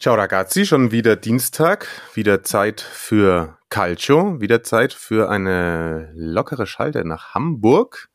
Ciao 0.00 0.14
ragazzi, 0.14 0.64
schon 0.64 0.92
wieder 0.92 1.16
Dienstag, 1.16 1.88
wieder 2.14 2.44
Zeit 2.44 2.80
für 2.80 3.58
Calcio, 3.68 4.40
wieder 4.40 4.62
Zeit 4.62 4.92
für 4.92 5.28
eine 5.28 6.12
lockere 6.14 6.68
Schalte 6.68 7.04
nach 7.04 7.34
Hamburg. 7.34 8.08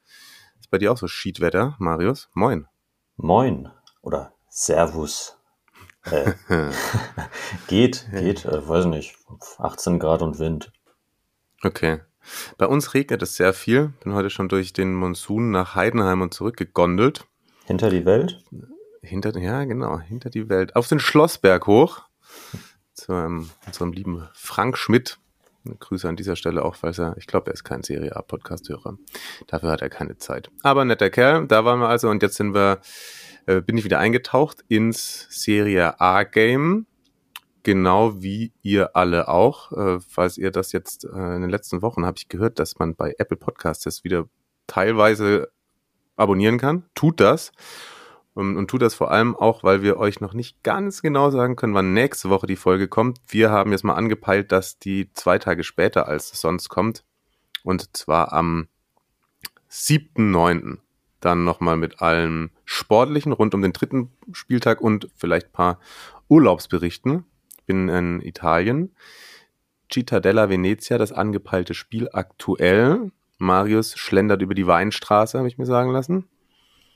Ist 0.62 0.72
bei 0.72 0.78
dir 0.78 0.94
auch 0.94 0.98
so 0.98 1.10
Schiedwetter, 1.10 1.76
Marius? 1.80 2.30
Moin. 2.36 2.68
Moin 3.18 3.70
oder 4.02 4.32
Servus. 4.48 5.38
Äh, 6.06 6.32
geht, 7.68 8.08
geht, 8.14 8.46
äh, 8.46 8.66
weiß 8.66 8.86
nicht, 8.86 9.18
18 9.58 10.00
Grad 10.00 10.22
und 10.22 10.40
Wind. 10.40 10.72
Okay. 11.64 12.00
Bei 12.58 12.66
uns 12.66 12.94
regnet 12.94 13.22
es 13.22 13.36
sehr 13.36 13.52
viel. 13.52 13.92
Bin 14.02 14.14
heute 14.14 14.30
schon 14.30 14.48
durch 14.48 14.72
den 14.72 14.94
Monsun 14.94 15.52
nach 15.52 15.76
Heidenheim 15.76 16.22
und 16.22 16.34
zurückgegondelt. 16.34 17.26
Hinter 17.66 17.90
die 17.90 18.06
Welt? 18.06 18.42
Hinter, 19.04 19.38
ja, 19.38 19.66
genau, 19.66 20.00
hinter 20.00 20.30
die 20.30 20.48
Welt. 20.48 20.78
Auf 20.78 20.88
den 20.88 21.00
Schlossberg 21.00 21.68
hoch. 21.68 22.04
Zu 22.94 23.12
ähm, 23.12 23.50
unserem 23.66 23.92
lieben 23.92 24.30
Frank 24.34 24.78
Schmidt. 24.78 25.20
Grüße 25.66 26.08
an 26.08 26.16
dieser 26.16 26.38
Stelle 26.38 26.64
auch, 26.64 26.76
falls 26.76 27.00
er, 27.00 27.16
ich 27.18 27.28
glaube, 27.28 27.52
er 27.52 27.54
ist 27.54 27.66
kein 27.66 27.84
Serie 27.84 28.16
A-Podcast-Hörer. 28.16 28.98
Dafür 29.48 29.72
hat 29.72 29.82
er 29.82 29.90
keine 29.90 30.18
Zeit. 30.18 30.50
Aber 30.62 30.86
netter 30.86 31.10
Kerl, 31.10 31.48
da 31.48 31.66
waren 31.66 31.80
wir 31.80 31.90
also 31.90 32.10
und 32.10 32.22
jetzt 32.22 32.36
sind 32.36 32.54
wir, 32.54 32.80
äh, 33.46 33.62
bin 33.62 33.78
ich 33.78 33.84
wieder 33.84 34.00
eingetaucht 34.00 34.64
ins 34.70 35.28
Serie 35.30 36.00
A-Game. 36.00 36.86
Genau 37.64 38.22
wie 38.22 38.54
ihr 38.62 38.96
alle 38.96 39.28
auch. 39.28 39.72
Äh, 39.74 40.00
falls 40.00 40.38
ihr 40.38 40.52
das 40.52 40.72
jetzt 40.72 41.06
äh, 41.06 41.36
in 41.36 41.42
den 41.42 41.50
letzten 41.50 41.82
Wochen 41.82 42.06
habe 42.06 42.18
ich 42.18 42.30
gehört, 42.30 42.60
dass 42.60 42.80
man 42.80 42.96
bei 42.96 43.16
Apple 43.18 43.38
Podcasts 43.38 43.84
das 43.84 44.04
wieder 44.04 44.26
teilweise 44.68 45.50
abonnieren 46.16 46.58
kann. 46.58 46.86
Tut 46.94 47.20
das. 47.20 47.52
Und, 48.34 48.58
und 48.58 48.68
tut 48.68 48.82
das 48.82 48.96
vor 48.96 49.12
allem 49.12 49.36
auch, 49.36 49.64
weil 49.64 49.84
wir 49.84 49.98
euch 49.98 50.20
noch 50.20 50.34
nicht 50.34 50.64
ganz 50.64 51.02
genau 51.02 51.30
sagen 51.30 51.56
können, 51.56 51.76
wann 51.76 51.94
nächste 51.94 52.30
Woche 52.30 52.48
die 52.48 52.56
Folge 52.56 52.88
kommt. 52.88 53.20
Wir 53.28 53.52
haben 53.52 53.72
jetzt 53.72 53.84
mal 53.84 53.94
angepeilt, 53.94 54.52
dass 54.52 54.80
die 54.80 55.12
zwei 55.14 55.38
Tage 55.38 55.64
später 55.64 56.08
als 56.08 56.30
sonst 56.40 56.70
kommt. 56.70 57.04
Und 57.64 57.96
zwar 57.96 58.34
am 58.34 58.68
7.9. 59.70 60.80
Dann 61.20 61.46
nochmal 61.46 61.78
mit 61.78 62.02
allem 62.02 62.50
Sportlichen 62.66 63.32
rund 63.32 63.54
um 63.54 63.62
den 63.62 63.72
dritten 63.72 64.12
Spieltag 64.32 64.82
und 64.82 65.10
vielleicht 65.16 65.48
ein 65.48 65.54
paar 65.54 65.80
Urlaubsberichten. 66.28 67.26
Ich 67.60 67.66
bin 67.66 67.88
in 67.88 68.20
Italien. 68.22 68.96
Cittadella 69.92 70.50
Venezia, 70.50 70.98
das 70.98 71.12
angepeilte 71.12 71.76
Spiel 71.76 72.10
aktuell. 72.12 73.12
Marius 73.38 73.96
schlendert 73.98 74.42
über 74.42 74.56
die 74.56 74.68
Weinstraße, 74.68 75.38
habe 75.38 75.48
ich 75.48 75.58
mir 75.58 75.66
sagen 75.66 75.92
lassen. 75.92 76.28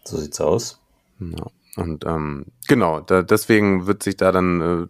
So 0.04 0.18
sieht's 0.18 0.42
aus. 0.42 0.82
Ja. 1.20 1.48
Und 1.76 2.06
ähm, 2.06 2.46
genau, 2.68 3.00
da, 3.02 3.22
deswegen 3.22 3.86
wird 3.88 4.04
sich 4.04 4.18
da 4.18 4.32
dann 4.32 4.62
äh, 4.62 4.88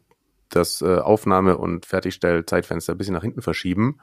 das 0.50 0.81
äh, 0.81 0.97
Aufnahme- 1.00 1.58
und 1.58 1.86
Fertigstell-Zeitfenster 1.86 2.94
ein 2.94 2.97
bisschen 2.97 3.14
nach 3.14 3.23
hinten 3.23 3.42
verschieben. 3.42 4.00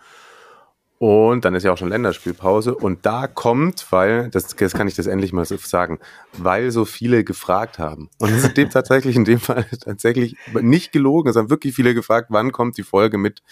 Und 0.98 1.45
dann 1.45 1.55
ist 1.55 1.64
ja 1.64 1.72
auch 1.72 1.77
schon 1.78 1.89
Länderspielpause. 1.89 2.75
Und 2.75 3.05
da 3.05 3.27
kommt, 3.27 3.86
weil, 3.90 4.30
das, 4.30 4.55
das 4.55 4.73
kann 4.73 4.86
ich 4.86 4.95
das 4.95 5.07
endlich 5.07 5.33
mal 5.33 5.45
so 5.45 5.57
sagen, 5.57 5.98
weil 6.33 6.70
so 6.70 6.85
viele 6.85 7.24
gefragt 7.24 7.79
haben. 7.79 8.11
Und 8.18 8.30
es 8.30 8.45
ist 8.45 8.56
dem 8.56 8.70
tatsächlich 8.70 9.17
in 9.17 9.24
dem 9.24 9.41
Fall 9.41 9.67
tatsächlich 9.80 10.36
nicht 10.61 10.92
gelogen. 10.92 11.29
Es 11.29 11.36
haben 11.36 11.51
wirklich 11.51 11.74
viele 11.74 11.95
gefragt, 11.95 12.29
wann 12.30 12.52
kommt 12.52 12.79
die 12.79 12.85
Folge 12.85 13.18
mit 13.18 13.42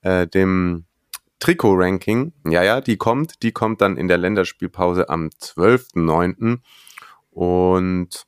äh, 0.00 0.26
dem 0.26 0.86
Trikot-Ranking. 1.40 2.32
Ja, 2.48 2.62
ja, 2.62 2.80
die 2.80 2.96
kommt. 2.96 3.42
Die 3.42 3.52
kommt 3.52 3.80
dann 3.80 3.96
in 3.96 4.08
der 4.08 4.18
Länderspielpause 4.18 5.08
am 5.08 5.28
12.09. 5.40 6.58
Und 7.32 8.26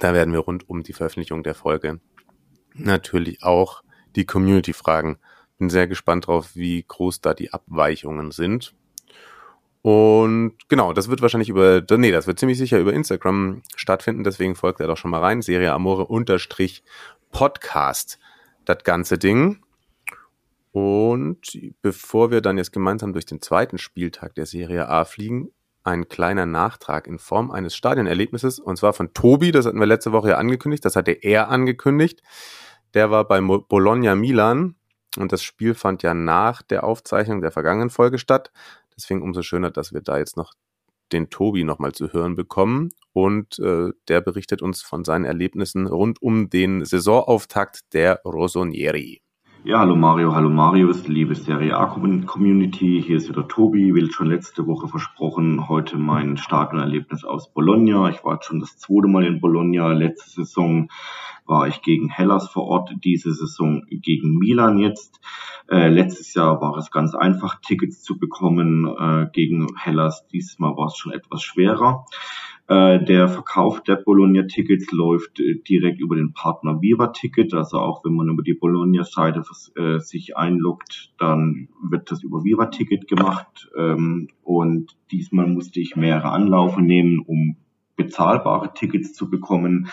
da 0.00 0.12
werden 0.12 0.32
wir 0.32 0.40
rund 0.40 0.68
um 0.68 0.82
die 0.82 0.92
Veröffentlichung 0.92 1.42
der 1.42 1.54
Folge 1.54 2.00
natürlich 2.74 3.42
auch 3.42 3.82
die 4.16 4.26
Community 4.26 4.72
fragen. 4.72 5.18
Bin 5.58 5.70
sehr 5.70 5.86
gespannt 5.86 6.26
drauf, 6.26 6.50
wie 6.54 6.84
groß 6.86 7.20
da 7.20 7.34
die 7.34 7.52
Abweichungen 7.52 8.30
sind. 8.30 8.74
Und 9.82 10.56
genau, 10.68 10.92
das 10.92 11.08
wird 11.08 11.22
wahrscheinlich 11.22 11.48
über, 11.48 11.80
nee, 11.96 12.10
das 12.10 12.26
wird 12.26 12.40
ziemlich 12.40 12.58
sicher 12.58 12.80
über 12.80 12.92
Instagram 12.92 13.62
stattfinden, 13.76 14.24
deswegen 14.24 14.56
folgt 14.56 14.80
er 14.80 14.88
doch 14.88 14.96
schon 14.96 15.12
mal 15.12 15.20
rein. 15.20 15.42
Serie 15.42 15.72
Amore 15.72 16.06
unterstrich 16.06 16.82
Podcast, 17.30 18.18
das 18.64 18.82
ganze 18.82 19.16
Ding. 19.16 19.62
Und 20.72 21.56
bevor 21.82 22.32
wir 22.32 22.40
dann 22.40 22.58
jetzt 22.58 22.72
gemeinsam 22.72 23.12
durch 23.12 23.26
den 23.26 23.40
zweiten 23.40 23.78
Spieltag 23.78 24.34
der 24.34 24.46
Serie 24.46 24.88
A 24.88 25.04
fliegen, 25.04 25.52
ein 25.86 26.08
kleiner 26.08 26.46
Nachtrag 26.46 27.06
in 27.06 27.18
Form 27.18 27.50
eines 27.50 27.76
Stadionerlebnisses 27.76 28.58
und 28.58 28.76
zwar 28.76 28.92
von 28.92 29.14
Tobi, 29.14 29.52
das 29.52 29.66
hatten 29.66 29.78
wir 29.78 29.86
letzte 29.86 30.12
Woche 30.12 30.30
ja 30.30 30.36
angekündigt, 30.36 30.84
das 30.84 30.96
hatte 30.96 31.12
er 31.12 31.48
angekündigt. 31.48 32.22
Der 32.94 33.10
war 33.10 33.26
bei 33.26 33.40
Bologna 33.40 34.14
Milan 34.14 34.74
und 35.16 35.32
das 35.32 35.42
Spiel 35.42 35.74
fand 35.74 36.02
ja 36.02 36.14
nach 36.14 36.62
der 36.62 36.84
Aufzeichnung 36.84 37.40
der 37.40 37.52
vergangenen 37.52 37.90
Folge 37.90 38.18
statt. 38.18 38.52
Deswegen 38.96 39.22
umso 39.22 39.42
schöner, 39.42 39.70
dass 39.70 39.92
wir 39.92 40.00
da 40.00 40.18
jetzt 40.18 40.36
noch 40.36 40.54
den 41.12 41.30
Tobi 41.30 41.64
nochmal 41.64 41.92
zu 41.92 42.12
hören 42.12 42.34
bekommen 42.34 42.90
und 43.12 43.58
äh, 43.60 43.90
der 44.08 44.20
berichtet 44.20 44.62
uns 44.62 44.82
von 44.82 45.04
seinen 45.04 45.24
Erlebnissen 45.24 45.86
rund 45.86 46.20
um 46.20 46.50
den 46.50 46.84
Saisonauftakt 46.84 47.92
der 47.92 48.22
Rosonieri. 48.24 49.22
Ja, 49.66 49.80
hallo 49.80 49.96
Mario, 49.96 50.32
hallo 50.32 50.48
Marius, 50.48 51.08
liebe 51.08 51.34
Serie 51.34 51.76
A 51.76 51.86
Community, 51.86 53.02
hier 53.04 53.16
ist 53.16 53.28
wieder 53.28 53.48
Tobi, 53.48 53.96
wie 53.96 54.12
schon 54.12 54.28
letzte 54.28 54.64
Woche 54.68 54.86
versprochen, 54.86 55.68
heute 55.68 55.96
mein 55.96 56.36
Stadionerlebnis 56.36 57.24
aus 57.24 57.52
Bologna. 57.52 58.08
Ich 58.10 58.24
war 58.24 58.34
jetzt 58.34 58.44
schon 58.44 58.60
das 58.60 58.78
zweite 58.78 59.08
Mal 59.08 59.24
in 59.24 59.40
Bologna. 59.40 59.88
Letzte 59.88 60.30
Saison 60.30 60.88
war 61.46 61.66
ich 61.66 61.82
gegen 61.82 62.08
Hellas 62.08 62.48
vor 62.48 62.62
Ort, 62.68 62.94
diese 63.02 63.32
Saison 63.32 63.82
gegen 63.90 64.38
Milan 64.38 64.78
jetzt. 64.78 65.20
Äh, 65.68 65.88
letztes 65.88 66.32
Jahr 66.34 66.60
war 66.60 66.76
es 66.76 66.92
ganz 66.92 67.16
einfach, 67.16 67.60
Tickets 67.60 68.04
zu 68.04 68.20
bekommen 68.20 68.86
äh, 68.86 69.26
gegen 69.32 69.66
Hellas. 69.76 70.28
Dieses 70.28 70.60
Mal 70.60 70.76
war 70.76 70.86
es 70.86 70.96
schon 70.96 71.10
etwas 71.10 71.42
schwerer. 71.42 72.04
Äh, 72.68 73.04
der 73.04 73.28
Verkauf 73.28 73.82
der 73.82 73.96
Bologna-Tickets 73.96 74.90
läuft 74.90 75.38
äh, 75.38 75.60
direkt 75.68 76.00
über 76.00 76.16
den 76.16 76.32
Partner 76.32 76.80
Viva 76.80 77.08
Ticket. 77.08 77.54
Also 77.54 77.78
auch 77.78 78.04
wenn 78.04 78.14
man 78.14 78.28
über 78.28 78.42
die 78.42 78.54
Bologna-Seite 78.54 79.42
äh, 79.76 79.98
sich 80.00 80.36
einloggt, 80.36 81.12
dann 81.18 81.68
wird 81.80 82.10
das 82.10 82.24
über 82.24 82.42
Viva 82.42 82.66
Ticket 82.66 83.06
gemacht. 83.06 83.70
Ähm, 83.76 84.28
und 84.42 84.96
diesmal 85.12 85.46
musste 85.46 85.80
ich 85.80 85.94
mehrere 85.94 86.30
Anlaufe 86.30 86.82
nehmen, 86.82 87.20
um 87.20 87.56
bezahlbare 87.94 88.74
Tickets 88.74 89.12
zu 89.14 89.30
bekommen. 89.30 89.88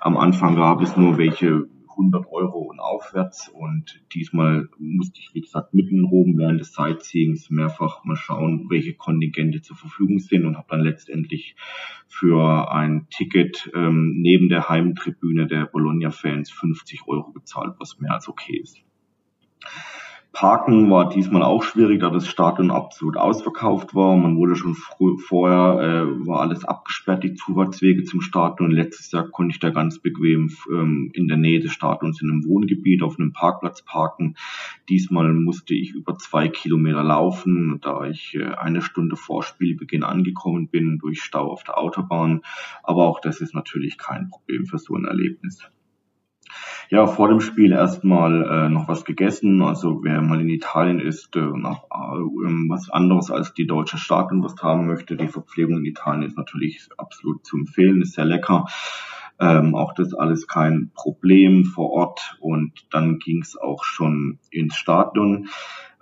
Am 0.00 0.16
Anfang 0.16 0.56
gab 0.56 0.82
es 0.82 0.96
nur 0.96 1.18
welche 1.18 1.68
100 1.96 2.26
Euro 2.30 2.58
und 2.58 2.80
aufwärts. 2.80 3.48
Und 3.48 4.02
diesmal 4.12 4.68
musste 4.78 5.20
ich, 5.20 5.34
wie 5.34 5.40
gesagt, 5.40 5.74
mitten 5.74 6.04
rum 6.04 6.34
während 6.36 6.60
des 6.60 6.72
Sightseeings 6.72 7.50
mehrfach 7.50 8.04
mal 8.04 8.16
schauen, 8.16 8.66
welche 8.70 8.94
Kontingente 8.94 9.62
zur 9.62 9.76
Verfügung 9.76 10.18
sind 10.18 10.44
und 10.44 10.56
habe 10.56 10.68
dann 10.70 10.80
letztendlich 10.80 11.56
für 12.08 12.70
ein 12.70 13.06
Ticket 13.10 13.70
ähm, 13.74 14.14
neben 14.16 14.48
der 14.48 14.68
Heimtribüne 14.68 15.46
der 15.46 15.66
Bologna-Fans 15.66 16.50
50 16.50 17.06
Euro 17.06 17.32
bezahlt, 17.32 17.74
was 17.78 17.98
mehr 17.98 18.12
als 18.12 18.28
okay 18.28 18.58
ist. 18.62 18.78
Parken 20.36 20.90
war 20.90 21.08
diesmal 21.08 21.42
auch 21.42 21.62
schwierig, 21.62 22.00
da 22.00 22.10
das 22.10 22.28
Stadion 22.28 22.70
absolut 22.70 23.16
ausverkauft 23.16 23.94
war. 23.94 24.14
Man 24.18 24.36
wurde 24.36 24.54
schon 24.54 24.74
vorher, 24.74 25.80
äh, 25.80 26.26
war 26.26 26.42
alles 26.42 26.62
abgesperrt, 26.62 27.24
die 27.24 27.32
Zufahrtswege 27.32 28.04
zum 28.04 28.20
Stadion. 28.20 28.70
Letztes 28.70 29.10
Jahr 29.12 29.30
konnte 29.30 29.54
ich 29.54 29.60
da 29.60 29.70
ganz 29.70 29.98
bequem 29.98 30.54
ähm, 30.70 31.10
in 31.14 31.26
der 31.28 31.38
Nähe 31.38 31.60
des 31.60 31.72
Stadions 31.72 32.20
in 32.20 32.30
einem 32.30 32.44
Wohngebiet 32.44 33.02
auf 33.02 33.18
einem 33.18 33.32
Parkplatz 33.32 33.80
parken. 33.80 34.36
Diesmal 34.90 35.32
musste 35.32 35.72
ich 35.72 35.92
über 35.92 36.18
zwei 36.18 36.48
Kilometer 36.48 37.02
laufen, 37.02 37.78
da 37.80 38.04
ich 38.04 38.34
äh, 38.34 38.44
eine 38.44 38.82
Stunde 38.82 39.16
vor 39.16 39.42
Spielbeginn 39.42 40.02
angekommen 40.02 40.68
bin 40.68 40.98
durch 40.98 41.22
Stau 41.22 41.50
auf 41.50 41.64
der 41.64 41.78
Autobahn. 41.78 42.42
Aber 42.82 43.06
auch 43.06 43.20
das 43.20 43.40
ist 43.40 43.54
natürlich 43.54 43.96
kein 43.96 44.28
Problem 44.28 44.66
für 44.66 44.76
so 44.76 44.96
ein 44.96 45.06
Erlebnis. 45.06 45.66
Ja, 46.88 47.06
vor 47.06 47.28
dem 47.28 47.40
Spiel 47.40 47.72
erstmal 47.72 48.42
äh, 48.42 48.68
noch 48.68 48.88
was 48.88 49.04
gegessen. 49.04 49.62
Also 49.62 50.00
wer 50.02 50.22
mal 50.22 50.40
in 50.40 50.48
Italien 50.48 51.00
ist, 51.00 51.34
äh, 51.36 51.40
noch 51.40 51.84
äh, 51.84 52.68
was 52.68 52.90
anderes 52.90 53.30
als 53.30 53.54
die 53.54 53.66
deutsche 53.66 53.98
Staatenwurst 53.98 54.62
haben 54.62 54.86
möchte. 54.86 55.16
Die 55.16 55.28
Verpflegung 55.28 55.78
in 55.78 55.84
Italien 55.84 56.22
ist 56.22 56.36
natürlich 56.36 56.88
absolut 56.96 57.44
zu 57.44 57.56
empfehlen, 57.56 58.02
ist 58.02 58.14
sehr 58.14 58.24
lecker. 58.24 58.66
Ähm, 59.38 59.74
auch 59.74 59.92
das 59.92 60.14
alles 60.14 60.46
kein 60.46 60.90
Problem 60.94 61.64
vor 61.64 61.90
Ort 61.90 62.38
und 62.40 62.86
dann 62.90 63.18
ging 63.18 63.42
es 63.42 63.56
auch 63.56 63.84
schon 63.84 64.38
ins 64.50 64.76
Stadion. 64.76 65.48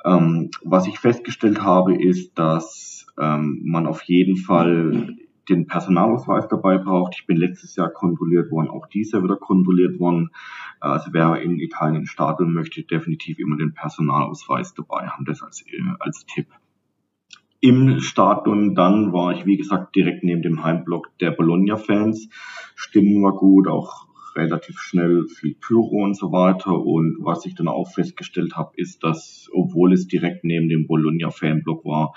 Ähm, 0.05 0.51
was 0.63 0.87
ich 0.87 0.99
festgestellt 0.99 1.63
habe, 1.63 2.01
ist, 2.01 2.39
dass 2.39 3.07
ähm, 3.19 3.63
man 3.65 3.87
auf 3.87 4.03
jeden 4.03 4.37
Fall 4.37 5.17
den 5.49 5.67
Personalausweis 5.67 6.49
dabei 6.49 6.79
braucht. 6.79 7.15
Ich 7.17 7.27
bin 7.27 7.37
letztes 7.37 7.77
Jahr 7.77 7.91
kontrolliert 7.91 8.51
worden, 8.51 8.69
auch 8.69 8.87
dieses 8.87 9.13
Jahr 9.13 9.25
wieder 9.25 9.37
kontrolliert 9.37 9.99
worden. 10.01 10.31
Also 10.81 11.13
wer 11.13 11.41
in 11.41 11.59
Italien 11.59 12.07
starten 12.07 12.53
möchte, 12.53 12.83
definitiv 12.83 13.39
immer 13.39 13.57
den 13.57 13.75
Personalausweis 13.75 14.75
dabei 14.75 15.09
haben. 15.09 15.25
Das 15.25 15.43
als, 15.43 15.63
äh, 15.63 15.83
als 16.01 16.25
Tipp. 16.27 16.47
Im 17.61 18.01
Stadion 18.01 18.75
dann 18.75 19.13
war 19.13 19.33
ich, 19.33 19.47
wie 19.47 19.57
gesagt, 19.57 19.97
direkt 19.97 20.23
neben 20.23 20.43
dem 20.43 20.63
Heimblock 20.63 21.17
der 21.19 21.31
Bologna-Fans. 21.31 22.29
Stimmung 22.75 23.23
war 23.25 23.33
gut, 23.33 23.69
auch 23.69 24.07
relativ 24.37 24.79
schnell 24.81 25.27
viel 25.29 25.55
Pyro 25.55 26.05
und 26.05 26.15
so 26.15 26.33
weiter. 26.33 26.79
Und 26.79 27.19
was 27.21 27.47
ich 27.47 27.55
dann 27.55 27.69
auch 27.69 27.91
festgestellt 27.91 28.57
habe, 28.57 28.73
ist, 28.77 29.03
dass, 29.03 29.49
obwohl 29.53 29.93
es 29.93 30.09
direkt 30.09 30.45
neben 30.45 30.69
dem 30.69 30.87
Bologna-Fanblock 30.87 31.85
war, 31.85 32.15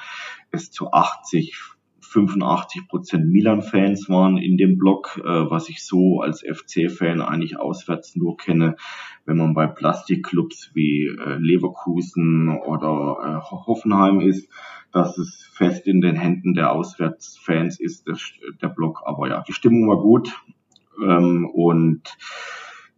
es 0.52 0.72
zu 0.72 0.92
80 0.92 1.77
85 2.08 2.88
Prozent 2.88 3.30
Milan-Fans 3.30 4.10
waren 4.10 4.38
in 4.38 4.58
dem 4.58 4.78
Block, 4.78 5.20
äh, 5.24 5.28
was 5.28 5.70
ich 5.70 5.86
so 5.86 6.22
als 6.22 6.42
FC-Fan 6.42 7.22
eigentlich 7.22 7.60
auswärts 7.60 8.16
nur 8.16 8.38
kenne, 8.38 8.76
wenn 9.26 9.38
man 9.38 9.54
bei 9.54 9.68
Plastikclubs 9.68 10.72
wie 10.74 11.08
äh, 11.08 11.38
Leverkusen 11.38 12.58
oder 12.58 13.18
äh, 13.22 13.52
Hoffenheim 13.52 14.22
ist, 14.22 14.50
dass 14.92 15.18
es 15.18 15.50
fest 15.54 15.86
in 15.88 16.02
den 16.02 16.16
Händen 16.16 16.54
der 16.54 16.72
Auswärtsfans 16.72 17.80
ist, 17.80 18.08
der, 18.62 18.70
Block. 18.70 19.02
Aber 19.06 19.28
ja, 19.28 19.44
die 19.48 19.54
Stimmung 19.54 19.90
war 19.90 20.02
gut 20.02 20.34
ähm, 21.04 21.50
und 21.54 22.18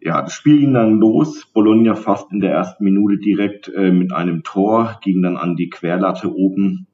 ja, 0.01 0.21
das 0.21 0.33
Spiel 0.33 0.59
ging 0.59 0.73
dann 0.73 1.00
los. 1.00 1.45
Bologna 1.53 1.95
fast 1.95 2.31
in 2.31 2.39
der 2.39 2.53
ersten 2.53 2.85
Minute 2.85 3.17
direkt 3.17 3.69
mit 3.75 4.13
einem 4.13 4.44
Tor, 4.44 4.97
ging 5.01 5.21
dann 5.21 5.35
an 5.35 5.57
die 5.57 5.69
Querlatte 5.69 6.33
oben 6.33 6.88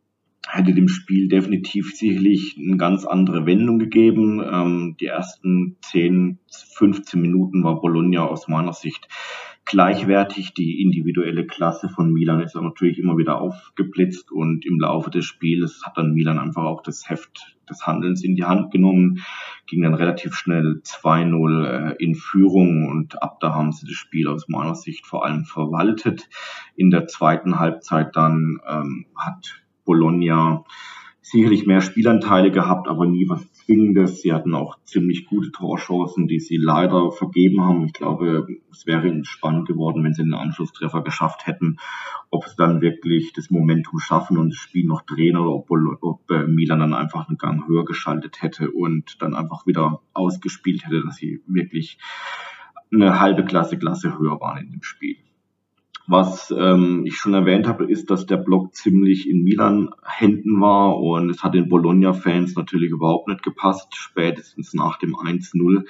hätte 0.56 0.74
dem 0.74 0.88
Spiel 0.88 1.28
definitiv 1.28 1.94
sicherlich 1.94 2.58
eine 2.58 2.78
ganz 2.78 3.06
andere 3.06 3.46
Wendung 3.46 3.78
gegeben. 3.78 4.42
Ähm, 4.42 4.96
die 5.00 5.08
ersten 5.08 5.78
10, 5.82 6.40
15 6.76 7.22
Minuten 7.22 7.64
war 7.64 7.82
Bologna 7.82 8.26
aus 8.26 8.48
meiner 8.48 8.74
Sicht 8.74 9.08
gleichwertig. 9.66 10.54
Die 10.54 10.82
individuelle 10.82 11.46
Klasse 11.46 11.90
von 11.90 12.14
Milan 12.14 12.40
ist 12.40 12.56
natürlich 12.56 13.00
immer 13.00 13.18
wieder 13.18 13.42
aufgeblitzt 13.42 14.32
und 14.32 14.66
im 14.66 14.80
Laufe 14.80 15.10
des 15.10 15.26
Spiels 15.26 15.82
hat 15.86 15.98
dann 15.98 16.14
Milan 16.14 16.40
einfach 16.40 16.64
auch 16.64 16.82
das 16.82 17.10
Heft 17.10 17.58
des 17.70 17.86
Handelns 17.86 18.24
in 18.24 18.36
die 18.36 18.46
Hand 18.46 18.72
genommen, 18.72 19.24
ging 19.66 19.82
dann 19.82 19.96
relativ 19.96 20.36
schnell 20.36 20.82
2-0 20.84 21.66
äh, 21.66 21.96
in 21.98 22.14
Führung 22.14 22.88
und 22.88 23.22
ab 23.22 23.40
da 23.40 23.56
haben 23.56 23.72
sie 23.72 23.88
das 23.88 23.96
Spiel 23.96 24.28
aus 24.28 24.48
meiner 24.48 24.76
Sicht 24.76 25.06
vor 25.08 25.26
allem 25.26 25.46
verwaltet. 25.46 26.30
In 26.76 26.92
der 26.92 27.08
zweiten 27.08 27.60
Halbzeit 27.60 28.16
dann 28.16 28.60
ähm, 28.70 29.08
hat 29.18 29.65
Bologna 29.86 30.66
sicherlich 31.22 31.66
mehr 31.66 31.82
Spielanteile 31.82 32.52
gehabt, 32.52 32.88
aber 32.88 33.08
nie 33.08 33.28
was 33.28 33.52
Zwingendes. 33.54 34.22
Sie 34.22 34.32
hatten 34.32 34.54
auch 34.54 34.78
ziemlich 34.84 35.26
gute 35.26 35.52
Torchancen, 35.52 36.28
die 36.28 36.40
sie 36.40 36.58
leider 36.58 37.12
vergeben 37.12 37.62
haben. 37.62 37.86
Ich 37.86 37.94
glaube, 37.94 38.48
es 38.72 38.86
wäre 38.86 39.12
spannend 39.26 39.68
geworden, 39.68 40.04
wenn 40.04 40.14
sie 40.14 40.22
einen 40.22 40.36
Anschlusstreffer 40.36 41.02
geschafft 41.02 41.48
hätten, 41.48 41.78
ob 42.30 42.48
sie 42.48 42.56
dann 42.56 42.82
wirklich 42.82 43.34
das 43.34 43.50
Momentum 43.50 44.00
schaffen 44.00 44.38
und 44.38 44.50
das 44.52 44.60
Spiel 44.60 44.86
noch 44.86 45.02
drehen 45.02 45.36
oder 45.36 45.50
ob, 45.50 45.72
ob 46.02 46.30
äh, 46.30 46.46
Milan 46.46 46.80
dann 46.80 46.94
einfach 46.94 47.28
einen 47.28 47.40
Gang 47.40 47.68
höher 47.68 47.86
geschaltet 47.86 48.44
hätte 48.44 48.70
und 48.70 49.20
dann 49.20 49.34
einfach 49.34 49.66
wieder 49.66 50.02
ausgespielt 50.14 50.86
hätte, 50.86 51.02
dass 51.04 51.16
sie 51.16 51.42
wirklich 51.48 51.98
eine 52.94 53.20
halbe 53.20 53.46
Klasse, 53.46 53.80
Klasse 53.80 54.20
höher 54.20 54.40
waren 54.40 54.66
in 54.66 54.72
dem 54.74 54.84
Spiel. 54.84 55.18
Was 56.08 56.54
ähm, 56.56 57.04
ich 57.06 57.18
schon 57.18 57.34
erwähnt 57.34 57.68
habe, 57.68 57.86
ist, 57.86 58.12
dass 58.12 58.28
der 58.28 58.38
Block 58.38 58.76
ziemlich 58.76 59.28
in 59.28 59.44
Milan 59.44 59.90
Händen 60.04 60.62
war 60.62 61.00
und 61.00 61.32
es 61.32 61.42
hat 61.42 61.56
den 61.56 61.68
Bologna-Fans 61.68 62.56
natürlich 62.56 62.92
überhaupt 62.92 63.28
nicht 63.28 63.42
gepasst. 63.42 63.96
Spätestens 63.96 64.76
nach 64.76 65.00
dem 65.00 65.16
1-0 65.16 65.84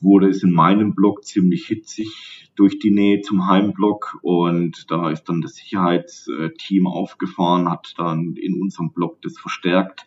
wurde 0.00 0.28
es 0.28 0.44
in 0.44 0.52
meinem 0.52 0.94
Block 0.94 1.24
ziemlich 1.24 1.66
hitzig 1.66 2.50
durch 2.54 2.78
die 2.78 2.92
Nähe 2.92 3.22
zum 3.22 3.48
Heimblock 3.48 4.18
und 4.22 4.88
da 4.92 5.10
ist 5.10 5.24
dann 5.24 5.40
das 5.40 5.56
Sicherheitsteam 5.56 6.86
aufgefahren, 6.86 7.68
hat 7.68 7.94
dann 7.96 8.36
in 8.36 8.60
unserem 8.62 8.92
Block 8.92 9.20
das 9.22 9.36
verstärkt. 9.36 10.06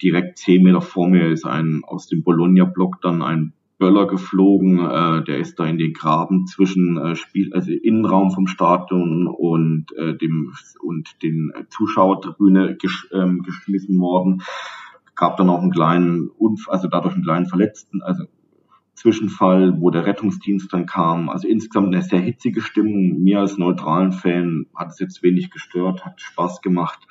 Direkt 0.00 0.38
zehn 0.38 0.62
Meter 0.62 0.80
vor 0.80 1.08
mir 1.08 1.28
ist 1.28 1.44
ein 1.44 1.82
aus 1.84 2.06
dem 2.06 2.22
Bologna-Block 2.22 3.02
dann 3.02 3.20
ein 3.20 3.52
Böller 3.78 4.06
geflogen, 4.06 4.78
äh, 4.78 5.22
der 5.24 5.38
ist 5.38 5.58
da 5.58 5.66
in 5.66 5.78
den 5.78 5.92
Graben 5.92 6.46
zwischen 6.46 6.96
äh, 6.96 7.14
Spiel, 7.14 7.52
also 7.52 7.70
Innenraum 7.70 8.30
vom 8.30 8.46
Stadion 8.46 9.26
und 9.26 9.92
äh, 9.96 10.16
dem 10.16 10.52
und 10.80 11.22
den 11.22 11.52
Zuschauertribüne 11.68 12.76
gesch, 12.76 13.08
ähm, 13.12 13.42
geschmissen 13.42 14.00
worden. 14.00 14.42
Gab 15.14 15.36
dann 15.36 15.50
auch 15.50 15.60
einen 15.60 15.72
kleinen 15.72 16.28
Unfall, 16.28 16.74
also 16.74 16.88
dadurch 16.88 17.14
einen 17.14 17.24
kleinen 17.24 17.46
Verletzten, 17.46 18.02
also 18.02 18.24
Zwischenfall, 18.94 19.78
wo 19.78 19.90
der 19.90 20.06
Rettungsdienst 20.06 20.72
dann 20.72 20.86
kam. 20.86 21.28
Also 21.28 21.46
insgesamt 21.46 21.94
eine 21.94 22.02
sehr 22.02 22.20
hitzige 22.20 22.62
Stimmung. 22.62 23.22
Mir 23.22 23.40
als 23.40 23.58
neutralen 23.58 24.12
Fan 24.12 24.66
hat 24.74 24.88
es 24.88 24.98
jetzt 24.98 25.22
wenig 25.22 25.50
gestört, 25.50 26.04
hat 26.06 26.20
Spaß 26.20 26.62
gemacht 26.62 27.06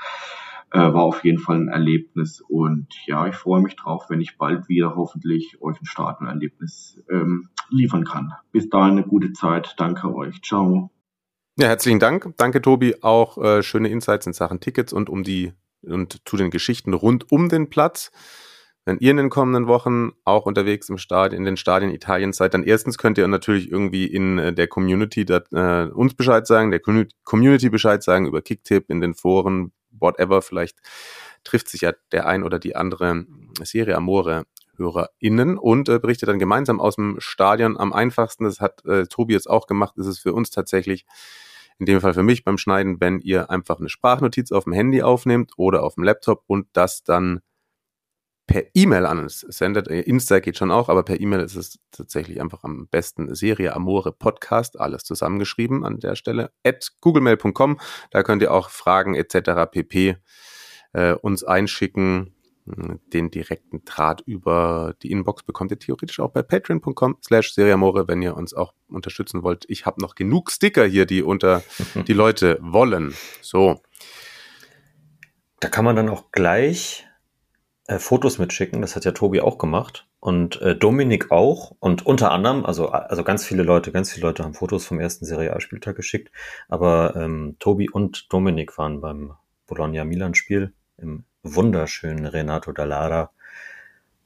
war 0.80 1.04
auf 1.04 1.24
jeden 1.24 1.40
Fall 1.40 1.58
ein 1.58 1.68
Erlebnis. 1.68 2.42
Und 2.42 2.88
ja, 3.06 3.28
ich 3.28 3.36
freue 3.36 3.62
mich 3.62 3.76
drauf, 3.76 4.06
wenn 4.10 4.22
ich 4.22 4.38
bald 4.38 4.68
wieder 4.70 4.96
hoffentlich 4.96 5.58
euch 5.62 5.80
ein 5.82 5.86
Startenerlebnis 5.86 7.02
ähm, 7.10 7.50
liefern 7.70 8.04
kann. 8.04 8.34
Bis 8.52 8.70
dahin 8.70 8.94
eine 8.94 9.04
gute 9.04 9.34
Zeit. 9.34 9.76
Danke 9.78 10.14
euch. 10.14 10.42
Ciao. 10.42 10.92
Ja, 11.58 11.68
herzlichen 11.68 12.00
Dank. 12.00 12.34
Danke, 12.38 12.62
Tobi. 12.62 12.96
Auch 13.02 13.38
äh, 13.38 13.64
schöne 13.64 13.90
Insights 13.90 14.28
in 14.28 14.34
Sachen 14.34 14.60
Tickets 14.60 14.92
und 14.92 15.10
um 15.10 15.24
die 15.24 15.54
und 15.84 16.22
zu 16.26 16.36
den 16.38 16.50
Geschichten 16.50 16.94
rund 16.94 17.32
um 17.32 17.50
den 17.50 17.70
Platz. 17.70 18.12
Wenn 18.88 19.00
ihr 19.00 19.12
in 19.12 19.18
den 19.18 19.30
kommenden 19.32 19.68
Wochen 19.68 20.12
auch 20.26 20.46
unterwegs 20.46 20.90
im 20.90 21.00
Stadion, 21.00 21.40
in 21.40 21.46
den 21.46 21.58
Stadien 21.58 21.92
Italiens 21.92 22.38
seid, 22.38 22.54
dann 22.54 22.64
erstens 22.64 23.00
könnt 23.00 23.18
ihr 23.18 23.28
natürlich 23.28 23.72
irgendwie 23.72 24.06
in 24.06 24.38
äh, 24.38 24.54
der 24.54 24.68
Community 24.68 25.26
dat, 25.26 25.52
äh, 25.54 25.86
uns 25.86 26.14
Bescheid 26.14 26.46
sagen, 26.46 26.70
der 26.70 26.82
Community 27.24 27.70
Bescheid 27.70 28.04
sagen 28.04 28.28
über 28.28 28.44
Kicktip 28.44 28.90
in 28.90 29.02
den 29.02 29.16
Foren, 29.16 29.72
whatever, 30.00 30.42
vielleicht 30.42 30.78
trifft 31.44 31.70
sich 31.70 31.82
ja 31.82 31.94
der 32.12 32.28
ein 32.28 32.44
oder 32.44 32.60
die 32.60 32.76
andere 32.76 33.26
Serie 33.64 33.96
Amore 33.96 34.46
HörerInnen 34.78 35.58
und 35.58 35.90
äh, 35.90 36.00
berichtet 36.00 36.30
dann 36.30 36.40
gemeinsam 36.40 36.80
aus 36.80 36.96
dem 36.96 37.16
Stadion. 37.20 37.78
Am 37.78 37.94
einfachsten, 37.94 38.44
das 38.44 38.60
hat 38.60 38.84
äh, 38.86 39.06
Tobi 39.06 39.34
jetzt 39.34 39.50
auch 39.50 39.68
gemacht, 39.68 39.98
ist 39.98 40.08
es 40.08 40.20
für 40.20 40.34
uns 40.34 40.50
tatsächlich, 40.50 41.06
in 41.78 41.86
dem 41.86 42.02
Fall 42.02 42.14
für 42.14 42.24
mich 42.24 42.44
beim 42.44 42.58
Schneiden, 42.58 43.00
wenn 43.00 43.20
ihr 43.20 43.50
einfach 43.50 43.80
eine 43.80 43.90
Sprachnotiz 43.90 44.52
auf 44.52 44.64
dem 44.64 44.74
Handy 44.74 45.02
aufnehmt 45.02 45.54
oder 45.58 45.84
auf 45.84 45.96
dem 45.96 46.04
Laptop 46.04 46.44
und 46.48 46.68
das 46.74 47.04
dann 47.04 47.42
per 48.48 48.64
E-Mail 48.74 49.06
an 49.06 49.20
uns 49.20 49.40
sendet. 49.42 49.88
Äh, 49.88 50.02
Insta 50.02 50.40
geht 50.40 50.58
schon 50.58 50.72
auch, 50.72 50.90
aber 50.90 51.04
per 51.04 51.20
E-Mail 51.20 51.42
ist 51.42 51.56
es 51.56 51.80
tatsächlich 51.92 52.42
einfach 52.42 52.64
am 52.64 52.88
besten. 52.88 53.34
Serie 53.34 53.76
Amore 53.76 54.12
Podcast, 54.12 54.80
alles 54.80 55.04
zusammengeschrieben 55.04 55.84
an 55.84 56.00
der 56.00 56.16
Stelle. 56.16 56.52
At 56.64 56.92
googlemail.com, 57.02 57.80
da 58.12 58.24
könnt 58.24 58.42
ihr 58.42 58.54
auch 58.54 58.70
Fragen 58.70 59.16
etc. 59.16 59.72
pp. 59.72 60.18
Äh, 60.94 61.14
uns 61.14 61.44
einschicken. 61.44 62.32
Den 62.68 63.30
direkten 63.30 63.86
Draht 63.86 64.22
über 64.26 64.96
die 65.04 65.12
Inbox 65.12 65.44
bekommt 65.44 65.70
ihr 65.70 65.78
theoretisch 65.78 66.20
auch 66.20 66.32
bei 66.32 66.42
patreon.com 66.42 67.18
slash 67.24 67.54
seriamore, 67.54 68.08
wenn 68.08 68.24
ihr 68.24 68.36
uns 68.36 68.56
auch 68.56 68.74
unterstützen 68.88 69.44
wollt. 69.44 69.66
Ich 69.68 69.86
habe 69.86 70.02
noch 70.02 70.16
genug 70.16 70.50
Sticker 70.50 70.84
hier, 70.84 71.06
die 71.06 71.22
unter 71.22 71.62
die 72.08 72.14
Leute 72.14 72.58
wollen. 72.62 73.14
So. 73.42 73.84
Da 75.60 75.70
kann 75.70 75.86
man 75.86 75.96
dann 75.96 76.10
auch 76.10 76.32
gleich 76.32 77.06
äh, 77.88 78.00
Fotos 78.00 78.38
mitschicken. 78.40 78.82
Das 78.82 78.96
hat 78.96 79.06
ja 79.06 79.12
Tobi 79.12 79.42
auch 79.42 79.58
gemacht 79.58 80.08
und 80.20 80.62
äh, 80.62 80.76
Dominik 80.76 81.32
auch. 81.32 81.76
Und 81.80 82.06
unter 82.06 82.32
anderem, 82.32 82.66
also, 82.66 82.90
also 82.90 83.24
ganz 83.24 83.46
viele 83.46 83.64
Leute, 83.64 83.92
ganz 83.92 84.12
viele 84.12 84.28
Leute 84.28 84.44
haben 84.44 84.54
Fotos 84.54 84.86
vom 84.86 85.00
ersten 85.00 85.26
Serie 85.26 85.54
A-Spieltag 85.56 85.96
geschickt. 85.96 86.32
Aber 86.68 87.16
ähm, 87.16 87.58
Tobi 87.60 87.90
und 87.90 88.32
Dominik 88.34 88.78
waren 88.78 89.02
beim 89.02 89.34
Bologna-Milan-Spiel 89.68 90.74
im 90.98 91.26
wunderschönen 91.44 92.26
Renato 92.26 92.72
Dallara. 92.72 93.32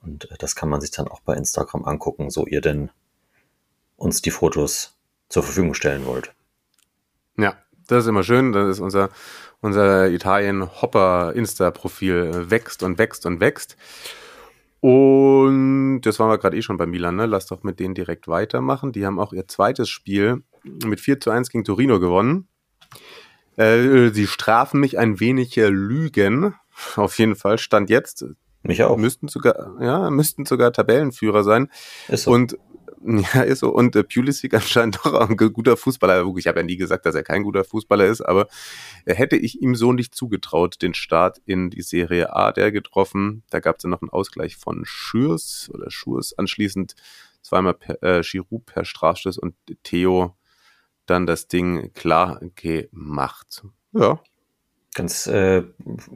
Und 0.02 0.32
äh, 0.32 0.36
das 0.40 0.56
kann 0.56 0.70
man 0.70 0.82
sich 0.82 0.92
dann 0.92 1.08
auch 1.08 1.20
bei 1.22 1.36
Instagram 1.36 1.86
angucken, 1.86 2.30
so 2.30 2.46
ihr 2.46 2.62
denn 2.62 2.92
uns 3.98 4.22
die 4.22 4.32
Fotos 4.32 4.98
zur 5.28 5.44
Verfügung 5.44 5.74
stellen 5.74 6.06
wollt. 6.06 6.34
Ja, 7.38 7.58
das 7.90 8.04
ist 8.04 8.10
immer 8.10 8.24
schön. 8.24 8.54
Das 8.54 8.70
ist 8.70 8.80
unser 8.80 9.10
unser 9.62 10.10
Italien-Hopper-Insta-Profil 10.10 12.16
äh, 12.16 12.52
wächst 12.52 12.84
und 12.84 12.98
wächst 12.98 13.26
und 13.26 13.40
wächst. 13.40 13.78
Und 14.82 16.02
das 16.02 16.20
waren 16.20 16.30
wir 16.30 16.38
gerade 16.38 16.56
eh 16.56 16.62
schon 16.62 16.78
bei 16.78 16.86
Milan, 16.86 17.16
ne? 17.18 17.26
Lass 17.26 17.48
doch 17.48 17.64
mit 17.64 17.82
denen 17.82 17.96
direkt 17.96 18.30
weitermachen. 18.30 18.94
Die 18.94 19.06
haben 19.06 19.20
auch 19.20 19.34
ihr 19.34 19.46
zweites 19.48 19.90
Spiel 19.90 20.44
mit 20.64 21.02
4 21.02 21.20
zu 21.20 21.32
1 21.32 21.50
gegen 21.50 21.66
Torino 21.66 22.00
gewonnen. 22.00 22.48
Äh, 23.58 24.12
sie 24.12 24.28
strafen 24.28 24.80
mich 24.80 24.98
ein 24.98 25.20
wenig 25.20 25.58
äh, 25.58 25.68
Lügen. 25.68 26.56
Auf 26.96 27.20
jeden 27.20 27.36
Fall 27.36 27.58
stand 27.58 27.90
jetzt 27.90 28.26
Mich 28.64 28.82
auch. 28.84 28.96
Müssten 28.96 29.28
sogar, 29.28 29.76
ja, 29.82 30.10
müssten 30.10 30.46
sogar 30.46 30.72
Tabellenführer 30.72 31.44
sein. 31.44 31.70
Ist 32.08 32.24
so. 32.24 32.32
Und 32.32 32.58
ja, 33.34 33.42
ist 33.42 33.60
so. 33.60 33.70
Und 33.70 33.96
äh, 33.96 34.04
Pulisic 34.04 34.54
anscheinend 34.56 34.98
doch 34.98 35.14
auch 35.14 35.30
ein 35.30 35.38
guter 35.38 35.78
Fußballer. 35.78 36.26
Ich 36.38 36.48
habe 36.48 36.60
ja 36.60 36.66
nie 36.66 36.78
gesagt, 36.78 37.06
dass 37.06 37.16
er 37.16 37.24
kein 37.24 37.44
guter 37.44 37.64
Fußballer 37.64 38.06
ist, 38.06 38.22
aber 38.22 38.48
äh, 39.06 39.14
hätte 39.14 39.38
ich 39.38 39.62
ihm 39.62 39.76
so 39.76 39.94
nicht 39.94 40.16
zugetraut, 40.16 40.82
den 40.82 40.94
Start 40.94 41.42
in 41.46 41.70
die 41.70 41.82
Serie 41.82 42.36
A 42.36 42.52
der 42.52 42.72
getroffen. 42.72 43.44
Da 43.50 43.60
gab 43.60 43.78
es 43.78 43.84
ja 43.84 43.90
noch 43.90 44.02
einen 44.02 44.10
Ausgleich 44.10 44.58
von 44.58 44.84
Schürs 44.86 45.70
oder 45.74 45.90
Schurs. 45.92 46.38
Anschließend 46.38 46.96
zweimal 47.42 47.76
per, 47.76 48.02
äh, 48.04 48.22
Giroud 48.22 48.66
per 48.66 48.86
Strafstoß 48.86 49.38
und 49.38 49.56
Theo 49.84 50.36
dann 51.06 51.26
das 51.26 51.48
Ding 51.48 51.92
klar 51.94 52.40
gemacht. 52.56 53.64
Ja. 53.94 54.22
Ganz, 54.94 55.28
äh, 55.28 55.64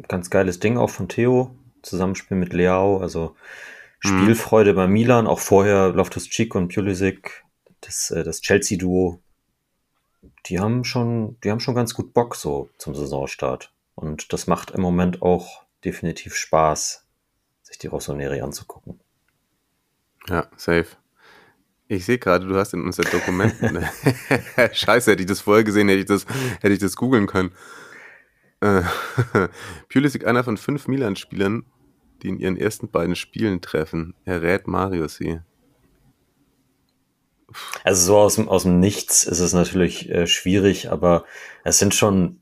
ganz 0.08 0.30
geiles 0.30 0.60
Ding 0.60 0.78
auch 0.78 0.90
von 0.90 1.08
Theo. 1.08 1.56
Zusammenspiel 1.82 2.38
mit 2.38 2.54
Leao, 2.54 3.00
also 3.00 3.36
Spielfreude 4.04 4.74
bei 4.74 4.88
Milan, 4.88 5.28
auch 5.28 5.40
vorher 5.40 5.90
Loftus-Cheek 5.90 6.56
und 6.56 6.74
Pulisic, 6.74 7.46
das, 7.82 8.12
äh, 8.12 8.24
das 8.24 8.42
Chelsea-Duo, 8.42 9.22
die 10.46 10.60
haben 10.60 10.84
schon, 10.84 11.38
die 11.44 11.52
haben 11.52 11.60
schon 11.60 11.76
ganz 11.76 11.94
gut 11.94 12.14
Bock 12.14 12.36
so 12.36 12.70
zum 12.78 12.96
Saisonstart. 12.96 13.74
Und 13.96 14.34
das 14.34 14.48
macht 14.48 14.72
im 14.72 14.82
Moment 14.82 15.22
auch 15.22 15.64
definitiv 15.86 16.36
Spaß, 16.36 17.06
sich 17.62 17.78
die 17.78 17.88
Rossoneri 17.88 18.42
anzugucken. 18.42 19.00
Ja, 20.28 20.48
safe. 20.56 20.88
Ich 21.88 22.06
sehe 22.06 22.18
gerade, 22.18 22.48
du 22.48 22.56
hast 22.56 22.74
in 22.74 22.84
unseren 22.84 23.12
Dokumenten. 23.12 23.86
Scheiße, 24.74 25.12
hätte 25.12 25.24
ich 25.24 25.30
das 25.30 25.42
vorher 25.42 25.64
gesehen, 25.64 25.88
hätte 25.88 26.00
ich 26.00 26.06
das, 26.06 26.26
hätte 26.62 26.74
ich 26.74 26.80
das 26.80 26.96
googeln 26.96 27.28
können. 27.28 27.52
Äh, 28.62 28.84
Pulisic, 29.90 30.26
einer 30.26 30.44
von 30.44 30.58
fünf 30.58 30.88
Milan-Spielern, 30.88 31.66
die 32.22 32.30
in 32.30 32.40
ihren 32.40 32.58
ersten 32.58 32.90
beiden 32.90 33.16
Spielen 33.16 33.62
treffen. 33.62 34.14
Er 34.26 34.42
rät 34.42 34.68
Mario 34.68 35.08
sie. 35.08 35.40
Also 37.84 38.06
so 38.06 38.18
aus 38.18 38.36
dem, 38.36 38.50
aus 38.50 38.64
dem 38.64 38.80
Nichts 38.80 39.24
ist 39.24 39.40
es 39.40 39.54
natürlich 39.54 40.10
äh, 40.10 40.28
schwierig, 40.28 40.90
aber 40.92 41.26
es 41.64 41.78
sind 41.78 41.94
schon 41.94 42.42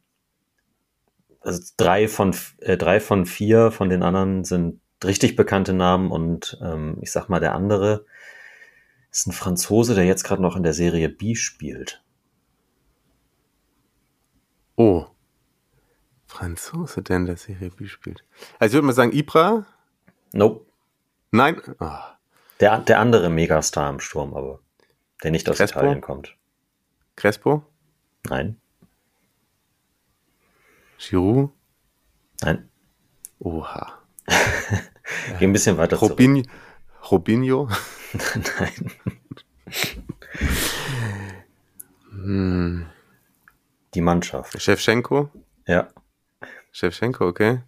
also 1.42 1.62
drei 1.76 2.08
von 2.08 2.36
äh, 2.60 2.78
drei 2.78 3.00
von 3.00 3.26
vier 3.26 3.72
von 3.72 3.90
den 3.90 4.04
anderen 4.04 4.44
sind 4.44 4.80
richtig 5.04 5.36
bekannte 5.36 5.74
Namen 5.74 6.12
und 6.12 6.60
ähm, 6.62 6.98
ich 7.02 7.12
sag 7.12 7.30
mal 7.30 7.40
der 7.40 7.56
andere 7.56 8.06
ist 9.12 9.28
ein 9.28 9.34
Franzose, 9.34 9.96
der 9.96 10.06
jetzt 10.06 10.24
gerade 10.24 10.42
noch 10.42 10.56
in 10.56 10.64
der 10.64 10.74
Serie 10.74 11.10
B 11.10 11.36
spielt. 11.36 12.02
Oh. 14.78 15.06
Franzose, 16.32 17.02
der 17.02 17.18
in 17.18 17.26
der 17.26 17.36
Serie 17.36 17.70
B 17.72 17.88
spielt. 17.88 18.24
Also 18.58 18.72
ich 18.72 18.74
würde 18.76 18.88
mal 18.88 18.94
sagen, 18.94 19.12
Ibra? 19.12 19.66
Nope. 20.32 20.66
Nein? 21.32 21.62
Ah. 21.80 22.18
Der, 22.62 22.80
der 22.80 23.00
andere 23.00 23.30
Megastar 23.30 23.90
im 23.90 24.00
Sturm, 24.00 24.34
aber 24.34 24.60
der 25.24 25.32
nicht 25.32 25.50
aus 25.50 25.58
Crespo? 25.58 25.80
Italien 25.80 26.00
kommt. 26.00 26.38
Crespo? 27.18 27.66
Nein, 28.30 28.62
Giroud? 30.98 31.52
nein. 32.42 32.70
Oha. 33.40 34.00
Geh 35.40 35.46
ein 35.46 35.54
bisschen 35.54 35.78
weiter 35.78 35.98
zurück. 35.98 36.12
Robin, 36.12 36.48
Robinho? 37.12 37.68
Nein. 38.60 38.92
Hm. 42.12 42.86
Die 43.96 44.02
Mannschaft. 44.02 44.62
Shevchenko? 44.62 45.30
Ja. 45.66 45.90
Shevchenko, 46.72 47.28
okay. 47.28 47.62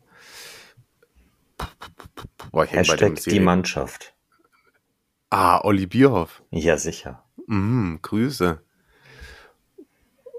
Boah, 2.52 2.66
Hashtag 2.66 3.16
die 3.16 3.40
Mannschaft. 3.40 4.14
Ah, 5.30 5.62
Olli 5.64 5.88
Bierhoff. 5.88 6.44
Ja, 6.52 6.78
sicher. 6.78 7.24
Mhm, 7.48 8.00
Grüße. 8.02 8.62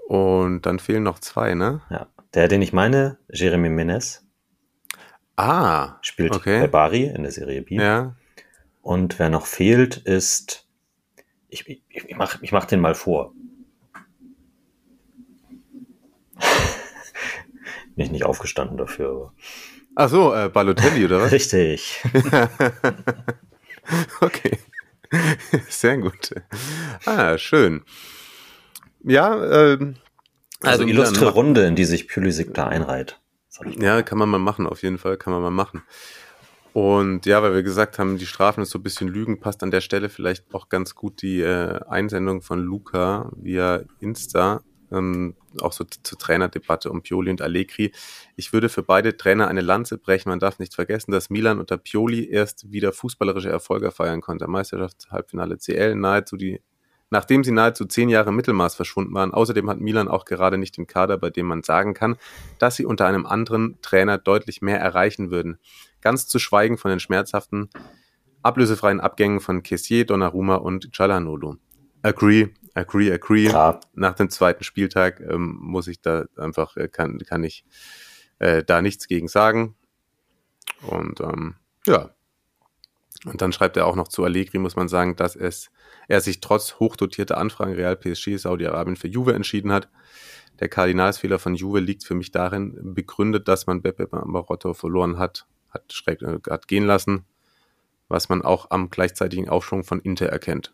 Und 0.07 0.61
dann 0.65 0.79
fehlen 0.79 1.03
noch 1.03 1.19
zwei, 1.19 1.53
ne? 1.55 1.81
Ja. 1.89 2.07
Der, 2.33 2.47
den 2.47 2.61
ich 2.61 2.73
meine, 2.73 3.17
Jeremy 3.29 3.69
Menez, 3.69 4.21
Ah, 5.37 5.97
spielt 6.01 6.33
Okay. 6.33 6.61
bei 6.61 6.67
Bari 6.67 7.03
in 7.07 7.23
der 7.23 7.31
Serie 7.31 7.61
B. 7.61 7.75
ja. 7.75 8.15
Und 8.81 9.17
wer 9.19 9.29
noch 9.29 9.47
fehlt, 9.47 9.97
ist. 9.97 10.67
Ich, 11.49 11.67
ich, 11.67 11.81
ich 11.89 12.15
mache 12.15 12.37
ich 12.43 12.51
mach 12.51 12.65
den 12.65 12.79
mal 12.79 12.93
vor. 12.93 13.33
Bin 17.95 18.05
ich 18.05 18.11
nicht 18.11 18.25
aufgestanden 18.25 18.77
dafür. 18.77 19.33
Ach 19.95 20.09
so, 20.09 20.33
äh, 20.33 20.49
Balotelli 20.49 21.05
oder 21.05 21.21
was? 21.21 21.31
Richtig. 21.31 22.03
Okay. 24.19 24.57
Sehr 25.69 25.97
gut. 25.97 26.31
Ah, 27.05 27.37
schön. 27.37 27.83
Ja, 29.03 29.73
ähm, 29.73 29.95
Also, 30.63 30.85
Milan 30.85 31.05
illustre 31.05 31.29
Runde, 31.29 31.65
in 31.65 31.75
die 31.75 31.85
sich 31.85 32.07
Pulisic 32.07 32.53
da 32.53 32.67
einreiht. 32.67 33.19
Ja, 33.79 34.01
kann 34.01 34.17
man 34.17 34.29
mal 34.29 34.39
machen, 34.39 34.67
auf 34.67 34.81
jeden 34.83 34.97
Fall 34.97 35.17
kann 35.17 35.31
man 35.33 35.41
mal 35.41 35.51
machen. 35.51 35.83
Und 36.73 37.25
ja, 37.25 37.41
weil 37.41 37.53
wir 37.53 37.63
gesagt 37.63 37.99
haben, 37.99 38.17
die 38.17 38.25
Strafen 38.25 38.61
ist 38.63 38.71
so 38.71 38.79
ein 38.79 38.83
bisschen 38.83 39.07
Lügen, 39.07 39.39
passt 39.39 39.63
an 39.63 39.71
der 39.71 39.79
Stelle 39.79 40.09
vielleicht 40.09 40.53
auch 40.53 40.67
ganz 40.67 40.93
gut 40.93 41.21
die 41.21 41.41
äh, 41.41 41.79
Einsendung 41.87 42.41
von 42.41 42.59
Luca 42.59 43.31
via 43.35 43.83
Insta, 43.99 44.61
ähm, 44.91 45.35
auch 45.61 45.71
so 45.71 45.83
zur 45.83 46.17
Trainerdebatte 46.17 46.91
um 46.91 47.01
Pioli 47.01 47.31
und 47.31 47.41
Allegri. 47.41 47.91
Ich 48.35 48.53
würde 48.53 48.69
für 48.69 48.83
beide 48.83 49.17
Trainer 49.17 49.47
eine 49.47 49.61
Lanze 49.61 49.97
brechen. 49.97 50.29
Man 50.29 50.39
darf 50.39 50.59
nicht 50.59 50.73
vergessen, 50.73 51.11
dass 51.11 51.29
Milan 51.29 51.59
unter 51.59 51.77
Pioli 51.77 52.29
erst 52.29 52.71
wieder 52.71 52.93
fußballerische 52.93 53.49
Erfolge 53.49 53.91
feiern 53.91 54.21
konnte. 54.21 54.47
Meisterschaft, 54.47 55.07
Halbfinale 55.11 55.57
CL, 55.57 55.95
nahezu 55.95 56.37
die, 56.37 56.61
nachdem 57.09 57.43
sie 57.43 57.51
nahezu 57.51 57.85
zehn 57.85 58.09
Jahre 58.09 58.33
Mittelmaß 58.33 58.75
verschwunden 58.75 59.13
waren. 59.13 59.33
Außerdem 59.33 59.69
hat 59.69 59.79
Milan 59.79 60.07
auch 60.07 60.25
gerade 60.25 60.57
nicht 60.57 60.77
den 60.77 60.87
Kader, 60.87 61.17
bei 61.17 61.29
dem 61.29 61.45
man 61.45 61.63
sagen 61.63 61.93
kann, 61.93 62.17
dass 62.59 62.75
sie 62.75 62.85
unter 62.85 63.07
einem 63.07 63.25
anderen 63.25 63.79
Trainer 63.81 64.17
deutlich 64.17 64.61
mehr 64.61 64.79
erreichen 64.79 65.31
würden. 65.31 65.57
Ganz 66.01 66.27
zu 66.27 66.39
schweigen 66.39 66.77
von 66.77 66.89
den 66.89 66.99
schmerzhaften 66.99 67.69
ablösefreien 68.45 69.01
Abgängen 69.01 69.39
von 69.39 69.63
Kessier, 69.63 70.05
Donnarumma 70.05 70.55
und 70.55 70.95
Cialanoglu. 70.95 71.55
Agree, 72.03 72.49
agree, 72.75 73.11
agree. 73.11 73.47
Klar. 73.47 73.79
Nach 73.93 74.13
dem 74.13 74.29
zweiten 74.29 74.63
Spieltag 74.63 75.19
ähm, 75.21 75.57
muss 75.59 75.87
ich 75.87 76.01
da 76.01 76.25
einfach, 76.37 76.77
äh, 76.77 76.87
kann, 76.87 77.17
kann 77.19 77.43
ich 77.43 77.65
äh, 78.39 78.63
da 78.63 78.81
nichts 78.81 79.07
gegen 79.07 79.27
sagen. 79.27 79.75
Und 80.81 81.21
ähm, 81.21 81.55
ja. 81.87 82.11
Und 83.25 83.41
dann 83.41 83.53
schreibt 83.53 83.75
er 83.75 83.87
auch 83.87 83.95
noch 83.95 84.07
zu 84.07 84.23
Allegri, 84.23 84.59
muss 84.59 84.75
man 84.75 84.87
sagen, 84.87 85.15
dass 85.15 85.35
es, 85.35 85.71
er 86.07 86.21
sich 86.21 86.41
trotz 86.41 86.75
hochdotierter 86.75 87.37
Anfragen 87.37 87.73
Real 87.73 87.95
PSG 87.95 88.37
Saudi-Arabien 88.37 88.97
für 88.97 89.07
Juve 89.07 89.33
entschieden 89.33 89.71
hat. 89.71 89.89
Der 90.59 90.69
Kardinalsfehler 90.69 91.39
von 91.39 91.55
Juve 91.55 91.79
liegt 91.79 92.03
für 92.03 92.13
mich 92.13 92.31
darin 92.31 92.93
begründet, 92.93 93.47
dass 93.47 93.67
man 93.67 93.81
Beppe 93.81 94.07
Marotto 94.11 94.73
verloren 94.73 95.17
hat, 95.17 95.47
hat, 95.69 95.91
schräg, 95.91 96.21
äh, 96.21 96.39
hat 96.49 96.67
gehen 96.67 96.85
lassen, 96.85 97.25
was 98.09 98.29
man 98.29 98.43
auch 98.43 98.69
am 98.69 98.89
gleichzeitigen 98.89 99.49
Aufschwung 99.49 99.83
von 99.83 99.99
Inter 100.01 100.27
erkennt. 100.27 100.73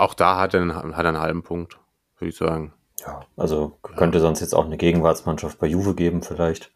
Auch 0.00 0.14
da 0.14 0.38
hat 0.38 0.54
er, 0.54 0.62
einen, 0.62 0.74
hat 0.74 1.04
er 1.04 1.10
einen 1.10 1.20
halben 1.20 1.42
Punkt, 1.42 1.78
würde 2.16 2.30
ich 2.30 2.36
sagen. 2.36 2.72
Ja, 3.00 3.20
also 3.36 3.78
könnte 3.82 4.18
sonst 4.20 4.40
jetzt 4.40 4.54
auch 4.54 4.64
eine 4.64 4.78
Gegenwartsmannschaft 4.78 5.58
bei 5.58 5.66
Juve 5.66 5.94
geben, 5.94 6.22
vielleicht. 6.22 6.72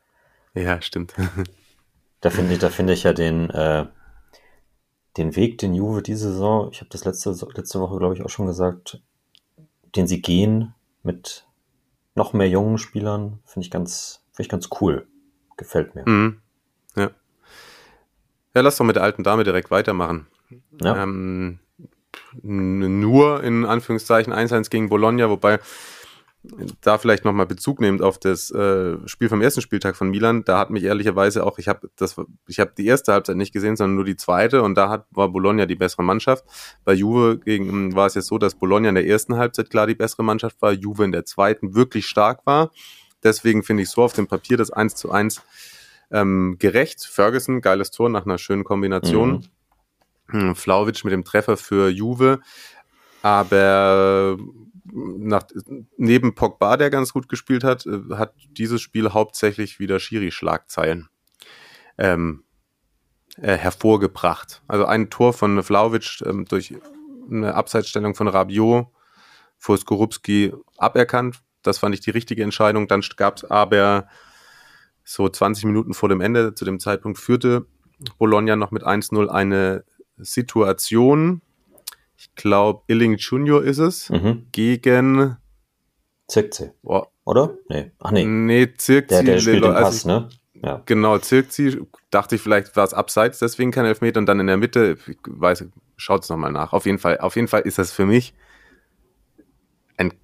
Ja, 0.55 0.81
stimmt. 0.83 1.15
Da 2.21 2.31
finde 2.31 2.55
ich, 2.55 2.59
da 2.59 2.71
finde 2.71 2.95
ich 2.95 3.03
ja 3.03 3.13
den, 3.13 3.51
äh, 3.51 3.85
den 5.19 5.37
Weg, 5.37 5.59
den 5.59 5.75
Juve 5.75 6.01
diese 6.01 6.33
Saison, 6.33 6.71
ich 6.73 6.81
habe 6.81 6.89
das 6.89 7.05
letzte, 7.05 7.37
letzte 7.55 7.81
Woche, 7.81 7.99
glaube 7.99 8.15
ich, 8.15 8.23
auch 8.23 8.31
schon 8.31 8.47
gesagt, 8.47 9.03
den 9.95 10.07
sie 10.07 10.23
gehen 10.23 10.75
mit 11.03 11.47
noch 12.15 12.33
mehr 12.33 12.49
jungen 12.49 12.79
Spielern, 12.79 13.41
finde 13.45 13.67
ich 13.67 13.71
ganz, 13.71 14.25
finde 14.33 14.43
ich 14.43 14.49
ganz 14.49 14.71
cool. 14.81 15.07
Gefällt 15.59 15.95
mir. 15.95 16.09
Mhm. 16.09 16.41
Ja. 16.97 17.11
Ja, 18.55 18.61
lass 18.63 18.79
doch 18.79 18.87
mit 18.87 18.97
der 18.97 19.03
alten 19.03 19.23
Dame 19.23 19.45
direkt 19.45 19.71
weitermachen. 19.71 20.27
Ja. 20.81 21.03
Ähm, 21.03 21.59
nur 22.43 23.43
in 23.43 23.65
Anführungszeichen 23.65 24.33
1-1 24.33 24.71
gegen 24.71 24.89
Bologna, 24.89 25.29
wobei 25.31 25.59
da 26.83 26.99
vielleicht 26.99 27.25
nochmal 27.25 27.47
Bezug 27.47 27.81
nehmend 27.81 28.03
auf 28.03 28.19
das 28.19 28.51
äh, 28.51 28.97
Spiel 29.07 29.29
vom 29.29 29.41
ersten 29.41 29.63
Spieltag 29.63 29.97
von 29.97 30.11
Milan, 30.11 30.45
da 30.45 30.59
hat 30.59 30.71
mich 30.71 30.85
ehrlicherweise 30.85 31.45
auch, 31.45 31.59
ich 31.59 31.69
habe 31.69 31.91
das, 31.97 32.17
die 32.47 32.87
erste 32.87 33.13
Halbzeit 33.13 33.37
nicht 33.37 33.53
gesehen, 33.53 33.77
sondern 33.77 33.97
nur 33.97 34.05
die 34.05 34.17
zweite 34.17 34.63
und 34.63 34.75
da 34.75 34.91
hat, 34.91 35.07
war 35.11 35.29
Bologna 35.31 35.67
die 35.67 35.75
bessere 35.75 36.03
Mannschaft. 36.03 36.45
Bei 36.85 36.93
Juve 36.93 37.39
gegen, 37.39 37.95
war 37.95 38.07
es 38.07 38.15
jetzt 38.15 38.27
so, 38.27 38.39
dass 38.39 38.55
Bologna 38.55 38.91
in 38.91 38.95
der 38.95 39.07
ersten 39.07 39.37
Halbzeit 39.37 39.71
klar 39.71 39.87
die 39.87 39.95
bessere 39.95 40.23
Mannschaft 40.23 40.61
war, 40.61 40.73
Juve 40.73 41.05
in 41.05 41.13
der 41.13 41.25
zweiten 41.25 41.75
wirklich 41.75 42.07
stark 42.07 42.45
war. 42.45 42.71
Deswegen 43.23 43.63
finde 43.63 43.85
ich 43.85 43.89
so 43.89 44.03
auf 44.03 44.13
dem 44.13 44.27
Papier 44.27 44.59
das 44.59 44.71
1 44.71 44.97
zu 44.97 45.11
1 45.11 45.41
ähm, 46.11 46.57
gerecht. 46.59 47.07
Ferguson, 47.07 47.63
geiles 47.63 47.91
Tor 47.91 48.11
nach 48.11 48.27
einer 48.27 48.37
schönen 48.37 48.65
Kombination. 48.65 49.37
Hm, 49.37 49.45
Flauwitsch 50.55 51.05
mit 51.05 51.13
dem 51.13 51.25
Treffer 51.25 51.57
für 51.57 51.89
Juve. 51.89 52.41
Aber 53.23 54.37
nach, 54.95 55.45
neben 55.97 56.35
Pogba, 56.35 56.77
der 56.77 56.91
ganz 56.91 57.13
gut 57.13 57.29
gespielt 57.29 57.65
hat, 57.65 57.87
äh, 57.87 58.15
hat 58.17 58.35
dieses 58.51 58.81
Spiel 58.81 59.13
hauptsächlich 59.13 59.79
wieder 59.79 59.99
Schiri-Schlagzeilen 59.99 61.09
ähm, 61.99 62.45
äh, 63.37 63.57
hervorgebracht. 63.57 64.63
Also 64.69 64.85
ein 64.85 65.11
Tor 65.11 65.33
von 65.33 65.63
Vlaovic 65.63 66.23
ähm, 66.25 66.45
durch 66.45 66.75
eine 67.31 67.55
Abseitsstellung 67.55 68.15
von 68.15 68.29
Rabiot 68.29 68.89
vor 69.59 69.79
Skorupski 69.79 70.53
aberkannt. 70.77 71.41
Das 71.63 71.79
fand 71.79 71.95
ich 71.95 72.03
die 72.03 72.11
richtige 72.11 72.43
Entscheidung. 72.43 72.87
Dann 72.87 73.03
gab 73.17 73.39
es 73.39 73.45
aber 73.45 74.07
so 75.03 75.29
20 75.29 75.65
Minuten 75.65 75.95
vor 75.95 76.09
dem 76.09 76.21
Ende, 76.21 76.55
zu 76.55 76.65
dem 76.65 76.79
Zeitpunkt 76.79 77.19
führte 77.19 77.67
Bologna 78.19 78.57
noch 78.57 78.71
mit 78.71 78.85
1-0 78.85 79.29
eine 79.29 79.85
Situation, 80.17 81.41
ich 82.17 82.35
glaube, 82.35 82.83
Illing 82.87 83.17
Junior 83.17 83.63
ist 83.63 83.79
es, 83.79 84.11
Mhm. 84.11 84.47
gegen. 84.53 85.37
Zirkzee, 86.29 86.73
Boah, 86.83 87.11
oder? 87.25 87.57
Nee. 87.69 87.93
Ach 87.99 88.11
nee. 88.11 88.25
nee, 88.25 88.73
Zirkzee. 88.77 89.17
Der, 89.17 89.35
der 89.35 89.41
spielt 89.41 89.65
den 89.65 89.73
also 89.73 89.83
Pass, 89.85 89.97
ich- 89.99 90.05
ne? 90.07 90.29
Ja. 90.63 90.83
Genau, 90.87 91.19
Zirkzee, 91.19 91.79
dachte 92.11 92.37
ich, 92.37 92.41
vielleicht 92.41 92.75
war 92.77 92.85
es 92.85 92.95
abseits, 92.95 93.39
deswegen 93.41 93.71
kein 93.71 93.85
Elfmeter 93.85 94.19
und 94.21 94.25
dann 94.27 94.41
in 94.41 94.47
der 94.47 94.57
Mitte, 94.57 94.97
ich 95.07 95.19
weiß, 95.27 95.67
schaut 95.97 96.23
es 96.23 96.31
nochmal 96.31 96.53
nach. 96.53 96.73
Auf 96.73 96.87
jeden 96.87 96.99
Fall, 96.99 97.19
auf 97.19 97.37
jeden 97.37 97.49
Fall 97.49 97.63
ist 97.63 97.77
das 97.79 97.93
für 97.93 98.07
mich 98.07 98.33
ein, 99.99 100.15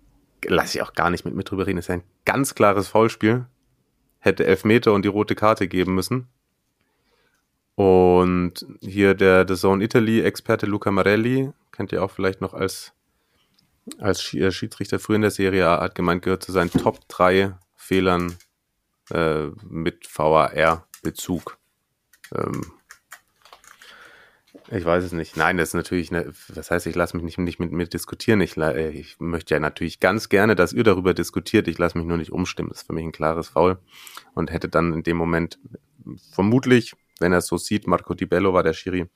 lass 0.46 0.74
ich 0.74 0.80
auch 0.80 0.94
gar 0.94 1.10
nicht 1.10 1.26
mit 1.26 1.34
mir 1.34 1.44
drüber 1.44 1.66
reden, 1.66 1.78
ist 1.78 1.90
ein 1.90 2.02
ganz 2.24 2.54
klares 2.54 2.88
Foulspiel. 2.88 3.44
Hätte 4.18 4.46
Elfmeter 4.46 4.92
und 4.94 5.04
die 5.04 5.08
rote 5.08 5.34
Karte 5.34 5.68
geben 5.68 5.94
müssen. 5.94 6.26
Und 7.80 8.66
hier 8.82 9.14
der 9.14 9.48
The 9.48 9.54
Zone 9.54 9.82
Italy-Experte 9.82 10.66
Luca 10.66 10.90
Marelli, 10.90 11.50
kennt 11.72 11.92
ihr 11.92 12.04
auch 12.04 12.10
vielleicht 12.10 12.42
noch 12.42 12.52
als, 12.52 12.92
als 13.96 14.34
äh, 14.34 14.52
Schiedsrichter 14.52 14.98
früher 14.98 15.16
in 15.16 15.22
der 15.22 15.30
Serie 15.30 15.64
hat 15.66 15.94
gemeint, 15.94 16.20
gehört 16.20 16.42
zu 16.42 16.52
seinen 16.52 16.70
Top 16.70 16.98
3 17.08 17.54
Fehlern 17.74 18.36
äh, 19.10 19.46
mit 19.66 20.06
VAR-Bezug. 20.14 21.56
Ähm, 22.36 22.60
ich 24.70 24.84
weiß 24.84 25.02
es 25.02 25.12
nicht. 25.12 25.38
Nein, 25.38 25.56
das 25.56 25.70
ist 25.70 25.74
natürlich, 25.74 26.10
eine, 26.12 26.34
das 26.54 26.70
heißt, 26.70 26.86
ich 26.86 26.94
lasse 26.94 27.16
mich 27.16 27.24
nicht, 27.24 27.38
nicht 27.38 27.60
mit 27.60 27.72
mir 27.72 27.86
diskutieren. 27.86 28.42
Ich, 28.42 28.58
äh, 28.58 28.90
ich 28.90 29.18
möchte 29.20 29.54
ja 29.54 29.58
natürlich 29.58 30.00
ganz 30.00 30.28
gerne, 30.28 30.54
dass 30.54 30.74
ihr 30.74 30.84
darüber 30.84 31.14
diskutiert. 31.14 31.66
Ich 31.66 31.78
lasse 31.78 31.96
mich 31.96 32.06
nur 32.06 32.18
nicht 32.18 32.30
umstimmen. 32.30 32.68
Das 32.68 32.82
ist 32.82 32.88
für 32.88 32.92
mich 32.92 33.06
ein 33.06 33.12
klares 33.12 33.48
Foul. 33.48 33.78
Und 34.34 34.50
hätte 34.50 34.68
dann 34.68 34.92
in 34.92 35.02
dem 35.02 35.16
Moment 35.16 35.58
vermutlich, 36.30 36.94
wenn 37.20 37.32
er 37.32 37.38
es 37.38 37.46
so 37.46 37.56
sieht, 37.56 37.86
Marco 37.86 38.14
Di 38.14 38.26
Bello 38.26 38.52
war 38.52 38.62
der 38.62 38.72
Schiri, 38.72 39.06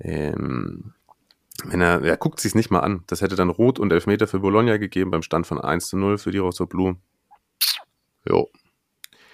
ähm, 0.00 0.94
wenn 1.64 1.80
er, 1.80 2.02
er 2.02 2.16
guckt 2.16 2.40
sich's 2.40 2.54
nicht 2.54 2.70
mal 2.70 2.80
an. 2.80 3.02
Das 3.08 3.20
hätte 3.20 3.34
dann 3.36 3.50
Rot 3.50 3.78
und 3.78 3.92
Elfmeter 3.92 4.26
für 4.28 4.38
Bologna 4.38 4.76
gegeben 4.76 5.10
beim 5.10 5.22
Stand 5.22 5.46
von 5.46 5.60
1 5.60 5.88
zu 5.88 5.96
0 5.96 6.18
für 6.18 6.30
die 6.30 6.38
Rosso 6.38 6.66
Blue. 6.66 6.96
Jo. 8.28 8.48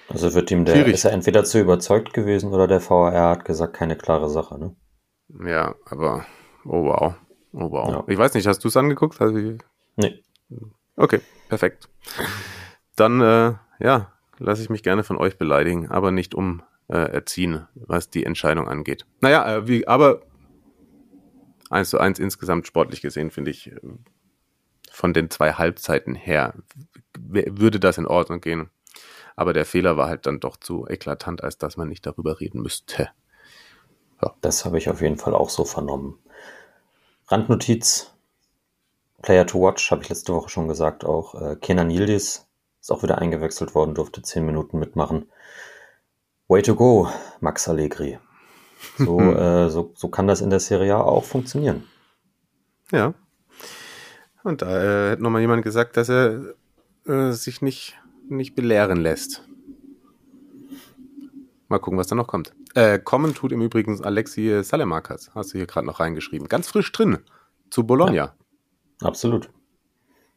Also 0.09 0.33
wird 0.35 0.50
ihm 0.50 0.64
der, 0.64 0.75
Schwierig. 0.75 0.95
ist 0.95 1.05
er 1.05 1.12
entweder 1.12 1.45
zu 1.45 1.61
überzeugt 1.61 2.12
gewesen 2.14 2.53
oder 2.53 2.67
der 2.67 2.81
VAR 2.88 3.12
hat 3.31 3.45
gesagt, 3.45 3.75
keine 3.75 3.97
klare 3.97 4.29
Sache, 4.31 4.59
ne? 4.59 4.76
Ja, 5.47 5.75
aber, 5.87 6.26
oh 6.64 6.85
wow. 6.85 7.14
Oh 7.53 7.71
wow. 7.71 7.88
Ja. 7.88 8.05
Ich 8.09 8.19
weiß 8.19 8.35
nicht, 8.35 8.47
hast 8.47 8.62
du 8.64 8.69
es 8.69 8.76
angeguckt? 8.76 9.21
Also, 9.21 9.38
Nee. 9.97 10.23
okay, 10.97 11.21
perfekt. 11.49 11.88
Dann, 12.97 13.21
äh, 13.21 13.55
ja, 13.81 14.12
lasse 14.38 14.62
ich 14.62 14.71
mich 14.71 14.83
gerne 14.83 15.05
von 15.05 15.17
euch 15.17 15.38
beleidigen, 15.38 15.88
aber 15.88 16.11
nicht 16.11 16.35
um 16.35 16.62
äh, 16.88 16.97
erziehen, 16.97 17.67
was 17.75 18.11
die 18.11 18.25
Entscheidung 18.25 18.69
angeht. 18.69 19.07
Naja, 19.21 19.57
äh, 19.57 19.69
wie, 19.69 19.87
aber 19.87 20.23
eins 21.71 21.91
zu 21.91 21.99
eins 21.99 22.19
insgesamt 22.19 22.67
sportlich 22.67 23.00
gesehen, 23.00 23.31
finde 23.31 23.50
ich, 23.50 23.73
äh, 23.73 23.81
von 24.91 25.12
den 25.12 25.31
zwei 25.31 25.53
Halbzeiten 25.55 26.14
her 26.14 26.55
würde 27.19 27.81
das 27.81 27.99
in 27.99 28.07
Ordnung 28.07 28.41
gehen. 28.41 28.71
Aber 29.37 29.53
der 29.53 29.64
Fehler 29.64 29.97
war 29.97 30.09
halt 30.09 30.26
dann 30.26 30.38
doch 30.38 30.57
zu 30.57 30.87
eklatant, 30.87 31.43
als 31.43 31.59
dass 31.59 31.76
man 31.76 31.88
nicht 31.88 32.07
darüber 32.07 32.38
reden 32.41 32.62
müsste. 32.62 33.09
Das 34.41 34.64
habe 34.64 34.79
ich 34.79 34.88
auf 34.88 35.00
jeden 35.00 35.19
Fall 35.19 35.35
auch 35.35 35.50
so 35.50 35.64
vernommen. 35.64 36.19
Randnotiz, 37.26 38.14
Player 39.23 39.47
to 39.47 39.61
Watch, 39.61 39.91
habe 39.91 40.03
ich 40.03 40.09
letzte 40.09 40.35
Woche 40.35 40.50
schon 40.50 40.69
gesagt 40.69 41.05
auch. 41.05 41.35
Äh, 41.35 41.57
Kenan 41.57 41.91
Yildiz 41.91 42.47
ist 42.80 42.91
auch 42.93 43.02
wieder 43.02 43.19
eingewechselt 43.19 43.75
worden, 43.75 43.95
durfte 43.95 44.23
zehn 44.23 44.47
Minuten 44.47 44.78
mitmachen. 44.78 45.26
Way 46.49 46.63
to 46.63 46.75
go, 46.75 47.09
Max 47.41 47.69
Allegri. 47.69 48.19
So, 48.99 49.21
äh, 49.21 49.71
so, 49.71 49.93
so 49.95 50.09
kann 50.09 50.26
das 50.26 50.41
in 50.41 50.50
der 50.50 50.61
Serie 50.61 50.95
A 50.97 51.00
auch 51.00 51.25
funktionieren. 51.25 51.85
Ja. 52.93 53.15
Und 54.43 54.61
da 54.63 55.09
äh, 55.09 55.13
hat 55.13 55.21
nochmal 55.21 55.41
jemand 55.41 55.63
gesagt, 55.63 55.97
dass 55.97 56.11
er 56.11 56.54
äh, 57.07 57.30
sich 57.33 57.63
nicht, 57.63 57.97
nicht 58.28 58.54
belehren 58.54 59.00
lässt. 59.00 59.49
Mal 61.69 61.78
gucken, 61.78 61.99
was 61.99 62.09
da 62.09 62.15
noch 62.15 62.26
kommt. 62.26 62.54
Äh, 62.75 62.99
kommen 62.99 63.35
tut 63.35 63.52
im 63.52 63.63
Übrigen 63.63 64.04
Alexi 64.04 64.63
Salemakas, 64.63 65.30
hast 65.35 65.54
du 65.54 65.59
hier 65.59 65.67
gerade 65.67 65.87
noch 65.87 65.99
reingeschrieben. 66.00 66.49
Ganz 66.49 66.69
frisch 66.69 66.93
drin. 66.93 67.19
Zu 67.71 67.85
Bologna. 67.87 68.35
Absolut. 69.00 69.49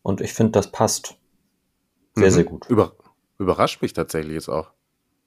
Und 0.03 0.21
ich 0.21 0.33
finde, 0.33 0.53
das 0.53 0.71
passt 0.71 1.17
sehr, 2.15 2.27
Mhm. 2.27 2.31
sehr 2.31 2.43
gut. 2.45 2.69
Über, 2.69 2.95
überrascht 3.39 3.81
mich 3.81 3.91
tatsächlich 3.93 4.33
jetzt 4.35 4.49
auch. 4.49 4.71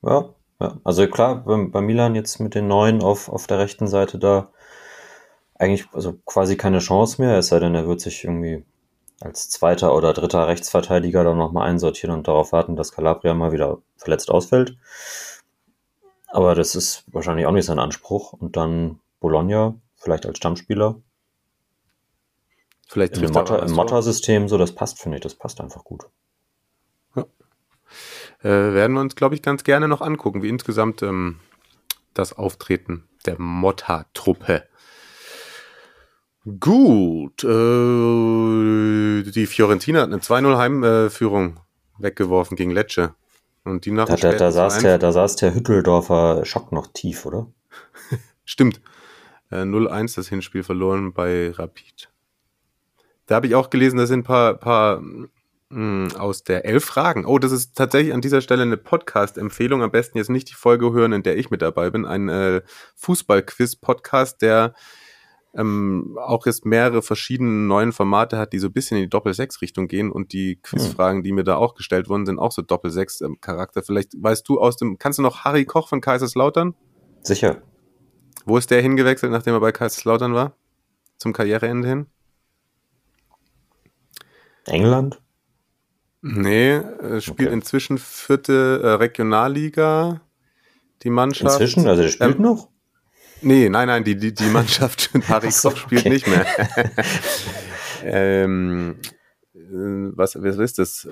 Ja, 0.03 0.35
ja. 0.61 0.79
Also 0.85 1.07
klar, 1.09 1.45
bei, 1.45 1.65
bei 1.67 1.81
Milan 1.81 2.15
jetzt 2.15 2.39
mit 2.41 2.55
den 2.55 2.69
Neuen 2.69 3.03
auf, 3.03 3.29
auf 3.29 3.47
der 3.47 3.59
rechten 3.59 3.89
Seite 3.89 4.19
da 4.19 4.51
eigentlich 5.59 5.87
also 5.93 6.15
quasi 6.25 6.57
keine 6.57 6.79
Chance 6.79 7.21
mehr, 7.21 7.39
es 7.39 7.49
sei 7.49 7.59
denn, 7.59 7.75
er 7.75 7.87
wird 7.87 8.01
sich 8.01 8.25
irgendwie 8.25 8.65
als 9.21 9.51
zweiter 9.51 9.95
oder 9.95 10.15
dritter 10.15 10.49
Rechtsverteidiger 10.49 11.25
dann 11.25 11.37
nochmal 11.37 11.69
einsortieren 11.69 12.17
und 12.17 12.27
darauf 12.27 12.53
warten, 12.53 12.77
dass 12.77 12.93
Calabria 12.93 13.35
mal 13.35 13.53
wieder 13.53 13.79
verletzt 13.99 14.31
ausfällt. 14.31 14.77
Aber 16.29 16.55
das 16.55 16.75
ist 16.75 17.05
wahrscheinlich 17.09 17.47
auch 17.47 17.53
nicht 17.53 17.67
sein 17.67 17.79
Anspruch. 17.79 18.33
Und 18.33 18.57
dann 18.57 19.01
Bologna, 19.21 19.75
vielleicht 19.97 20.27
als 20.27 20.39
Stammspieler. 20.39 20.97
Vielleicht 22.89 23.19
Im. 23.19 23.31
Motta-System, 23.73 24.49
so 24.49 24.57
das 24.57 24.73
passt, 24.75 24.99
finde 24.99 25.19
ich, 25.19 25.23
das 25.23 25.35
passt 25.35 25.61
einfach 25.61 25.85
gut. 25.85 26.07
Äh, 28.43 28.49
werden 28.49 28.95
wir 28.95 29.01
uns, 29.01 29.17
glaube 29.17 29.35
ich, 29.35 29.43
ganz 29.43 29.65
gerne 29.65 29.89
noch 29.89 30.01
angucken, 30.01 30.43
wie 30.43 30.49
insgesamt 30.49 31.03
ähm, 31.03 31.41
das 32.15 32.37
Auftreten 32.37 33.09
der 33.27 33.39
Motta-Truppe. 33.39 34.65
Gut, 36.59 37.45
äh, 37.45 39.31
die 39.31 39.47
Fiorentina 39.47 40.01
hat 40.01 40.07
eine 40.07 40.19
2-0 40.19 40.57
Heimführung 40.57 41.61
weggeworfen 41.99 42.57
gegen 42.57 42.71
Lecce. 42.71 43.15
Und 43.65 43.85
die 43.85 43.91
nach 43.91 44.09
Da, 44.09 44.17
da, 44.17 44.33
da, 44.33 44.51
saß 44.51 44.79
2-1 44.79 44.83
der, 44.83 44.99
da 44.99 45.13
saß 45.13 45.37
der 45.37 45.55
Hütteldorfer 45.55 46.47
Schock 46.47 46.73
noch 46.73 46.87
tief, 46.87 47.27
oder? 47.27 47.47
Stimmt. 48.45 48.81
Äh, 49.51 49.63
0-1 49.63 50.17
das 50.17 50.29
Hinspiel 50.29 50.63
verloren 50.63 51.13
bei 51.13 51.51
Rapid. 51.51 52.11
Da 53.27 53.35
habe 53.37 53.47
ich 53.47 53.55
auch 53.55 53.69
gelesen, 53.69 53.99
da 53.99 54.07
sind 54.07 54.21
ein 54.21 54.25
paar, 54.25 54.55
paar 54.55 55.03
aus 55.73 56.43
der 56.43 56.65
elf 56.65 56.85
Fragen. 56.85 57.25
Oh, 57.25 57.39
das 57.39 57.53
ist 57.53 57.77
tatsächlich 57.77 58.13
an 58.13 58.21
dieser 58.21 58.41
Stelle 58.41 58.63
eine 58.63 58.77
Podcast-Empfehlung. 58.77 59.83
Am 59.83 59.93
besten 59.93 60.19
jetzt 60.19 60.31
nicht 60.31 60.51
die 60.51 60.55
Folge 60.55 60.93
hören, 60.93 61.13
in 61.13 61.23
der 61.23 61.39
ich 61.39 61.51
mit 61.51 61.63
dabei 61.63 61.91
bin. 61.91 62.07
Ein 62.07 62.29
äh, 62.29 62.63
Fußball-Quiz-Podcast, 62.97 64.43
der 64.43 64.75
ähm, 65.55 66.19
auch 66.21 66.47
jetzt 66.47 66.65
mehrere 66.65 67.03
verschiedene 67.03 67.51
neuen 67.51 67.93
Formate 67.93 68.37
hat, 68.37 68.53
die 68.53 68.59
so 68.59 68.67
ein 68.67 68.73
bisschen 68.73 68.97
in 68.97 69.05
die 69.05 69.11
Doppel-6-Richtung 69.11 69.87
gehen 69.87 70.11
und 70.11 70.33
die 70.33 70.61
Quizfragen, 70.61 71.23
die 71.23 71.33
mir 71.33 71.45
da 71.45 71.57
auch 71.57 71.75
gestellt 71.75 72.09
wurden, 72.09 72.27
sind 72.27 72.41
auch 72.41 72.53
so 72.53 72.63
Doppel-6-Charakter. 72.63 73.83
Vielleicht 73.83 74.21
weißt 74.21 74.49
du 74.49 74.61
aus 74.61 74.77
dem, 74.77 74.99
kannst 74.99 75.19
du 75.19 75.23
noch 75.23 75.45
Harry 75.45 75.67
Koch 75.67 75.89
von 75.89 76.01
Kaiserslautern? 76.01 76.75
Sicher. 77.23 77.63
Wo 78.45 78.57
ist 78.57 78.73
der 78.73 78.83
hingewechselt, 78.83 79.31
nachdem 79.31 79.55
er 79.55 79.61
bei 79.61 79.73
Kaiserslautern 79.73 80.35
war? 80.35 80.57
Zum 81.17 81.33
Karriereende 81.33 81.87
hin? 81.87 82.07
England? 84.67 85.21
Nee, 86.23 86.73
äh, 86.75 87.21
spielt 87.21 87.49
Okay. 87.49 87.53
inzwischen 87.55 87.99
vierte 87.99 88.81
äh, 88.83 88.89
Regionalliga. 88.95 90.21
Die 91.03 91.11
Mannschaft. 91.11 91.61
Inzwischen? 91.61 91.87
Also 91.89 92.03
der 92.03 92.11
spielt 92.11 92.37
Ähm, 92.37 92.43
noch? 92.43 92.69
Nee, 93.43 93.71
nein, 93.71 93.87
nein, 93.89 94.05
die, 94.05 94.17
die, 94.17 94.35
die 94.35 94.45
Mannschaft 94.51 95.11
Harry 95.29 95.51
so, 95.51 95.71
spielt 95.77 96.03
okay. 96.03 96.11
nicht 96.11 96.27
mehr. 96.27 96.47
ähm, 98.05 98.97
äh, 99.55 99.59
was, 100.15 100.37
was 100.43 100.57
ist 100.59 100.79
das? 100.79 101.09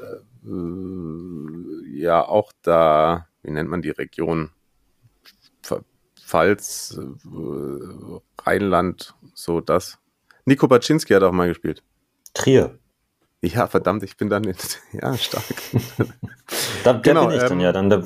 Ja, 1.94 2.22
auch 2.22 2.52
da, 2.62 3.26
wie 3.42 3.50
nennt 3.50 3.70
man 3.70 3.82
die 3.82 3.90
Region? 3.90 4.50
Pf- 5.64 5.82
Pfalz, 6.22 6.98
Rheinland, 8.44 9.14
so 9.34 9.60
das. 9.60 9.98
Nico 10.44 10.68
Baczynski 10.68 11.14
hat 11.14 11.22
auch 11.22 11.32
mal 11.32 11.48
gespielt. 11.48 11.82
Trier. 12.34 12.78
Ja, 13.40 13.66
verdammt, 13.68 14.03
ich 14.03 14.16
bin 14.16 14.29
dann, 14.29 14.44
in, 14.44 14.57
ja, 14.92 15.16
stark. 15.16 15.44
Da, 16.83 16.92
der 16.92 17.03
Genau, 17.03 17.27
bin 17.27 17.37
ich 17.37 17.42
dann 17.42 17.53
ähm, 17.53 17.61
ja. 17.61 17.72
Dann, 17.72 17.90
da, 17.90 18.03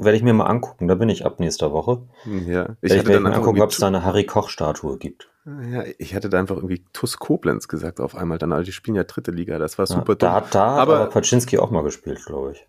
werde 0.00 0.16
ich 0.16 0.22
mir 0.22 0.32
mal 0.32 0.46
angucken. 0.46 0.88
Da 0.88 0.94
bin 0.94 1.08
ich 1.08 1.24
ab 1.24 1.40
nächster 1.40 1.72
Woche. 1.72 2.02
Ja, 2.24 2.76
ich 2.80 2.90
werde 2.92 3.14
ich 3.14 3.20
mir 3.20 3.34
angucken, 3.34 3.60
ob 3.60 3.70
es 3.70 3.78
da 3.78 3.86
eine 3.86 4.04
Harry 4.04 4.24
Koch-Statue 4.24 4.98
gibt. 4.98 5.28
Ja, 5.46 5.84
ich 5.98 6.14
hatte 6.14 6.28
da 6.28 6.38
einfach 6.38 6.56
irgendwie 6.56 6.84
TUS 6.92 7.18
Koblenz 7.18 7.66
gesagt 7.66 8.00
auf 8.00 8.14
einmal 8.14 8.38
dann, 8.38 8.52
also 8.52 8.64
die 8.64 8.72
spielen 8.72 8.94
ja 8.94 9.04
dritte 9.04 9.30
Liga, 9.30 9.58
das 9.58 9.78
war 9.78 9.86
super 9.86 10.12
ja, 10.12 10.16
Da, 10.16 10.40
da 10.50 10.64
aber, 10.64 10.94
hat 10.94 11.00
aber 11.00 11.10
Paczynski 11.10 11.58
auch 11.58 11.70
mal 11.70 11.82
gespielt, 11.82 12.24
glaube 12.26 12.52
ich. 12.52 12.66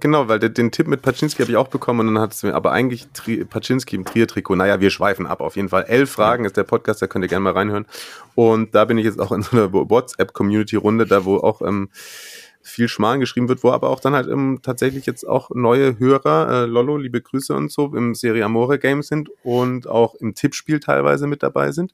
Genau, 0.00 0.28
weil 0.28 0.38
den 0.38 0.70
Tipp 0.70 0.86
mit 0.86 1.02
Paczynski 1.02 1.42
habe 1.42 1.52
ich 1.52 1.56
auch 1.56 1.68
bekommen 1.68 2.00
und 2.00 2.14
dann 2.14 2.22
hat 2.22 2.32
es 2.32 2.42
mir, 2.42 2.54
aber 2.54 2.72
eigentlich 2.72 3.08
Tri 3.12 3.44
Paczynski 3.44 3.96
im 3.96 4.04
Trier-Trikot. 4.04 4.56
Naja, 4.56 4.80
wir 4.80 4.90
schweifen 4.90 5.26
ab 5.26 5.40
auf 5.40 5.56
jeden 5.56 5.68
Fall. 5.68 5.84
Elf 5.84 6.10
Fragen 6.10 6.44
ist 6.44 6.56
der 6.56 6.64
Podcast, 6.64 7.02
da 7.02 7.06
könnt 7.06 7.24
ihr 7.24 7.28
gerne 7.28 7.44
mal 7.44 7.52
reinhören. 7.52 7.86
Und 8.34 8.74
da 8.74 8.84
bin 8.84 8.96
ich 8.98 9.04
jetzt 9.04 9.20
auch 9.20 9.32
in 9.32 9.42
so 9.42 9.56
einer 9.56 9.72
WhatsApp-Community-Runde, 9.72 11.06
da 11.06 11.24
wo 11.24 11.36
auch 11.36 11.60
ähm, 11.62 11.90
viel 12.62 12.88
Schmalen 12.88 13.20
geschrieben 13.20 13.48
wird, 13.48 13.64
wo 13.64 13.70
aber 13.70 13.90
auch 13.90 14.00
dann 14.00 14.14
halt 14.14 14.28
ähm, 14.28 14.60
tatsächlich 14.62 15.06
jetzt 15.06 15.26
auch 15.26 15.50
neue 15.50 15.98
Hörer, 15.98 16.50
äh, 16.50 16.66
Lollo, 16.66 16.96
liebe 16.96 17.20
Grüße 17.20 17.54
und 17.54 17.70
so, 17.70 17.94
im 17.94 18.14
Serie 18.14 18.44
Amore 18.44 18.78
Game 18.78 19.02
sind 19.02 19.30
und 19.42 19.86
auch 19.86 20.14
im 20.14 20.34
Tippspiel 20.34 20.80
teilweise 20.80 21.26
mit 21.26 21.42
dabei 21.42 21.72
sind 21.72 21.92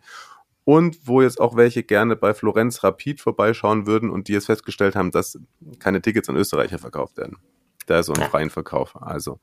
und 0.65 1.07
wo 1.07 1.23
jetzt 1.23 1.41
auch 1.41 1.57
welche 1.57 1.83
gerne 1.83 2.17
bei 2.17 2.35
Florenz 2.35 2.83
Rapid 2.83 3.21
vorbeischauen 3.21 3.87
würden 3.87 4.11
und 4.11 4.29
die 4.29 4.33
jetzt 4.33 4.47
festgestellt 4.47 4.97
haben, 4.97 5.11
dass 5.11 5.39
keine 5.79 6.01
Tickets 6.01 6.29
an 6.29 6.37
Österreicher 6.37 6.79
verkauft 6.79 7.17
werden. 7.17 7.37
Da 7.87 7.99
ist 7.99 8.07
so 8.07 8.15
ein 8.15 8.29
freien 8.31 8.51
Verkauf. 8.51 8.97
Also 9.01 9.41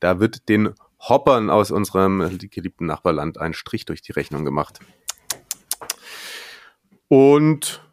da 0.00 0.18
wird 0.18 0.48
den 0.48 0.74
Hoppern 0.98 1.50
aus 1.50 1.70
unserem 1.70 2.38
geliebten 2.50 2.86
Nachbarland 2.86 3.38
ein 3.38 3.54
Strich 3.54 3.84
durch 3.84 4.02
die 4.02 4.12
Rechnung 4.12 4.44
gemacht. 4.44 4.80
Und 7.08 7.83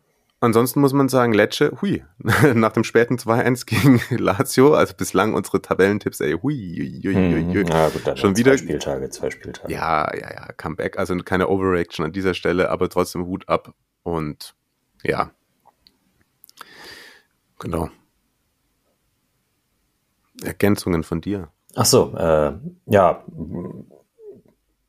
Ansonsten 0.44 0.82
muss 0.82 0.92
man 0.92 1.08
sagen, 1.08 1.34
Lecce, 1.34 1.72
hui, 1.82 2.04
nach 2.56 2.72
dem 2.72 2.84
späten 2.84 3.18
2-1 3.18 3.68
gegen 3.68 4.02
Lazio, 4.10 4.74
also 4.74 4.96
bislang 4.96 5.36
unsere 5.36 5.62
Tabellentipps, 5.62 6.20
ey, 6.20 6.34
hui, 6.34 6.56
hui, 7.04 7.14
hui, 7.14 7.14
hui. 7.14 7.44
Mhm. 7.44 7.52
Ja, 7.52 7.90
gut, 7.90 8.08
dann 8.08 8.18
schon 8.18 8.36
wieder. 8.36 8.54
Zwei 8.54 8.64
Spieltage, 8.64 9.10
zwei 9.12 9.30
Spieltage. 9.30 9.72
Ja, 9.72 10.12
ja, 10.16 10.34
ja, 10.34 10.52
Comeback, 10.54 10.98
also 10.98 11.16
keine 11.18 11.48
Overreaction 11.48 12.04
an 12.04 12.12
dieser 12.12 12.34
Stelle, 12.34 12.72
aber 12.72 12.90
trotzdem 12.90 13.28
Hut 13.28 13.48
ab 13.48 13.76
und 14.02 14.56
ja. 15.04 15.30
Genau. 17.60 17.90
Ergänzungen 20.42 21.04
von 21.04 21.22
dir. 21.22 21.50
Ach 21.76 21.86
so, 21.86 22.16
äh, 22.18 22.54
ja. 22.88 23.24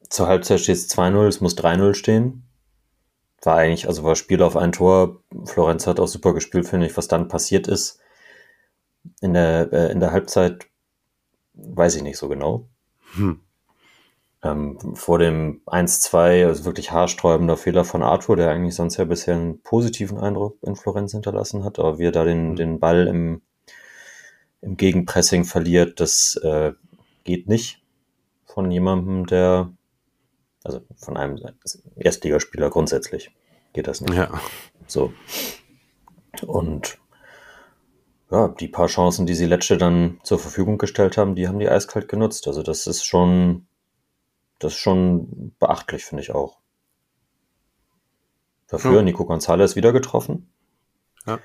Zur 0.08 0.28
Halbzeit 0.28 0.60
steht 0.60 0.76
es 0.76 0.90
2-0, 0.90 1.26
es 1.26 1.42
muss 1.42 1.58
3-0 1.58 1.92
stehen 1.92 2.44
war 3.46 3.56
eigentlich, 3.56 3.88
also 3.88 4.04
war 4.04 4.16
Spiel 4.16 4.42
auf 4.42 4.56
ein 4.56 4.72
Tor. 4.72 5.22
Florenz 5.44 5.86
hat 5.86 6.00
auch 6.00 6.06
super 6.06 6.32
gespielt, 6.32 6.66
finde 6.68 6.86
ich. 6.86 6.96
Was 6.96 7.08
dann 7.08 7.28
passiert 7.28 7.68
ist 7.68 8.00
in 9.20 9.34
der, 9.34 9.72
äh, 9.72 9.92
in 9.92 10.00
der 10.00 10.12
Halbzeit, 10.12 10.66
weiß 11.54 11.96
ich 11.96 12.02
nicht 12.02 12.18
so 12.18 12.28
genau. 12.28 12.68
Hm. 13.14 13.40
Ähm, 14.44 14.96
vor 14.96 15.18
dem 15.18 15.60
1-2, 15.66 16.46
also 16.46 16.64
wirklich 16.64 16.90
haarsträubender 16.90 17.56
Fehler 17.56 17.84
von 17.84 18.02
Arthur, 18.02 18.36
der 18.36 18.50
eigentlich 18.50 18.74
sonst 18.74 18.96
ja 18.96 19.04
bisher 19.04 19.34
einen 19.34 19.62
positiven 19.62 20.18
Eindruck 20.18 20.58
in 20.62 20.74
Florenz 20.74 21.12
hinterlassen 21.12 21.62
hat, 21.64 21.78
aber 21.78 21.98
wie 21.98 22.06
er 22.06 22.12
da 22.12 22.24
den, 22.24 22.50
hm. 22.50 22.56
den 22.56 22.80
Ball 22.80 23.06
im, 23.06 23.42
im 24.60 24.76
Gegenpressing 24.76 25.44
verliert, 25.44 26.00
das 26.00 26.36
äh, 26.36 26.72
geht 27.24 27.48
nicht 27.48 27.82
von 28.44 28.70
jemandem, 28.70 29.26
der 29.26 29.72
also 30.64 30.82
von 30.96 31.16
einem 31.16 31.38
Erstligaspieler 31.96 32.70
grundsätzlich 32.70 33.30
geht 33.72 33.86
das 33.86 34.00
nicht. 34.00 34.14
Ja. 34.14 34.40
So. 34.86 35.12
Und 36.46 36.98
ja, 38.30 38.48
die 38.48 38.68
paar 38.68 38.86
Chancen, 38.86 39.26
die 39.26 39.34
sie 39.34 39.46
letzte 39.46 39.76
dann 39.76 40.18
zur 40.22 40.38
Verfügung 40.38 40.78
gestellt 40.78 41.16
haben, 41.18 41.34
die 41.34 41.48
haben 41.48 41.58
die 41.58 41.68
eiskalt 41.68 42.08
genutzt. 42.08 42.48
Also 42.48 42.62
das 42.62 42.86
ist 42.86 43.04
schon, 43.04 43.66
das 44.58 44.72
ist 44.72 44.78
schon 44.78 45.54
beachtlich, 45.58 46.04
finde 46.04 46.22
ich 46.22 46.32
auch. 46.32 46.58
Dafür 48.68 48.96
ja. 48.96 49.02
Nico 49.02 49.26
Gonzalez 49.26 49.76
wieder 49.76 49.92
getroffen. 49.92 50.50
Ja. 51.26 51.38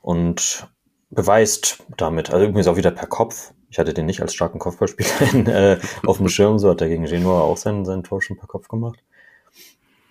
Und 0.00 0.66
beweist 1.10 1.84
damit, 1.96 2.30
also 2.32 2.44
übrigens 2.44 2.66
auch 2.66 2.76
wieder 2.76 2.90
per 2.90 3.06
Kopf, 3.06 3.54
ich 3.72 3.78
hatte 3.78 3.94
den 3.94 4.04
nicht 4.04 4.20
als 4.20 4.34
starken 4.34 4.58
Kopfballspieler 4.58 5.32
in, 5.32 5.46
äh, 5.46 5.78
auf 6.06 6.18
dem 6.18 6.28
Schirm, 6.28 6.58
so 6.58 6.68
hat 6.68 6.82
er 6.82 6.88
gegen 6.88 7.06
Genua 7.06 7.40
auch 7.40 7.56
sein, 7.56 7.86
sein 7.86 8.04
Tor 8.04 8.20
schon 8.20 8.36
per 8.36 8.46
Kopf 8.46 8.68
gemacht. 8.68 9.02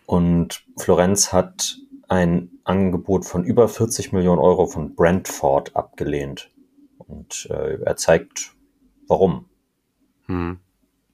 Und 0.07 0.63
Florenz 0.77 1.31
hat 1.31 1.77
ein 2.07 2.49
Angebot 2.63 3.23
von 3.23 3.43
über 3.43 3.69
40 3.69 4.13
Millionen 4.13 4.39
Euro 4.39 4.65
von 4.65 4.95
Brentford 4.95 5.75
abgelehnt. 5.75 6.49
Und 6.97 7.47
äh, 7.51 7.77
er 7.83 7.95
zeigt, 7.97 8.53
warum. 9.07 9.45
Hm. 10.25 10.59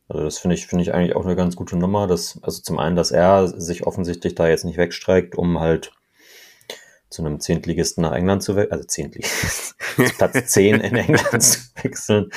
Also 0.08 0.24
das 0.24 0.38
finde 0.38 0.56
ich, 0.56 0.68
finde 0.68 0.84
ich 0.84 0.94
eigentlich 0.94 1.18
auch 1.18 1.26
eine 1.26 1.36
ganz 1.36 1.58
gute 1.58 1.76
Nummer. 1.76 2.08
Dass, 2.08 2.40
also 2.44 2.62
zum 2.62 2.80
einen, 2.80 2.96
dass 2.96 3.12
er 3.12 3.50
sich 3.50 3.86
offensichtlich 3.86 4.36
da 4.36 4.48
jetzt 4.48 4.64
nicht 4.64 4.78
wegstreikt, 4.78 5.38
um 5.38 5.60
halt 5.60 5.92
zu 7.10 7.24
einem 7.24 7.40
Zehntligisten 7.40 8.02
nach 8.02 8.12
England 8.12 8.44
zu 8.44 8.56
wechseln, 8.56 8.72
also 8.74 8.86
Zehntligisten, 8.86 9.76
Platz 10.18 10.48
10 10.48 10.82
in 10.82 10.96
England 10.96 11.44
zu 11.44 11.60
wechseln. 11.82 12.32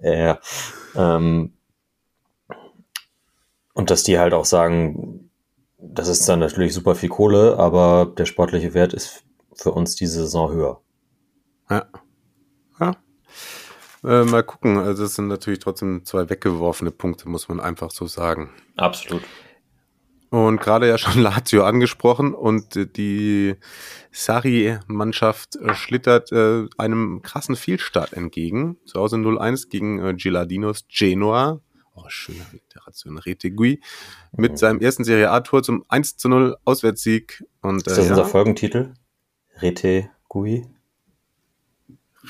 Äh, 0.00 0.34
ähm, 0.94 1.54
und 3.72 3.90
dass 3.90 4.02
die 4.02 4.18
halt 4.18 4.34
auch 4.34 4.44
sagen, 4.44 5.30
das 5.78 6.08
ist 6.08 6.28
dann 6.28 6.40
natürlich 6.40 6.74
super 6.74 6.94
viel 6.94 7.08
Kohle, 7.08 7.56
aber 7.58 8.12
der 8.16 8.26
sportliche 8.26 8.74
Wert 8.74 8.92
ist 8.92 9.24
für 9.54 9.72
uns 9.72 9.94
diese 9.96 10.22
Saison 10.22 10.52
höher. 10.52 10.80
Ja. 11.70 11.86
Ja. 12.78 12.96
Äh, 14.04 14.24
mal 14.24 14.42
gucken. 14.42 14.78
Also 14.78 15.04
es 15.04 15.14
sind 15.14 15.28
natürlich 15.28 15.60
trotzdem 15.60 16.04
zwei 16.04 16.28
weggeworfene 16.28 16.90
Punkte, 16.90 17.28
muss 17.28 17.48
man 17.48 17.60
einfach 17.60 17.90
so 17.90 18.06
sagen. 18.06 18.50
Absolut. 18.76 19.22
Und 20.30 20.60
gerade 20.60 20.88
ja 20.88 20.96
schon 20.96 21.20
Lazio 21.22 21.64
angesprochen 21.64 22.34
und 22.34 22.96
die 22.96 23.56
Sari-Mannschaft 24.12 25.56
äh, 25.56 25.74
schlittert 25.74 26.30
äh, 26.32 26.66
einem 26.78 27.22
krassen 27.22 27.56
Fehlstart 27.56 28.12
entgegen. 28.12 28.78
Zu 28.84 29.00
Hause 29.00 29.16
0-1 29.16 29.68
gegen 29.68 29.98
äh, 30.04 30.14
Geladinos 30.14 30.86
Genoa. 30.88 31.60
Oh, 31.94 32.04
schöne 32.08 32.46
Alliteration. 32.48 33.18
Retegui. 33.18 33.80
Mit 34.32 34.52
mhm. 34.52 34.56
seinem 34.56 34.80
ersten 34.80 35.02
Serie 35.04 35.30
A-Tor 35.30 35.64
zum 35.64 35.84
1 35.88 36.24
0 36.24 36.56
Auswärtssieg. 36.64 37.44
Und, 37.60 37.86
äh, 37.86 37.90
Ist 37.90 37.98
das 37.98 38.04
ja, 38.06 38.10
unser 38.12 38.24
Folgentitel? 38.26 38.94
Retegui? 39.56 40.66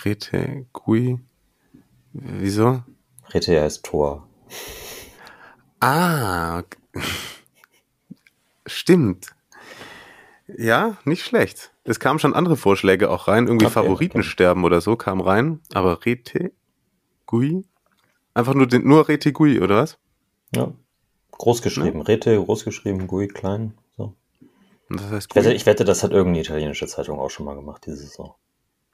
Retegui? 0.04 1.18
Wieso? 2.12 2.82
Rete 3.28 3.60
heißt 3.60 3.84
Tor. 3.84 4.26
Ah, 5.80 6.58
okay. 6.58 6.78
Stimmt. 8.70 9.34
Ja, 10.46 10.96
nicht 11.04 11.24
schlecht. 11.24 11.72
Es 11.84 12.00
kamen 12.00 12.18
schon 12.18 12.34
andere 12.34 12.56
Vorschläge 12.56 13.10
auch 13.10 13.28
rein. 13.28 13.46
Irgendwie 13.46 13.66
okay, 13.66 13.74
Favoritensterben 13.74 14.62
okay. 14.62 14.66
oder 14.66 14.80
so 14.80 14.96
kam 14.96 15.20
rein. 15.20 15.60
Aber 15.72 16.04
Rete 16.04 16.52
Gui? 17.26 17.64
Einfach 18.34 18.54
nur, 18.54 18.66
den, 18.66 18.86
nur 18.86 19.08
Rete 19.08 19.32
Gui, 19.32 19.60
oder 19.60 19.76
was? 19.76 19.98
Ja. 20.54 20.72
Groß 21.32 21.62
geschrieben. 21.62 21.98
Ja. 21.98 22.04
Rete 22.04 22.36
groß 22.36 22.64
geschrieben, 22.64 23.06
Gui 23.06 23.28
klein. 23.28 23.74
So. 23.96 24.14
Das 24.88 25.10
heißt 25.10 25.28
ich, 25.30 25.36
wette, 25.36 25.52
ich 25.52 25.66
wette, 25.66 25.84
das 25.84 26.02
hat 26.02 26.10
irgendeine 26.12 26.42
italienische 26.42 26.86
Zeitung 26.86 27.18
auch 27.18 27.30
schon 27.30 27.46
mal 27.46 27.54
gemacht, 27.54 27.86
diese 27.86 27.96
Saison. 27.96 28.34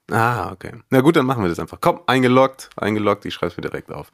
Ah, 0.09 0.51
okay. 0.51 0.71
Na 0.89 1.01
gut, 1.01 1.15
dann 1.15 1.25
machen 1.25 1.43
wir 1.43 1.49
das 1.49 1.59
einfach. 1.59 1.79
Komm, 1.81 2.01
eingeloggt, 2.07 2.69
eingeloggt, 2.77 3.25
ich 3.25 3.33
schreibe 3.33 3.51
es 3.51 3.57
mir 3.57 3.61
direkt 3.61 3.91
auf. 3.91 4.11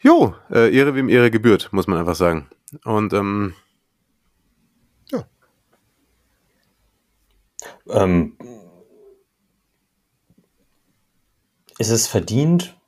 Jo, 0.00 0.34
äh, 0.50 0.74
Ehre 0.74 0.94
wem 0.94 1.08
Ehre 1.08 1.30
gebührt, 1.30 1.72
muss 1.72 1.86
man 1.86 1.98
einfach 1.98 2.14
sagen. 2.14 2.48
Und 2.84 3.12
ähm, 3.12 3.54
Ähm, 7.88 8.36
ist 11.78 11.90
es 11.90 12.06
verdient? 12.06 12.78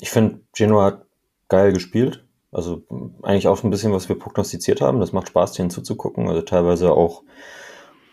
Ich 0.00 0.10
finde, 0.10 0.40
Genoa 0.54 0.84
hat 0.84 1.06
geil 1.48 1.72
gespielt. 1.72 2.24
Also 2.52 2.82
eigentlich 3.22 3.48
auch 3.48 3.62
ein 3.64 3.70
bisschen, 3.70 3.92
was 3.92 4.08
wir 4.08 4.18
prognostiziert 4.18 4.80
haben. 4.80 5.00
Das 5.00 5.12
macht 5.12 5.28
Spaß, 5.28 5.52
denen 5.52 5.70
zuzugucken. 5.70 6.28
Also 6.28 6.42
teilweise 6.42 6.92
auch 6.92 7.22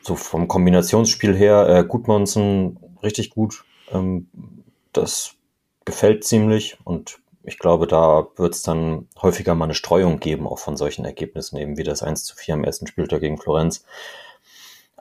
so 0.02 0.15
vom 0.15 0.47
Kombinationsspiel 0.47 1.36
her, 1.36 1.67
äh, 1.69 1.84
Gudmonsen 1.84 2.80
richtig 3.04 3.30
gut. 3.30 3.65
Ähm, 3.91 4.28
das 4.93 5.36
gefällt 5.86 6.24
ziemlich 6.24 6.78
und 6.84 7.19
ich 7.43 7.58
glaube, 7.58 7.88
da 7.88 8.28
wird 8.36 8.54
es 8.54 8.62
dann 8.62 9.08
häufiger 9.19 9.56
mal 9.56 9.65
eine 9.65 9.74
Streuung 9.74 10.19
geben, 10.19 10.47
auch 10.47 10.60
von 10.60 10.78
solchen 10.78 11.06
Ergebnissen, 11.06 11.58
eben 11.58 11.78
wie 11.78 11.84
das 11.84 12.04
1 12.04 12.24
zu 12.24 12.36
4 12.36 12.54
am 12.56 12.63
ersten 12.63 12.86
Spieltag 12.86 13.21
gegen 13.21 13.39
Florenz 13.39 13.84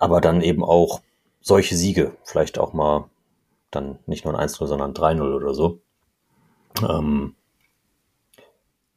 aber 0.00 0.20
dann 0.20 0.40
eben 0.40 0.64
auch 0.64 1.02
solche 1.40 1.76
Siege, 1.76 2.16
vielleicht 2.24 2.58
auch 2.58 2.72
mal 2.72 3.08
dann 3.70 4.00
nicht 4.06 4.24
nur 4.24 4.36
ein 4.36 4.48
1-0, 4.48 4.66
sondern 4.66 4.94
3-0 4.94 5.34
oder 5.34 5.54
so. 5.54 5.80
Ähm, 6.82 7.36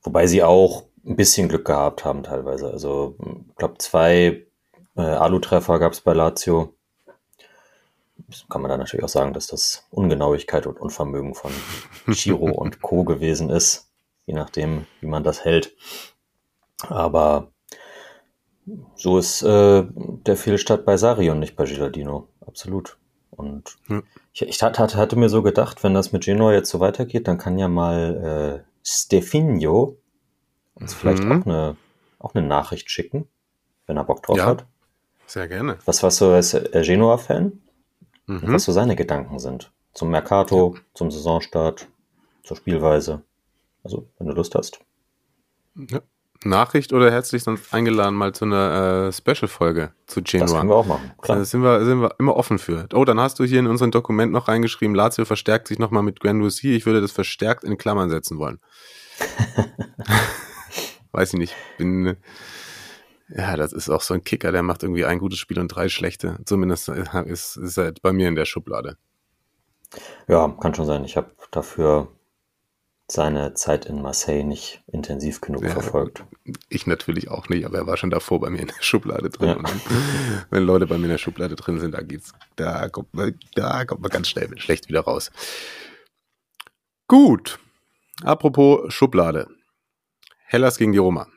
wobei 0.01 0.25
sie 0.25 0.43
auch 0.43 0.83
ein 1.05 1.15
bisschen 1.15 1.49
Glück 1.49 1.65
gehabt 1.65 2.05
haben 2.05 2.23
teilweise. 2.23 2.71
Also 2.71 3.15
ich 3.49 3.55
glaube, 3.57 3.77
zwei 3.77 4.47
äh, 4.95 5.01
Alu-Treffer 5.01 5.77
gab 5.77 5.91
es 5.91 6.01
bei 6.01 6.13
Lazio. 6.13 6.73
kann 8.49 8.61
man 8.61 8.69
da 8.69 8.77
natürlich 8.77 9.03
auch 9.03 9.09
sagen, 9.09 9.33
dass 9.33 9.47
das 9.47 9.85
Ungenauigkeit 9.91 10.65
und 10.65 10.79
Unvermögen 10.79 11.35
von 11.35 11.51
Chiro 12.13 12.49
und 12.49 12.81
Co. 12.81 13.03
gewesen 13.03 13.49
ist, 13.49 13.91
je 14.25 14.33
nachdem, 14.33 14.87
wie 15.01 15.07
man 15.07 15.23
das 15.23 15.43
hält. 15.43 15.75
Aber 16.87 17.52
so 18.95 19.17
ist 19.17 19.41
äh, 19.41 19.83
der 19.93 20.37
Fehlstart 20.37 20.85
bei 20.85 20.97
Sari 20.97 21.29
und 21.29 21.39
nicht 21.39 21.55
bei 21.55 21.65
Gilardino. 21.65 22.27
Absolut. 22.45 22.97
Und 23.31 23.77
hm. 23.87 24.03
ich, 24.31 24.43
ich 24.43 24.61
hatte, 24.61 24.95
hatte, 24.95 25.15
mir 25.15 25.29
so 25.29 25.41
gedacht, 25.41 25.83
wenn 25.83 25.93
das 25.93 26.11
mit 26.11 26.25
Genoa 26.25 26.53
jetzt 26.53 26.69
so 26.69 26.79
weitergeht, 26.79 27.27
dann 27.27 27.37
kann 27.37 27.57
ja 27.57 27.67
mal 27.67 28.63
äh, 28.63 28.69
Stefino 28.85 29.97
uns 30.75 30.93
mhm. 30.93 30.97
vielleicht 30.97 31.23
auch 31.23 31.45
eine, 31.45 31.77
auch 32.19 32.35
eine 32.35 32.47
Nachricht 32.47 32.89
schicken, 32.89 33.27
wenn 33.87 33.97
er 33.97 34.03
Bock 34.03 34.23
drauf 34.23 34.37
ja, 34.37 34.45
hat. 34.45 34.65
Sehr 35.25 35.47
gerne. 35.47 35.77
Was 35.85 36.03
warst 36.03 36.21
du 36.21 36.25
als 36.27 36.53
äh, 36.53 36.81
Genoa-Fan? 36.83 37.59
Mhm. 38.27 38.41
Was 38.43 38.65
so 38.65 38.71
seine 38.71 38.95
Gedanken 38.95 39.39
sind. 39.39 39.71
Zum 39.93 40.09
Mercato, 40.09 40.75
ja. 40.75 40.81
zum 40.93 41.11
Saisonstart, 41.11 41.87
zur 42.43 42.57
Spielweise. 42.57 43.23
Also, 43.83 44.07
wenn 44.17 44.27
du 44.27 44.33
Lust 44.33 44.55
hast. 44.55 44.79
Ja. 45.75 46.01
Nachricht 46.45 46.93
oder 46.93 47.11
herzlich 47.11 47.43
sonst 47.43 47.73
eingeladen 47.73 48.15
mal 48.15 48.33
zu 48.33 48.45
einer 48.45 49.07
äh, 49.07 49.11
Special-Folge 49.11 49.91
zu 50.07 50.21
Genoa. 50.21 50.45
Das 50.45 50.53
können 50.53 50.69
wir 50.69 50.75
auch 50.75 50.85
machen. 50.85 51.11
Klar. 51.21 51.37
Da 51.37 51.45
sind 51.45 51.61
wir, 51.61 51.85
sind 51.85 52.01
wir 52.01 52.15
immer 52.19 52.35
offen 52.35 52.59
für. 52.59 52.87
Oh, 52.93 53.05
dann 53.05 53.19
hast 53.19 53.39
du 53.39 53.43
hier 53.43 53.59
in 53.59 53.67
unserem 53.67 53.91
Dokument 53.91 54.31
noch 54.31 54.47
reingeschrieben, 54.47 54.95
Lazio 54.95 55.25
verstärkt 55.25 55.67
sich 55.67 55.79
nochmal 55.79 56.03
mit 56.03 56.19
Guendouzi. 56.19 56.75
Ich 56.75 56.85
würde 56.85 57.01
das 57.01 57.11
verstärkt 57.11 57.63
in 57.63 57.77
Klammern 57.77 58.09
setzen 58.09 58.37
wollen. 58.37 58.59
Weiß 61.11 61.33
ich 61.33 61.39
nicht. 61.39 61.55
Bin, 61.77 62.17
ja, 63.29 63.55
das 63.55 63.73
ist 63.73 63.89
auch 63.89 64.01
so 64.01 64.13
ein 64.13 64.23
Kicker, 64.23 64.51
der 64.51 64.63
macht 64.63 64.83
irgendwie 64.83 65.05
ein 65.05 65.19
gutes 65.19 65.39
Spiel 65.39 65.59
und 65.59 65.69
drei 65.69 65.89
schlechte. 65.89 66.39
Zumindest 66.45 66.89
ist, 66.89 67.57
ist 67.57 67.77
er 67.77 67.93
bei 68.01 68.13
mir 68.13 68.27
in 68.27 68.35
der 68.35 68.45
Schublade. 68.45 68.97
Ja, 70.27 70.47
kann 70.59 70.73
schon 70.73 70.85
sein. 70.85 71.03
Ich 71.03 71.17
habe 71.17 71.31
dafür 71.51 72.07
seine 73.13 73.53
Zeit 73.53 73.85
in 73.85 74.01
Marseille 74.01 74.43
nicht 74.43 74.83
intensiv 74.87 75.39
genug 75.39 75.63
ja, 75.63 75.69
verfolgt. 75.69 76.23
Ich 76.69 76.87
natürlich 76.87 77.29
auch 77.29 77.47
nicht, 77.47 77.65
aber 77.65 77.77
er 77.77 77.87
war 77.87 77.97
schon 77.97 78.09
davor 78.09 78.39
bei 78.41 78.49
mir 78.49 78.59
in 78.59 78.67
der 78.67 78.75
Schublade 78.81 79.29
drin. 79.29 79.49
Ja. 79.49 79.55
Und 79.55 79.81
wenn 80.49 80.63
Leute 80.63 80.87
bei 80.87 80.97
mir 80.97 81.05
in 81.05 81.11
der 81.11 81.17
Schublade 81.17 81.55
drin 81.55 81.79
sind, 81.79 81.93
da 81.93 82.01
geht's, 82.01 82.33
da 82.55 82.89
kommt 82.89 83.13
man, 83.13 83.39
da 83.55 83.85
kommt 83.85 84.01
man 84.01 84.11
ganz 84.11 84.27
schnell 84.27 84.49
schlecht 84.57 84.89
wieder 84.89 85.01
raus. 85.01 85.31
Gut. 87.07 87.59
Apropos 88.23 88.93
Schublade. 88.93 89.47
Hellas 90.45 90.77
gegen 90.77 90.91
die 90.91 90.97
Roma. 90.97 91.27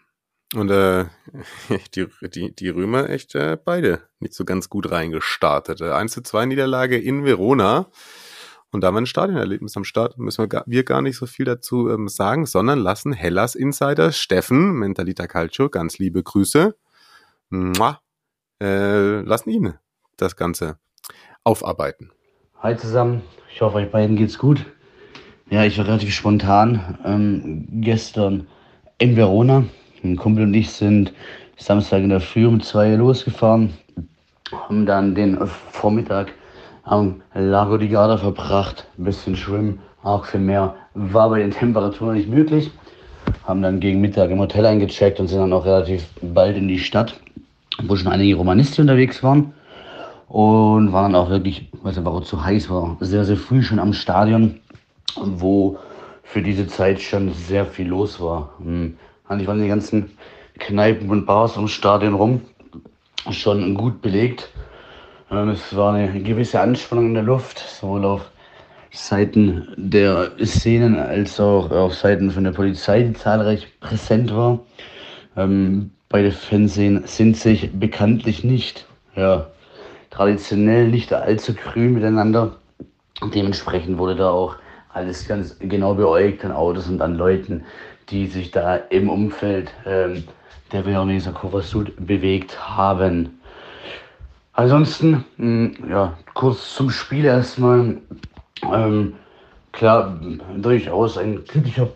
Und 0.55 0.71
äh, 0.71 1.07
die, 1.95 2.07
die, 2.23 2.55
die 2.55 2.69
Römer 2.69 3.11
echt 3.11 3.35
äh, 3.35 3.59
beide 3.63 4.03
nicht 4.21 4.35
so 4.35 4.45
ganz 4.45 4.69
gut 4.69 4.91
reingestartet. 4.91 5.83
1 5.83 6.13
zu 6.13 6.23
2 6.23 6.47
Niederlage 6.47 6.99
in 6.99 7.25
Verona. 7.25 7.91
Und 8.77 8.83
da 8.83 8.93
war 8.93 9.01
ein 9.01 9.07
Stadionerlebnis 9.07 9.75
am 9.79 9.85
Start. 9.85 10.19
Müssen 10.19 10.43
wir 10.43 10.49
gar, 10.49 10.65
wir 10.67 10.85
gar 10.85 11.01
nicht 11.01 11.17
so 11.17 11.25
viel 11.25 11.47
dazu 11.47 11.89
ähm, 11.89 12.09
sagen, 12.09 12.45
sondern 12.45 12.79
lassen 12.79 13.15
Hellas 13.15 13.55
Insider 13.55 14.13
Steffen, 14.13 14.73
Mentalita 14.73 15.27
Calcio, 15.27 15.71
ganz 15.71 15.97
liebe 15.97 16.23
Grüße, 16.23 16.77
muah, 17.49 18.03
äh, 18.63 19.23
lassen 19.23 19.49
ihn 19.49 19.73
das 20.19 20.37
Ganze 20.37 20.77
aufarbeiten. 21.43 22.11
Hi 22.59 22.77
zusammen, 22.77 23.23
ich 23.51 23.63
hoffe 23.63 23.79
euch 23.79 23.91
beiden 23.91 24.15
geht's 24.15 24.37
gut. 24.37 24.67
Ja, 25.49 25.65
ich 25.65 25.79
war 25.79 25.87
relativ 25.87 26.13
spontan 26.13 26.99
ähm, 27.03 27.67
gestern 27.81 28.47
in 28.99 29.17
Verona. 29.17 29.65
Ein 30.05 30.17
Kumpel 30.17 30.45
und 30.45 30.53
ich 30.53 30.71
sind 30.71 31.15
Samstag 31.57 32.03
in 32.03 32.11
der 32.11 32.21
Früh 32.21 32.47
um 32.47 32.61
zwei 32.61 32.95
losgefahren, 32.95 33.73
haben 34.53 34.85
dann 34.85 35.15
den 35.15 35.39
Vormittag 35.47 36.35
am 36.87 37.23
Lago 37.35 37.77
di 37.77 37.89
Garda 37.89 38.17
verbracht, 38.17 38.87
ein 38.97 39.05
bisschen 39.05 39.37
schwimmen, 39.37 39.81
auch 40.03 40.25
für 40.25 40.39
mehr 40.39 40.77
war 40.95 41.29
bei 41.29 41.41
den 41.41 41.51
Temperaturen 41.51 42.15
nicht 42.15 42.29
möglich. 42.29 42.71
Haben 43.45 43.61
dann 43.61 43.81
gegen 43.81 44.01
Mittag 44.01 44.31
im 44.31 44.39
Hotel 44.39 44.65
eingecheckt 44.65 45.19
und 45.19 45.27
sind 45.27 45.41
dann 45.41 45.53
auch 45.53 45.67
relativ 45.67 46.07
bald 46.23 46.57
in 46.57 46.69
die 46.69 46.79
Stadt, 46.79 47.19
wo 47.83 47.97
schon 47.97 48.13
einige 48.13 48.37
Romanisti 48.37 48.81
unterwegs 48.81 49.23
waren. 49.23 49.53
Und 50.29 50.93
waren 50.93 51.15
auch 51.15 51.29
wirklich, 51.29 51.69
weil 51.83 51.93
es 51.93 51.99
einfach 51.99 52.21
zu 52.23 52.45
heiß 52.45 52.71
war, 52.71 52.97
sehr, 53.01 53.25
sehr 53.25 53.37
früh 53.37 53.63
schon 53.63 53.79
am 53.79 53.93
Stadion, 53.93 54.61
wo 55.17 55.79
für 56.23 56.43
diese 56.43 56.67
Zeit 56.67 57.01
schon 57.01 57.33
sehr 57.33 57.67
viel 57.67 57.89
los 57.89 58.21
war. 58.21 58.51
Hm. 58.63 58.97
Eigentlich 59.29 59.49
waren 59.49 59.63
die 59.63 59.69
ganzen 59.69 60.11
Kneipen 60.59 61.11
und 61.11 61.27
Bars 61.27 61.57
im 61.57 61.69
Stadion 61.69 62.15
rum 62.15 62.41
schon 63.31 63.75
gut 63.75 64.03
belegt. 64.03 64.51
Es 65.29 65.75
war 65.75 65.95
eine 65.95 66.23
gewisse 66.23 66.61
Anspannung 66.61 67.07
in 67.07 67.15
der 67.15 67.25
Luft, 67.25 67.59
sowohl 67.59 68.05
auf 68.05 68.31
Seiten 68.93 69.67
der 69.77 70.31
Szenen 70.45 70.97
als 70.97 71.41
auch 71.41 71.69
auf 71.73 71.95
Seiten 71.95 72.31
von 72.31 72.45
der 72.45 72.53
Polizei, 72.53 73.03
die 73.03 73.13
zahlreich 73.13 73.67
präsent 73.81 74.33
war. 74.33 74.61
Ähm, 75.37 75.91
beide 76.09 76.31
Fernsehen 76.31 77.03
sind 77.07 77.37
sich 77.37 77.73
bekanntlich 77.73 78.45
nicht, 78.45 78.87
ja, 79.17 79.49
traditionell 80.11 80.89
nicht 80.89 81.13
allzu 81.13 81.55
grün 81.55 81.95
miteinander. 81.95 82.57
Dementsprechend 83.35 83.99
wurde 83.99 84.15
da 84.15 84.31
auch 84.31 84.55
alles 84.93 85.27
ganz 85.27 85.59
genau 85.59 85.95
beäugt 85.95 86.45
an 86.45 86.53
Autos 86.53 86.89
und 86.89 87.03
an 87.03 87.17
Leuten, 87.17 87.65
die 88.11 88.29
sich 88.29 88.53
da 88.53 88.77
im 88.77 89.11
Umfeld 89.11 89.73
ähm, 89.87 90.23
der 90.71 90.85
Veroneser 90.85 91.33
Kovasud 91.33 91.93
bewegt 91.99 92.57
haben. 92.61 93.41
Ansonsten, 94.57 95.27
mh, 95.37 95.77
hm, 95.79 95.91
ja, 95.91 96.17
kurz 96.33 96.75
zum 96.75 96.89
Spiel 96.89 97.27
erstmal. 97.27 97.99
Ähm, 98.73 99.13
klar, 99.73 100.19
durchaus 100.57 101.19
ein 101.19 101.45
glücklicher 101.45 101.89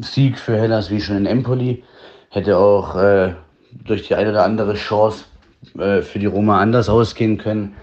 Sieg 0.00 0.38
für 0.38 0.56
Hellas 0.56 0.90
wie 0.90 1.02
schon 1.02 1.18
in 1.18 1.26
Empoli. 1.26 1.84
Hätte 2.30 2.56
auch 2.56 2.96
äh, 2.96 3.34
durch 3.84 4.08
die 4.08 4.14
eine 4.14 4.30
oder 4.30 4.44
andere 4.44 4.72
Chance 4.72 5.26
äh, 5.78 6.00
für 6.00 6.18
die 6.18 6.26
Roma 6.26 6.58
anders 6.58 6.88
ausgehen 6.88 7.36
können. 7.36 7.76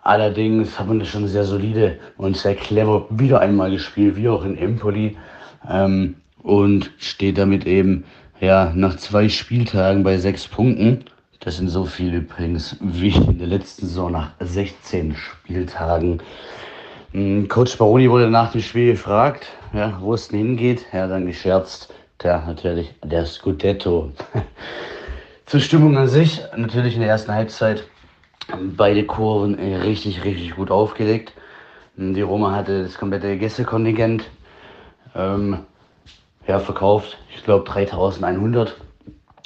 Allerdings 0.00 0.78
haben 0.78 0.98
wir 0.98 1.04
schon 1.04 1.28
sehr 1.28 1.44
solide 1.44 1.98
und 2.16 2.38
sehr 2.38 2.54
clever 2.54 3.06
wieder 3.10 3.40
einmal 3.40 3.70
gespielt, 3.70 4.16
wie 4.16 4.30
auch 4.30 4.46
in 4.46 4.56
Empoli. 4.56 5.18
Ähm, 5.68 6.16
und 6.42 6.90
steht 6.96 7.36
damit 7.36 7.66
eben 7.66 8.04
ja, 8.40 8.72
nach 8.74 8.96
zwei 8.96 9.28
Spieltagen 9.28 10.02
bei 10.04 10.16
sechs 10.16 10.48
Punkten. 10.48 11.04
Das 11.44 11.56
sind 11.56 11.70
so 11.70 11.84
viele 11.86 12.18
übrigens 12.18 12.76
wie 12.80 13.08
in 13.08 13.38
der 13.38 13.48
letzten 13.48 13.88
Saison 13.88 14.12
nach 14.12 14.30
16 14.38 15.16
Spieltagen. 15.16 16.22
Hm, 17.10 17.48
Coach 17.48 17.76
Baroni 17.76 18.08
wurde 18.08 18.30
nach 18.30 18.52
dem 18.52 18.60
Spiel 18.60 18.92
gefragt, 18.92 19.48
ja, 19.72 19.98
wo 20.00 20.14
es 20.14 20.28
denn 20.28 20.38
hingeht. 20.38 20.86
Er 20.92 21.02
hat 21.02 21.10
dann 21.10 21.26
gescherzt, 21.26 21.92
der 22.22 22.44
natürlich 22.46 22.94
der 23.02 23.26
Scudetto. 23.26 24.12
Zur 25.46 25.58
Stimmung 25.58 25.96
an 25.98 26.06
sich, 26.06 26.40
natürlich 26.56 26.94
in 26.94 27.00
der 27.00 27.10
ersten 27.10 27.32
Halbzeit 27.32 27.82
beide 28.76 29.04
Kurven 29.04 29.56
richtig, 29.56 30.22
richtig 30.22 30.54
gut 30.54 30.70
aufgelegt. 30.70 31.32
Hm, 31.96 32.14
die 32.14 32.22
Roma 32.22 32.54
hatte 32.54 32.84
das 32.84 32.96
komplette 32.96 33.36
Gästekontingent 33.36 34.30
ähm, 35.16 35.58
ja, 36.46 36.60
verkauft. 36.60 37.18
Ich 37.34 37.42
glaube 37.42 37.68
3100 37.68 38.76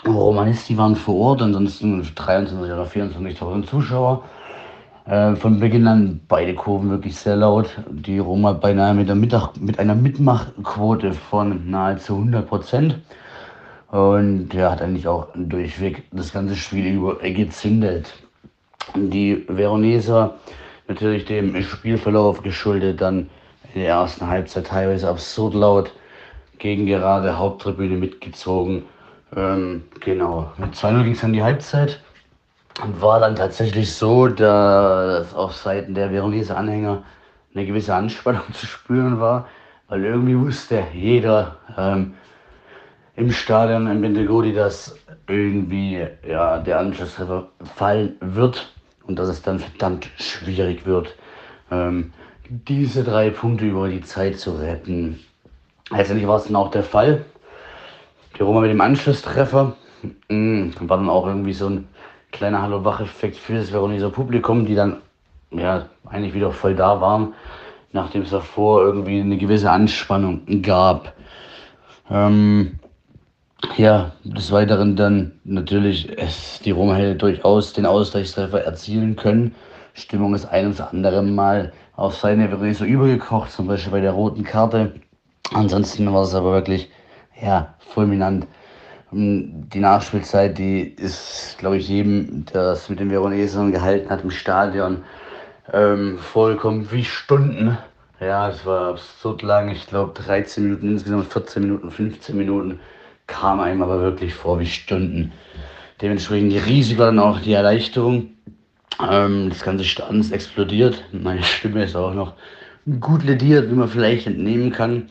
Romanisti 0.05 0.77
waren 0.77 0.95
vor 0.95 1.17
Ort, 1.17 1.43
ansonsten 1.43 2.03
23 2.15 2.73
oder 2.73 2.85
24.000 2.85 3.67
Zuschauer. 3.67 4.25
Äh, 5.07 5.37
von 5.37 5.61
Beginn 5.61 5.87
an 5.87 6.21
beide 6.29 6.55
Kurven 6.55 6.91
wirklich 6.91 7.17
sehr 7.17 7.37
laut. 7.37 7.71
Die 7.91 8.19
Roma 8.19 8.53
beinahe 8.53 8.95
mit, 8.95 9.09
der 9.09 9.15
Mittag, 9.15 9.57
mit 9.59 9.79
einer 9.79 9.95
Mitmachquote 9.95 11.13
von 11.13 11.71
nahezu 11.71 12.15
100 12.15 12.49
Prozent. 12.49 12.99
Und 13.91 14.53
ja, 14.53 14.73
hat 14.73 14.83
eigentlich 14.83 15.07
auch 15.07 15.29
durchweg 15.35 16.03
das 16.11 16.33
ganze 16.33 16.57
Spiel 16.57 16.87
über 16.87 17.17
gezündelt. 17.17 18.13
Die 18.95 19.45
Veroneser 19.49 20.35
natürlich 20.89 21.25
dem 21.25 21.61
Spielverlauf 21.63 22.43
geschuldet, 22.43 23.01
dann 23.01 23.31
in 23.75 23.81
der 23.83 23.91
ersten 23.91 24.27
Halbzeit 24.27 24.67
teilweise 24.67 25.09
absurd 25.09 25.55
laut 25.55 25.93
gegen 26.59 26.87
gerade 26.87 27.39
Haupttribüne 27.39 27.97
mitgezogen 27.97 28.85
ähm, 29.35 29.85
genau. 30.01 30.53
Mit 30.59 30.75
2-0 30.75 31.05
ging 31.05 31.13
es 31.13 31.25
an 31.25 31.33
die 31.33 31.43
Halbzeit. 31.43 32.01
Und 32.83 33.01
war 33.01 33.21
dann 33.21 33.37
tatsächlich 33.37 33.95
so, 33.95 34.29
dass 34.29 35.33
auf 35.35 35.57
Seiten 35.57 35.95
der 35.95 36.11
Veronese-Anhänger 36.11 37.03
eine 37.55 37.67
gewisse 37.67 37.95
Anspannung 37.95 38.43
zu 38.53 38.67
spüren 38.67 39.19
war, 39.19 39.49
weil 39.89 40.05
irgendwie 40.05 40.39
wusste 40.39 40.85
jeder 40.93 41.57
ähm, 41.77 42.15
im 43.17 43.33
Stadion 43.33 43.87
in 43.87 44.03
Bentegodi, 44.03 44.53
dass 44.53 44.95
irgendwie 45.27 46.07
ja, 46.27 46.59
der 46.59 46.79
Anschlusstreffer 46.79 47.49
fallen 47.75 48.17
wird 48.21 48.73
und 49.07 49.19
dass 49.19 49.29
es 49.29 49.41
dann 49.41 49.59
verdammt 49.59 50.11
schwierig 50.19 50.85
wird, 50.85 51.15
ähm, 51.71 52.13
diese 52.49 53.03
drei 53.03 53.31
Punkte 53.31 53.65
über 53.65 53.89
die 53.89 54.03
Zeit 54.03 54.39
zu 54.39 54.53
retten. 54.53 55.21
Letztendlich 55.91 56.29
war 56.29 56.37
es 56.37 56.45
dann 56.45 56.57
auch 56.57 56.71
der 56.71 56.83
Fall. 56.83 57.25
Die 58.39 58.43
Roma 58.43 58.61
mit 58.61 58.71
dem 58.71 58.81
Anschlusstreffer 58.81 59.77
mh, 60.29 60.35
mm, 60.35 60.73
war 60.89 60.99
dann 60.99 61.09
auch 61.09 61.27
irgendwie 61.27 61.55
so 61.55 61.69
ein 61.69 61.89
kleiner 62.33 62.61
Hallo-Wach-Effekt 62.61 63.37
für 63.37 63.55
das 63.55 63.71
Veroneser 63.71 64.11
Publikum, 64.11 64.67
die 64.67 64.75
dann 64.75 64.99
ja, 65.51 65.87
eigentlich 66.07 66.35
wieder 66.35 66.51
voll 66.51 66.75
da 66.75 67.01
waren, 67.01 67.33
nachdem 67.93 68.23
es 68.23 68.31
davor 68.31 68.83
irgendwie 68.83 69.21
eine 69.21 69.39
gewisse 69.39 69.71
Anspannung 69.71 70.43
gab. 70.63 71.15
Ähm, 72.11 72.79
ja, 73.77 74.13
des 74.23 74.53
Weiteren 74.53 74.97
dann 74.97 75.33
natürlich, 75.45 76.11
es, 76.19 76.61
die 76.65 76.73
Roma 76.73 76.95
hätte 76.95 77.17
durchaus 77.17 77.73
den 77.73 77.87
Ausgleichstreffer 77.87 78.63
erzielen 78.63 79.17
können. 79.17 79.55
Stimmung 79.95 80.35
ist 80.35 80.45
ein 80.45 80.67
und 80.67 80.81
andere 80.81 81.23
Mal 81.23 81.73
auf 81.97 82.17
seine 82.17 82.61
Weise 82.61 82.85
übergekocht, 82.85 83.51
zum 83.51 83.67
Beispiel 83.67 83.93
bei 83.93 84.01
der 84.01 84.13
roten 84.13 84.45
Karte. 84.45 84.93
Ansonsten 85.55 86.13
war 86.13 86.23
es 86.23 86.35
aber 86.35 86.53
wirklich, 86.53 86.91
ja, 87.41 87.75
fulminant. 87.95 88.47
Ähm, 89.13 89.69
die 89.71 89.81
Nachspielzeit, 89.81 90.59
die 90.59 90.83
ist, 90.83 91.57
glaube 91.59 91.79
ich, 91.79 91.89
jedem, 91.89 92.45
der 92.47 92.73
es 92.73 92.89
mit 92.89 93.01
den 93.01 93.11
Veronesern 93.11 93.73
gehalten 93.73 94.11
hat 94.11 94.25
im 94.25 94.31
Stadion, 94.31 95.05
ähm, 95.73 96.19
vollkommen 96.19 96.91
wie 96.93 97.05
Stunden. 97.05 97.79
Ja, 98.21 98.49
es 98.49 98.65
war 98.65 98.91
absurd 98.91 99.43
lang. 99.43 99.71
Ich 99.71 99.87
glaube, 99.87 100.21
13 100.21 100.65
Minuten, 100.65 100.93
insgesamt 100.93 101.33
14 101.33 101.63
Minuten, 101.63 101.91
15 101.91 102.37
Minuten 102.37 102.81
kam 103.27 103.61
einem 103.61 103.83
aber 103.83 104.01
wirklich 104.01 104.35
vor 104.35 104.61
wie 104.61 104.67
Stunden. 104.67 105.33
Dementsprechend 106.01 106.53
riesig 106.67 106.99
war 106.99 107.07
dann 107.07 107.19
auch 107.19 107.41
die 107.41 107.53
Erleichterung. 107.53 108.31
Ähm, 109.01 109.51
das 109.51 109.63
ganze 109.63 109.85
Stand 109.85 110.21
ist 110.21 110.33
explodiert. 110.33 111.03
Meine 111.13 111.43
Stimme 111.43 111.85
ist 111.85 111.97
auch 111.97 112.15
noch 112.15 112.35
gut 113.01 113.25
lediert, 113.25 113.71
wie 113.71 113.75
man 113.75 113.89
vielleicht 113.89 114.27
entnehmen 114.27 114.71
kann. 114.73 115.11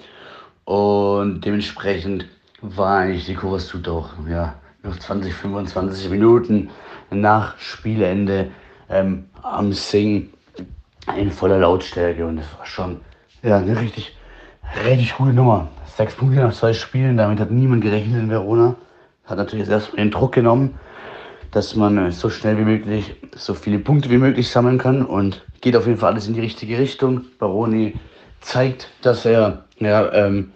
Und 0.65 1.41
dementsprechend 1.41 2.25
war 2.61 2.99
eigentlich 2.99 3.25
die 3.25 3.35
Kurve 3.35 3.61
auch, 3.91 4.09
ja, 4.27 4.55
noch 4.83 4.97
20, 4.97 5.33
25 5.33 6.09
Minuten 6.09 6.69
nach 7.11 7.57
Spielende 7.59 8.51
ähm, 8.89 9.25
am 9.41 9.73
Singen 9.73 10.33
in 11.17 11.31
voller 11.31 11.59
Lautstärke 11.59 12.25
und 12.25 12.37
das 12.37 12.45
war 12.57 12.65
schon 12.65 13.01
ja, 13.43 13.57
eine 13.57 13.79
richtig, 13.79 14.15
richtig 14.85 15.15
gute 15.15 15.33
Nummer. 15.33 15.69
Sechs 15.85 16.15
Punkte 16.15 16.39
nach 16.39 16.53
zwei 16.53 16.73
Spielen, 16.73 17.17
damit 17.17 17.39
hat 17.39 17.51
niemand 17.51 17.83
gerechnet 17.83 18.19
in 18.19 18.29
Verona. 18.29 18.75
Hat 19.25 19.37
natürlich 19.37 19.69
erstmal 19.69 20.03
den 20.03 20.11
Druck 20.11 20.33
genommen, 20.33 20.77
dass 21.51 21.75
man 21.75 22.11
so 22.11 22.29
schnell 22.29 22.57
wie 22.57 22.63
möglich 22.63 23.15
so 23.35 23.53
viele 23.53 23.79
Punkte 23.79 24.09
wie 24.09 24.17
möglich 24.17 24.49
sammeln 24.49 24.77
kann 24.77 25.05
und 25.05 25.45
geht 25.61 25.75
auf 25.75 25.87
jeden 25.87 25.99
Fall 25.99 26.13
alles 26.13 26.27
in 26.27 26.33
die 26.33 26.41
richtige 26.41 26.77
Richtung. 26.77 27.25
Baroni 27.39 27.93
zeigt, 28.45 28.89
dass 29.01 29.25
er 29.25 29.65
ja, 29.79 30.13
ähm, 30.13 30.51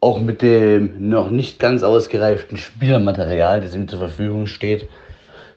auch 0.00 0.20
mit 0.20 0.42
dem 0.42 1.08
noch 1.08 1.30
nicht 1.30 1.58
ganz 1.58 1.82
ausgereiften 1.82 2.56
Spielermaterial, 2.56 3.60
das 3.60 3.74
ihm 3.74 3.86
zur 3.86 3.98
Verfügung 3.98 4.46
steht, 4.46 4.88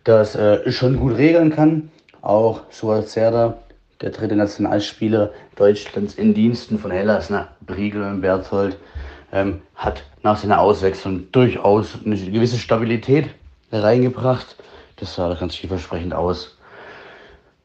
das 0.04 0.36
äh, 0.36 0.72
schon 0.72 0.98
gut 0.98 1.18
regeln 1.18 1.50
kann. 1.56 1.90
Auch 2.22 2.62
Suazerda, 2.70 3.58
der 4.02 4.12
dritte 4.12 4.36
Nationalspieler 4.36 5.32
Deutschlands 5.56 6.16
in 6.16 6.34
Diensten 6.34 6.78
von 6.78 6.92
Hellas 6.92 7.30
nach 7.30 7.48
Briegel 7.66 8.04
und 8.04 8.22
Berthold, 8.22 8.78
ähm, 9.32 9.62
hat 9.76 10.04
nach 10.24 10.38
seiner 10.38 10.60
Auswechslung 10.60 11.32
durchaus 11.32 11.98
eine 12.06 12.18
gewisse 12.18 12.58
Stabilität 12.58 13.30
reingebracht. 13.72 14.58
Das 14.98 15.16
sah 15.16 15.34
ganz 15.34 15.56
vielversprechend 15.56 16.14
aus. 16.14 16.58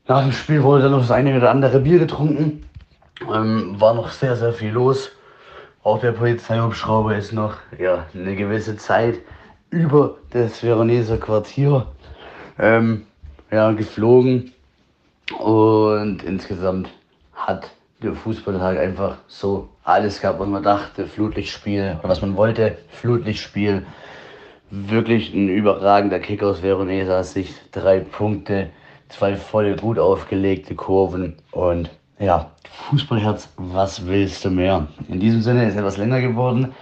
Nach 0.07 0.23
dem 0.23 0.33
Spiel 0.33 0.63
wurde 0.63 0.85
dann 0.85 0.93
noch 0.93 1.01
das 1.01 1.11
eine 1.11 1.37
oder 1.37 1.51
andere 1.51 1.81
Bier 1.81 1.99
getrunken. 1.99 2.63
Ähm, 3.23 3.81
war 3.81 3.95
noch 3.95 4.11
sehr, 4.11 4.37
sehr 4.37 4.53
viel 4.53 4.71
los. 4.71 5.11
Auch 5.83 6.01
der 6.01 6.13
Polizeihubschrauber 6.13 7.17
ist 7.17 7.33
noch 7.33 7.55
ja, 7.79 8.07
eine 8.13 8.35
gewisse 8.35 8.77
Zeit 8.77 9.21
über 9.71 10.17
das 10.31 10.59
Veroneser 10.59 11.19
Quartier 11.19 11.87
ähm, 12.59 13.07
ja, 13.51 13.71
geflogen. 13.73 14.53
Und 15.39 16.23
insgesamt 16.23 16.91
hat 17.35 17.71
der 18.03 18.15
Fußballtag 18.15 18.79
einfach 18.79 19.19
so 19.27 19.69
alles 19.83 20.21
gehabt, 20.21 20.41
was 20.41 20.49
man 20.49 20.63
dachte. 20.63 21.07
Flutlichtspiel 21.07 21.97
oder 21.99 22.09
was 22.09 22.21
man 22.21 22.37
wollte. 22.37 22.79
Flutlichtspiel. 22.91 23.87
Wirklich 24.71 25.33
ein 25.33 25.49
überragender 25.49 26.19
Kick 26.19 26.43
aus 26.43 26.63
Veronesa 26.63 27.23
Sicht. 27.23 27.55
Drei 27.73 28.01
Punkte, 28.01 28.71
zwei 29.09 29.37
volle 29.37 29.77
gut 29.77 29.99
aufgelegte 29.99 30.75
Kurven 30.75 31.37
und 31.53 31.91
ja, 32.19 32.51
Fußballherz, 32.89 33.49
was 33.57 34.07
willst 34.07 34.45
du 34.45 34.51
mehr? 34.51 34.87
In 35.09 35.21
diesem 35.21 35.43
Sinne 35.43 35.69
ist 35.69 35.77
etwas 35.77 35.97
länger 35.97 36.21
geworden, 36.21 36.75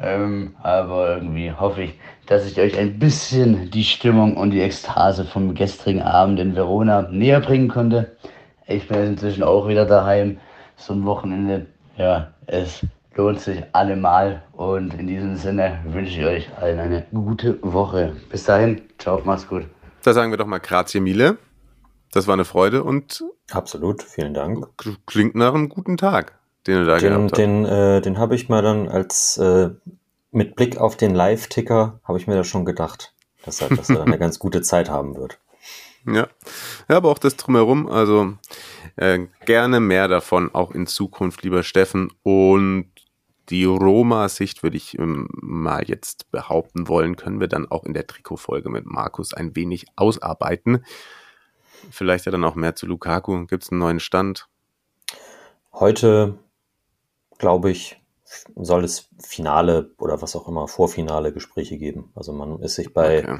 ähm, 0.00 0.54
aber 0.62 1.16
irgendwie 1.16 1.52
hoffe 1.52 1.82
ich, 1.82 1.94
dass 2.26 2.46
ich 2.46 2.58
euch 2.58 2.76
ein 2.78 2.98
bisschen 2.98 3.70
die 3.70 3.84
Stimmung 3.84 4.36
und 4.36 4.50
die 4.50 4.60
Ekstase 4.60 5.24
vom 5.24 5.54
gestrigen 5.54 6.02
Abend 6.02 6.40
in 6.40 6.56
Verona 6.56 7.02
näher 7.02 7.40
bringen 7.40 7.68
konnte. 7.68 8.16
Ich 8.66 8.88
bin 8.88 8.98
inzwischen 9.04 9.42
auch 9.42 9.68
wieder 9.68 9.84
daheim. 9.84 10.38
So 10.76 10.94
ein 10.94 11.04
Wochenende, 11.04 11.66
ja, 11.96 12.32
es 12.46 12.84
lohnt 13.14 13.40
sich 13.40 13.62
allemal. 13.72 14.42
Und 14.52 14.94
in 14.94 15.06
diesem 15.06 15.36
Sinne 15.36 15.78
wünsche 15.86 16.20
ich 16.20 16.26
euch 16.26 16.58
allen 16.58 16.80
eine 16.80 17.06
gute 17.12 17.58
Woche. 17.62 18.16
Bis 18.30 18.44
dahin, 18.44 18.82
ciao, 18.98 19.20
macht's 19.24 19.46
gut. 19.46 19.64
Da 20.02 20.12
sagen 20.12 20.32
wir 20.32 20.38
doch 20.38 20.46
mal 20.46 20.58
Grazie 20.58 21.00
mille. 21.00 21.38
Das 22.12 22.26
war 22.26 22.34
eine 22.34 22.44
Freude 22.44 22.82
und 22.82 23.24
Absolut, 23.50 24.02
vielen 24.02 24.34
Dank. 24.34 24.66
klingt 25.06 25.34
nach 25.34 25.54
einem 25.54 25.68
guten 25.68 25.96
Tag, 25.96 26.38
den 26.66 26.80
du 26.80 26.86
da 26.86 26.98
Den, 26.98 27.08
gehabt 27.08 27.32
hast. 27.32 27.38
den, 27.38 27.64
äh, 27.64 28.00
den 28.00 28.18
habe 28.18 28.34
ich 28.34 28.48
mal 28.48 28.62
dann 28.62 28.88
als 28.88 29.36
äh, 29.36 29.70
mit 30.30 30.56
Blick 30.56 30.78
auf 30.78 30.96
den 30.96 31.14
Live-Ticker 31.14 32.00
habe 32.04 32.18
ich 32.18 32.26
mir 32.26 32.34
da 32.34 32.44
schon 32.44 32.64
gedacht, 32.64 33.14
dass 33.44 33.60
er, 33.60 33.68
dass 33.68 33.90
er 33.90 34.02
eine 34.06 34.18
ganz 34.18 34.38
gute 34.38 34.62
Zeit 34.62 34.88
haben 34.90 35.16
wird. 35.16 35.38
Ja. 36.06 36.28
ja, 36.88 36.96
aber 36.96 37.10
auch 37.10 37.18
das 37.18 37.36
drumherum, 37.36 37.86
also 37.88 38.34
äh, 38.96 39.20
gerne 39.46 39.80
mehr 39.80 40.08
davon, 40.08 40.54
auch 40.54 40.72
in 40.72 40.86
Zukunft, 40.86 41.42
lieber 41.42 41.62
Steffen. 41.62 42.12
Und 42.22 42.90
die 43.48 43.64
Roma-Sicht 43.64 44.62
würde 44.62 44.76
ich 44.76 44.98
ähm, 44.98 45.28
mal 45.32 45.84
jetzt 45.86 46.30
behaupten 46.30 46.88
wollen, 46.88 47.16
können 47.16 47.40
wir 47.40 47.48
dann 47.48 47.70
auch 47.70 47.84
in 47.84 47.94
der 47.94 48.06
Trikotfolge 48.06 48.68
mit 48.70 48.86
Markus 48.86 49.32
ein 49.34 49.54
wenig 49.56 49.86
ausarbeiten. 49.96 50.84
Vielleicht 51.94 52.26
ja 52.26 52.32
dann 52.32 52.44
auch 52.44 52.54
mehr 52.54 52.74
zu 52.74 52.86
Lukaku. 52.86 53.46
Gibt 53.46 53.64
es 53.64 53.70
einen 53.70 53.80
neuen 53.80 54.00
Stand? 54.00 54.48
Heute, 55.72 56.38
glaube 57.38 57.70
ich, 57.70 58.00
soll 58.56 58.84
es 58.84 59.08
Finale 59.18 59.92
oder 59.98 60.20
was 60.22 60.36
auch 60.36 60.48
immer, 60.48 60.68
Vorfinale 60.68 61.32
Gespräche 61.32 61.78
geben. 61.78 62.12
Also 62.14 62.32
man 62.32 62.60
ist 62.60 62.74
sich 62.74 62.92
bei 62.92 63.20
Okay. 63.20 63.38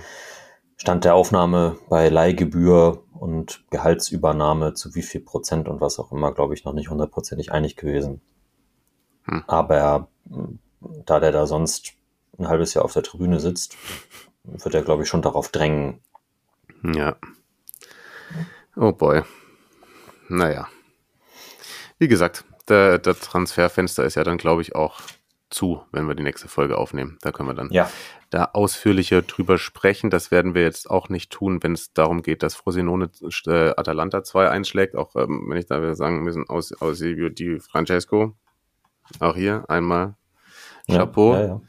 Stand 0.77 1.05
der 1.05 1.14
Aufnahme 1.14 1.79
bei 1.88 2.09
Leihgebühr 2.09 3.05
und 3.12 3.64
Gehaltsübernahme 3.71 4.75
zu 4.75 4.95
wie 4.95 5.03
viel 5.03 5.21
Prozent 5.21 5.69
und 5.69 5.81
was 5.81 5.99
auch 5.99 6.11
immer, 6.12 6.33
glaube 6.33 6.55
ich, 6.55 6.64
noch 6.64 6.73
nicht 6.73 6.90
hundertprozentig 6.90 7.53
einig 7.53 7.77
gewesen. 7.77 8.21
Hm. 9.25 9.45
Aber 9.47 10.09
mh, 10.29 10.49
da 11.07 11.21
der 11.21 11.33
da 11.33 11.47
sonst 11.47 11.95
ein 12.38 12.49
halbes 12.49 12.75
Jahr 12.75 12.85
auf 12.85 12.93
der 12.93 13.05
Tribüne 13.05 13.40
sitzt, 13.40 13.77
wird 14.43 14.75
er, 14.75 14.83
glaube 14.83 15.05
ich, 15.05 15.09
schon 15.09 15.23
darauf 15.23 15.49
drängen. 15.49 16.01
Ja. 16.83 17.17
Oh 18.77 18.93
boy. 18.93 19.23
Naja. 20.29 20.69
Wie 21.99 22.09
gesagt, 22.09 22.45
der, 22.69 22.99
der 22.99 23.15
Transferfenster 23.15 24.05
ist 24.05 24.17
ja 24.17 24.25
dann, 24.25 24.39
glaube 24.39 24.63
ich, 24.63 24.75
auch 24.75 25.01
zu, 25.51 25.83
wenn 25.93 26.07
wir 26.07 26.15
die 26.15 26.23
nächste 26.23 26.49
Folge 26.49 26.77
aufnehmen. 26.77 27.19
Da 27.21 27.31
können 27.31 27.49
wir 27.49 27.55
dann 27.55 27.71
Ja, 27.71 27.89
da 28.31 28.51
ausführlicher 28.53 29.23
drüber 29.23 29.59
sprechen. 29.59 30.11
Das 30.11 30.31
werden 30.31 30.55
wir 30.55 30.63
jetzt 30.63 30.91
auch 30.91 31.09
nicht 31.09 31.31
tun, 31.31 31.63
wenn 31.63 31.73
es 31.73 31.93
darum 31.93 32.23
geht, 32.23 32.43
dass 32.43 32.57
Frosinone 32.57 33.11
äh, 33.47 33.71
Atalanta 33.77 34.25
2 34.25 34.49
einschlägt. 34.51 34.97
Auch 34.97 35.15
ähm, 35.15 35.47
wenn 35.49 35.59
ich 35.59 35.67
da 35.67 35.81
wieder 35.81 35.95
sagen 35.95 36.25
müssen, 36.25 36.49
aus, 36.49 36.73
aus 36.73 36.99
die 36.99 37.61
Francesco. 37.61 38.37
Auch 39.21 39.37
hier 39.37 39.65
einmal 39.69 40.17
Chapeau. 40.91 41.35
Ja, 41.35 41.47
ja. 41.47 41.61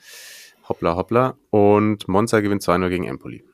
Hoppla, 0.68 0.96
hoppla. 0.96 1.38
Und 1.52 2.08
Monza 2.08 2.40
gewinnt 2.40 2.64
2-0 2.64 2.90
gegen 2.90 3.04
Empoli. 3.06 3.46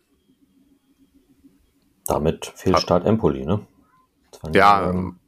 Damit 2.07 2.51
Fehlstart 2.55 3.05
Empoli, 3.05 3.45
ne? 3.45 3.65
Das 4.31 4.55
Ja, 4.55 4.89
ähm, 4.89 5.19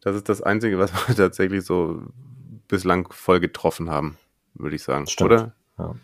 das 0.00 0.16
ist 0.16 0.28
das 0.28 0.42
Einzige, 0.42 0.78
was 0.78 0.92
wir 0.92 1.14
tatsächlich 1.16 1.64
so 1.64 2.02
bislang 2.68 3.08
voll 3.10 3.40
getroffen 3.40 3.90
haben, 3.90 4.16
würde 4.54 4.76
ich 4.76 4.82
sagen. 4.82 5.06
Stimmt. 5.06 5.32
Oder? 5.32 5.54
Ja. 5.78 5.94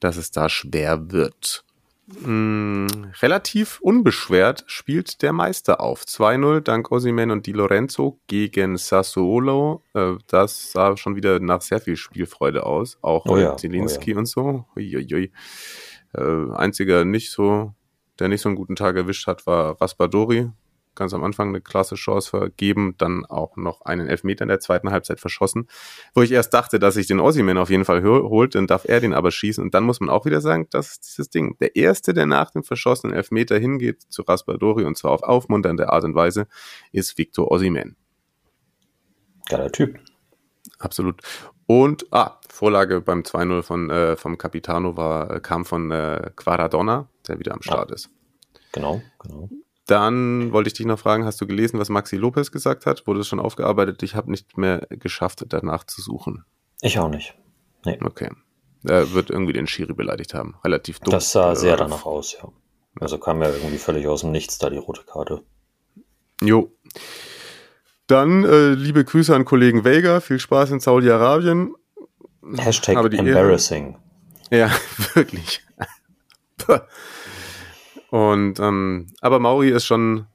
Dass 0.00 0.16
es 0.16 0.30
da 0.30 0.48
schwer 0.48 1.10
wird. 1.10 1.64
Mm, 2.24 2.86
relativ 3.20 3.80
unbeschwert 3.80 4.64
spielt 4.66 5.20
der 5.20 5.34
Meister 5.34 5.80
auf. 5.80 6.04
2-0 6.04 6.60
dank 6.60 6.90
Osimen 6.90 7.30
und 7.30 7.46
Di 7.46 7.52
Lorenzo 7.52 8.18
gegen 8.28 8.78
Sassuolo. 8.78 9.82
Äh, 9.92 10.14
das 10.26 10.72
sah 10.72 10.96
schon 10.96 11.16
wieder 11.16 11.38
nach 11.38 11.60
sehr 11.60 11.80
viel 11.80 11.96
Spielfreude 11.96 12.64
aus. 12.64 12.96
Auch 13.02 13.26
Oh 13.26 13.36
äh, 13.36 13.42
ja, 13.42 13.56
Zielinski 13.56 14.14
oh 14.14 14.18
und 14.18 14.26
so. 14.26 14.64
Uiuiui. 14.74 15.32
Äh, 16.14 16.50
einziger 16.54 17.04
nicht 17.04 17.30
so, 17.30 17.74
der 18.18 18.28
nicht 18.28 18.40
so 18.40 18.48
einen 18.48 18.56
guten 18.56 18.76
Tag 18.76 18.96
erwischt 18.96 19.26
hat, 19.26 19.46
war 19.46 19.80
Raspadori. 19.80 20.50
ganz 20.94 21.14
am 21.14 21.22
Anfang 21.22 21.50
eine 21.50 21.60
klasse 21.60 21.94
Chance 21.94 22.28
vergeben, 22.28 22.96
dann 22.98 23.24
auch 23.24 23.56
noch 23.56 23.82
einen 23.82 24.08
Elfmeter 24.08 24.42
in 24.42 24.48
der 24.48 24.58
zweiten 24.58 24.90
Halbzeit 24.90 25.20
verschossen, 25.20 25.68
wo 26.12 26.22
ich 26.22 26.32
erst 26.32 26.52
dachte, 26.52 26.80
dass 26.80 26.94
sich 26.94 27.06
den 27.06 27.20
Ossiman 27.20 27.56
auf 27.56 27.70
jeden 27.70 27.84
Fall 27.84 28.02
holt, 28.02 28.56
dann 28.56 28.66
darf 28.66 28.84
er 28.84 29.00
den 29.00 29.14
aber 29.14 29.30
schießen 29.30 29.62
und 29.62 29.74
dann 29.74 29.84
muss 29.84 30.00
man 30.00 30.10
auch 30.10 30.26
wieder 30.26 30.40
sagen, 30.40 30.66
das 30.70 30.90
ist 30.90 31.06
dieses 31.06 31.30
Ding. 31.30 31.56
Der 31.60 31.76
Erste, 31.76 32.14
der 32.14 32.26
nach 32.26 32.50
dem 32.50 32.64
verschossenen 32.64 33.14
Elfmeter 33.14 33.58
hingeht 33.58 34.02
zu 34.08 34.22
Raspadori 34.22 34.84
und 34.84 34.98
zwar 34.98 35.12
auf 35.12 35.22
aufmunternde 35.22 35.88
Art 35.88 36.02
und 36.02 36.16
Weise, 36.16 36.48
ist 36.90 37.16
Victor 37.16 37.48
Ossiman. 37.50 37.94
Geiler 39.48 39.70
Typ. 39.70 40.00
Absolut. 40.80 41.22
Und, 41.70 42.06
ah, 42.12 42.38
Vorlage 42.48 43.02
beim 43.02 43.24
2-0 43.24 43.62
von, 43.62 43.90
äh, 43.90 44.16
vom 44.16 44.38
Capitano 44.38 44.96
war, 44.96 45.30
äh, 45.30 45.40
kam 45.40 45.66
von 45.66 45.90
äh, 45.90 46.30
Quaradonna, 46.34 47.08
der 47.28 47.38
wieder 47.38 47.52
am 47.52 47.60
Start 47.60 47.90
ja. 47.90 47.94
ist. 47.94 48.08
Genau, 48.72 49.02
genau. 49.18 49.50
Dann 49.84 50.50
wollte 50.50 50.68
ich 50.68 50.74
dich 50.74 50.86
noch 50.86 50.98
fragen, 50.98 51.26
hast 51.26 51.38
du 51.42 51.46
gelesen, 51.46 51.78
was 51.78 51.90
Maxi 51.90 52.16
Lopez 52.16 52.50
gesagt 52.52 52.86
hat? 52.86 53.06
Wurde 53.06 53.20
es 53.20 53.28
schon 53.28 53.38
aufgearbeitet? 53.38 54.02
Ich 54.02 54.14
habe 54.14 54.30
nicht 54.30 54.56
mehr 54.56 54.86
geschafft, 54.88 55.44
danach 55.46 55.84
zu 55.84 56.00
suchen. 56.00 56.42
Ich 56.80 56.98
auch 56.98 57.10
nicht. 57.10 57.34
Nee. 57.84 57.98
Okay. 58.02 58.30
Er 58.84 59.12
wird 59.12 59.28
irgendwie 59.28 59.52
den 59.52 59.66
Schiri 59.66 59.92
beleidigt 59.92 60.32
haben. 60.32 60.56
Relativ 60.64 61.00
dumm. 61.00 61.12
Das 61.12 61.32
sah 61.32 61.54
sehr 61.54 61.76
danach 61.76 62.06
aus, 62.06 62.32
ja. 62.32 62.48
Also 62.98 63.18
kam 63.18 63.42
ja 63.42 63.50
irgendwie 63.50 63.78
völlig 63.78 64.06
aus 64.06 64.22
dem 64.22 64.32
Nichts 64.32 64.56
da 64.56 64.70
die 64.70 64.78
rote 64.78 65.02
Karte. 65.02 65.42
Jo. 66.42 66.72
Dann 68.08 68.44
äh, 68.44 68.70
liebe 68.70 69.04
Grüße 69.04 69.34
an 69.34 69.44
Kollegen 69.44 69.84
Vega. 69.84 70.20
Viel 70.20 70.38
Spaß 70.38 70.70
in 70.70 70.80
Saudi-Arabien. 70.80 71.74
Hashtag 72.56 72.96
embarrassing. 73.12 73.96
Ehre. 74.50 74.70
Ja, 74.70 74.70
wirklich. 75.14 75.62
Und 78.10 78.58
ähm, 78.58 79.08
aber 79.20 79.38
Mauri 79.38 79.68
ist 79.70 79.84
schon 79.84 80.26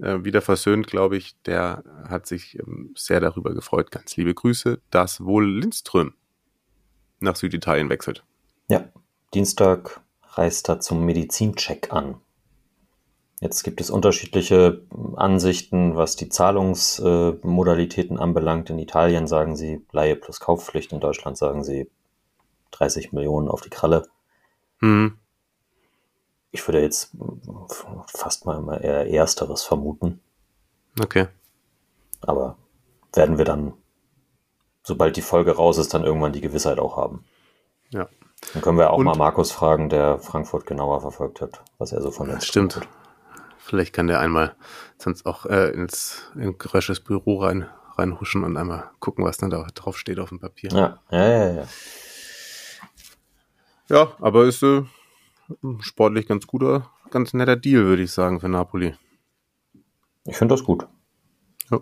äh, 0.00 0.24
wieder 0.24 0.42
versöhnt, 0.42 0.88
glaube 0.88 1.16
ich. 1.16 1.40
Der 1.42 1.84
hat 2.08 2.26
sich 2.26 2.58
ähm, 2.58 2.92
sehr 2.96 3.20
darüber 3.20 3.54
gefreut. 3.54 3.92
Ganz 3.92 4.16
liebe 4.16 4.34
Grüße, 4.34 4.80
dass 4.90 5.24
wohl 5.24 5.48
Lindström 5.48 6.14
nach 7.20 7.36
Süditalien 7.36 7.88
wechselt. 7.88 8.24
Ja, 8.68 8.84
Dienstag 9.32 10.00
reist 10.32 10.68
er 10.68 10.80
zum 10.80 11.04
Medizincheck 11.06 11.92
an. 11.92 12.20
Jetzt 13.40 13.64
gibt 13.64 13.82
es 13.82 13.90
unterschiedliche 13.90 14.80
Ansichten, 15.16 15.94
was 15.94 16.16
die 16.16 16.30
Zahlungsmodalitäten 16.30 18.18
anbelangt. 18.18 18.70
In 18.70 18.78
Italien 18.78 19.26
sagen 19.26 19.56
sie 19.56 19.84
Laie 19.92 20.16
plus 20.16 20.40
Kaufpflicht, 20.40 20.92
in 20.92 21.00
Deutschland 21.00 21.36
sagen 21.36 21.62
sie 21.62 21.90
30 22.70 23.12
Millionen 23.12 23.48
auf 23.48 23.60
die 23.60 23.68
Kralle. 23.68 24.08
Mhm. 24.80 25.18
Ich 26.50 26.66
würde 26.66 26.80
jetzt 26.80 27.14
fast 28.08 28.46
mal 28.46 28.56
immer 28.56 28.80
eher 28.80 29.12
Ersteres 29.12 29.62
vermuten. 29.64 30.20
Okay. 30.98 31.26
Aber 32.22 32.56
werden 33.12 33.36
wir 33.36 33.44
dann, 33.44 33.74
sobald 34.82 35.16
die 35.16 35.22
Folge 35.22 35.56
raus 35.56 35.76
ist, 35.76 35.92
dann 35.92 36.04
irgendwann 36.04 36.32
die 36.32 36.40
Gewissheit 36.40 36.78
auch 36.78 36.96
haben. 36.96 37.26
Ja. 37.90 38.08
Dann 38.54 38.62
können 38.62 38.78
wir 38.78 38.90
auch 38.90 38.98
Und, 38.98 39.04
mal 39.04 39.16
Markus 39.16 39.52
fragen, 39.52 39.90
der 39.90 40.18
Frankfurt 40.18 40.64
genauer 40.64 41.02
verfolgt 41.02 41.42
hat, 41.42 41.62
was 41.76 41.92
er 41.92 42.00
so 42.00 42.10
von 42.10 42.28
der 42.28 42.40
Stimmt. 42.40 42.76
Hat. 42.76 42.88
Vielleicht 43.66 43.92
kann 43.92 44.06
der 44.06 44.20
einmal 44.20 44.54
sonst 44.96 45.26
auch 45.26 45.44
äh, 45.44 45.70
ins 45.70 46.30
in 46.36 46.54
Rösches 46.72 47.00
Büro 47.00 47.40
rein, 47.42 47.68
reinhuschen 47.98 48.44
und 48.44 48.56
einmal 48.56 48.92
gucken, 49.00 49.24
was 49.24 49.38
dann 49.38 49.50
da 49.50 49.66
drauf 49.74 49.98
steht 49.98 50.20
auf 50.20 50.28
dem 50.28 50.38
Papier. 50.38 50.70
Ja, 50.70 51.00
ja, 51.10 51.28
ja, 51.28 51.52
ja. 51.52 51.68
Ja, 53.88 54.16
aber 54.20 54.44
ist 54.44 54.62
äh, 54.62 54.84
sportlich 55.80 56.28
ganz 56.28 56.46
guter, 56.46 56.92
ganz 57.10 57.34
netter 57.34 57.56
Deal, 57.56 57.86
würde 57.86 58.04
ich 58.04 58.12
sagen, 58.12 58.38
für 58.38 58.48
Napoli. 58.48 58.94
Ich 60.26 60.36
finde 60.36 60.54
das 60.54 60.62
gut. 60.62 60.86
Ja. 61.68 61.80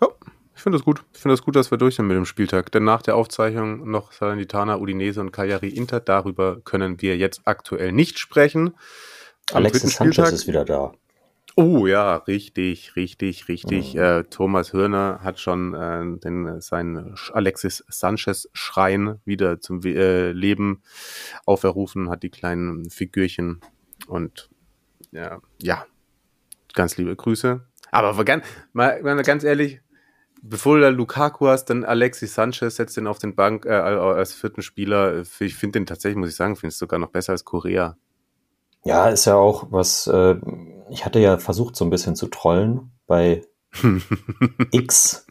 Ja, 0.00 0.08
ich 0.54 0.62
finde 0.62 0.78
das 0.78 0.84
gut. 0.84 1.04
Ich 1.12 1.20
finde 1.20 1.34
das 1.34 1.42
gut, 1.42 1.56
dass 1.56 1.70
wir 1.70 1.76
durch 1.76 1.96
sind 1.96 2.06
mit 2.06 2.16
dem 2.16 2.24
Spieltag. 2.24 2.72
Denn 2.72 2.84
nach 2.84 3.02
der 3.02 3.16
Aufzeichnung 3.16 3.90
noch 3.90 4.12
Salernitana, 4.12 4.78
Udinese 4.78 5.20
und 5.20 5.30
Cagliari 5.30 5.68
Inter. 5.68 6.00
Darüber 6.00 6.60
können 6.62 7.02
wir 7.02 7.18
jetzt 7.18 7.42
aktuell 7.44 7.92
nicht 7.92 8.18
sprechen. 8.18 8.74
Alexis 9.52 9.94
Sanchez 9.94 10.32
ist 10.32 10.46
wieder 10.46 10.64
da. 10.64 10.92
Oh 11.58 11.86
ja, 11.86 12.16
richtig, 12.16 12.96
richtig, 12.96 13.48
richtig. 13.48 13.94
Mhm. 13.94 14.00
Äh, 14.00 14.24
Thomas 14.24 14.74
Hörner 14.74 15.20
hat 15.22 15.40
schon 15.40 15.72
äh, 15.72 16.18
den, 16.18 16.60
seinen 16.60 17.14
Alexis 17.32 17.82
Sanchez 17.88 18.50
Schrein 18.52 19.20
wieder 19.24 19.58
zum 19.58 19.80
äh, 19.82 20.32
Leben 20.32 20.82
auferrufen, 21.46 22.10
hat 22.10 22.22
die 22.22 22.30
kleinen 22.30 22.90
Figürchen 22.90 23.62
und 24.06 24.50
ja, 25.12 25.40
ja, 25.62 25.86
ganz 26.74 26.98
liebe 26.98 27.16
Grüße. 27.16 27.64
Aber 27.90 28.22
ganz, 28.26 28.44
mal, 28.74 29.02
mal 29.02 29.22
ganz 29.22 29.42
ehrlich, 29.42 29.80
bevor 30.42 30.76
du 30.76 30.82
da 30.82 30.88
Lukaku 30.88 31.46
hast, 31.46 31.66
dann 31.66 31.84
Alexis 31.84 32.34
Sanchez 32.34 32.76
setzt 32.76 32.98
den 32.98 33.06
auf 33.06 33.18
den 33.18 33.34
Bank 33.34 33.64
äh, 33.64 33.70
als 33.70 34.34
vierten 34.34 34.60
Spieler. 34.60 35.22
Ich 35.40 35.54
finde 35.54 35.78
den 35.78 35.86
tatsächlich, 35.86 36.18
muss 36.18 36.28
ich 36.28 36.36
sagen, 36.36 36.56
finde 36.56 36.72
es 36.72 36.78
sogar 36.78 36.98
noch 36.98 37.10
besser 37.10 37.32
als 37.32 37.46
Korea. 37.46 37.96
Ja, 38.86 39.08
ist 39.08 39.24
ja 39.24 39.34
auch 39.34 39.66
was, 39.70 40.06
äh, 40.06 40.36
ich 40.90 41.04
hatte 41.04 41.18
ja 41.18 41.38
versucht, 41.38 41.74
so 41.74 41.84
ein 41.84 41.90
bisschen 41.90 42.14
zu 42.14 42.28
trollen 42.28 42.92
bei 43.08 43.42
X. 44.70 45.26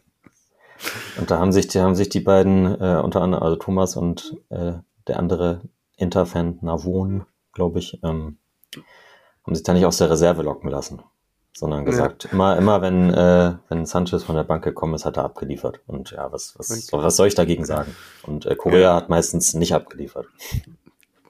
Und 1.18 1.30
da 1.30 1.38
haben 1.38 1.52
sich, 1.52 1.66
die, 1.66 1.80
haben 1.80 1.94
sich 1.94 2.10
die 2.10 2.20
beiden, 2.20 2.66
äh, 2.66 3.00
unter 3.02 3.22
anderem, 3.22 3.42
also 3.42 3.56
Thomas 3.56 3.96
und 3.96 4.36
äh, 4.50 4.74
der 5.06 5.18
andere 5.18 5.62
Interfan 5.96 6.58
Navon, 6.60 7.24
glaube 7.54 7.78
ich, 7.78 7.98
ähm, 8.02 8.36
haben 9.44 9.54
sich 9.54 9.64
da 9.64 9.72
nicht 9.72 9.86
aus 9.86 9.96
der 9.96 10.10
Reserve 10.10 10.42
locken 10.42 10.68
lassen, 10.68 11.00
sondern 11.54 11.86
gesagt, 11.86 12.24
ja. 12.24 12.32
immer, 12.32 12.58
immer 12.58 12.82
wenn, 12.82 13.08
äh, 13.08 13.54
wenn 13.70 13.86
Sanchez 13.86 14.24
von 14.24 14.36
der 14.36 14.44
Bank 14.44 14.64
gekommen 14.64 14.92
ist, 14.92 15.06
hat 15.06 15.16
er 15.16 15.24
abgeliefert. 15.24 15.80
Und 15.86 16.10
ja, 16.10 16.30
was, 16.30 16.58
was, 16.58 16.92
was 16.92 17.16
soll 17.16 17.28
ich 17.28 17.34
dagegen 17.34 17.64
sagen? 17.64 17.96
Und 18.22 18.44
äh, 18.44 18.54
Korea 18.54 18.80
ja. 18.80 18.94
hat 18.96 19.08
meistens 19.08 19.54
nicht 19.54 19.72
abgeliefert. 19.72 20.26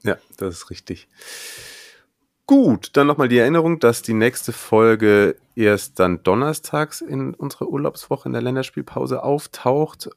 Ja, 0.03 0.17
das 0.39 0.55
ist 0.55 0.71
richtig. 0.71 1.07
Gut, 2.49 2.91
dann 2.93 3.09
nochmal 3.09 3.27
die 3.27 3.39
Erinnerung, 3.39 3.81
dass 3.81 4.03
die 4.03 4.15
nächste 4.15 4.53
Folge 4.53 5.35
erst 5.57 5.99
dann 5.99 6.23
donnerstags 6.23 7.01
in 7.01 7.35
unserer 7.35 7.69
Urlaubswoche 7.69 8.29
in 8.29 8.33
der 8.35 8.43
Länderspielpause 8.43 9.25
auftaucht. 9.25 10.11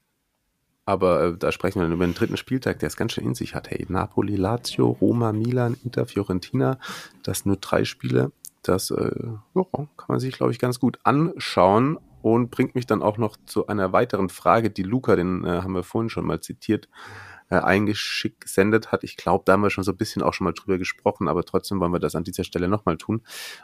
Aber 0.86 1.24
äh, 1.24 1.38
da 1.38 1.52
sprechen 1.52 1.80
wir 1.80 1.84
dann 1.84 1.94
über 1.94 2.06
den 2.06 2.14
dritten 2.14 2.38
Spieltag, 2.38 2.80
der 2.80 2.88
es 2.88 2.98
ganz 2.98 3.14
schön 3.14 3.26
in 3.26 3.34
sich 3.34 3.56
hat. 3.56 3.72
Hey, 3.72 3.84
Napoli, 3.90 4.36
Lazio, 4.36 4.90
Roma, 5.02 5.32
Milan, 5.32 5.76
Inter, 5.84 6.06
Fiorentina. 6.06 6.78
Das 7.24 7.48
nur 7.48 7.58
drei 7.58 7.84
Spiele. 7.84 8.32
Das 8.62 8.92
äh, 8.92 9.12
ja, 9.56 9.64
kann 9.72 10.08
man 10.08 10.20
sich, 10.20 10.36
glaube 10.36 10.52
ich, 10.52 10.60
ganz 10.60 10.80
gut 10.80 11.00
anschauen 11.04 11.98
und 12.22 12.52
bringt 12.52 12.76
mich 12.76 12.86
dann 12.86 13.02
auch 13.02 13.18
noch 13.18 13.38
zu 13.46 13.68
einer 13.68 13.92
weiteren 13.92 14.30
Frage, 14.30 14.70
die 14.70 14.84
Luca, 14.84 15.16
den 15.16 15.46
äh, 15.46 15.62
haben 15.62 15.74
wir 15.74 15.84
vorhin 15.84 16.10
schon 16.10 16.26
mal 16.26 16.42
zitiert, 16.42 16.90
äh, 17.50 17.56
eingeschickt 17.56 18.42
gesendet 18.42 18.92
hat. 18.92 19.04
Ich 19.04 19.18
glaube, 19.18 19.44
da 19.46 19.54
haben 19.54 19.62
wir 19.62 19.70
schon 19.70 19.84
so 19.84 19.92
ein 19.92 19.98
bisschen 19.98 20.22
auch 20.22 20.34
schon 20.34 20.46
mal 20.46 20.54
drüber 20.54 20.78
gesprochen, 20.78 21.28
aber 21.28 21.44
trotzdem 21.44 21.80
wollen 21.80 21.92
wir 21.92 22.00
das 22.00 22.16
an 22.16 22.24
dieser 22.24 22.44
Stelle 22.44 22.68
nochmal 22.68 22.98
tun. 22.98 23.22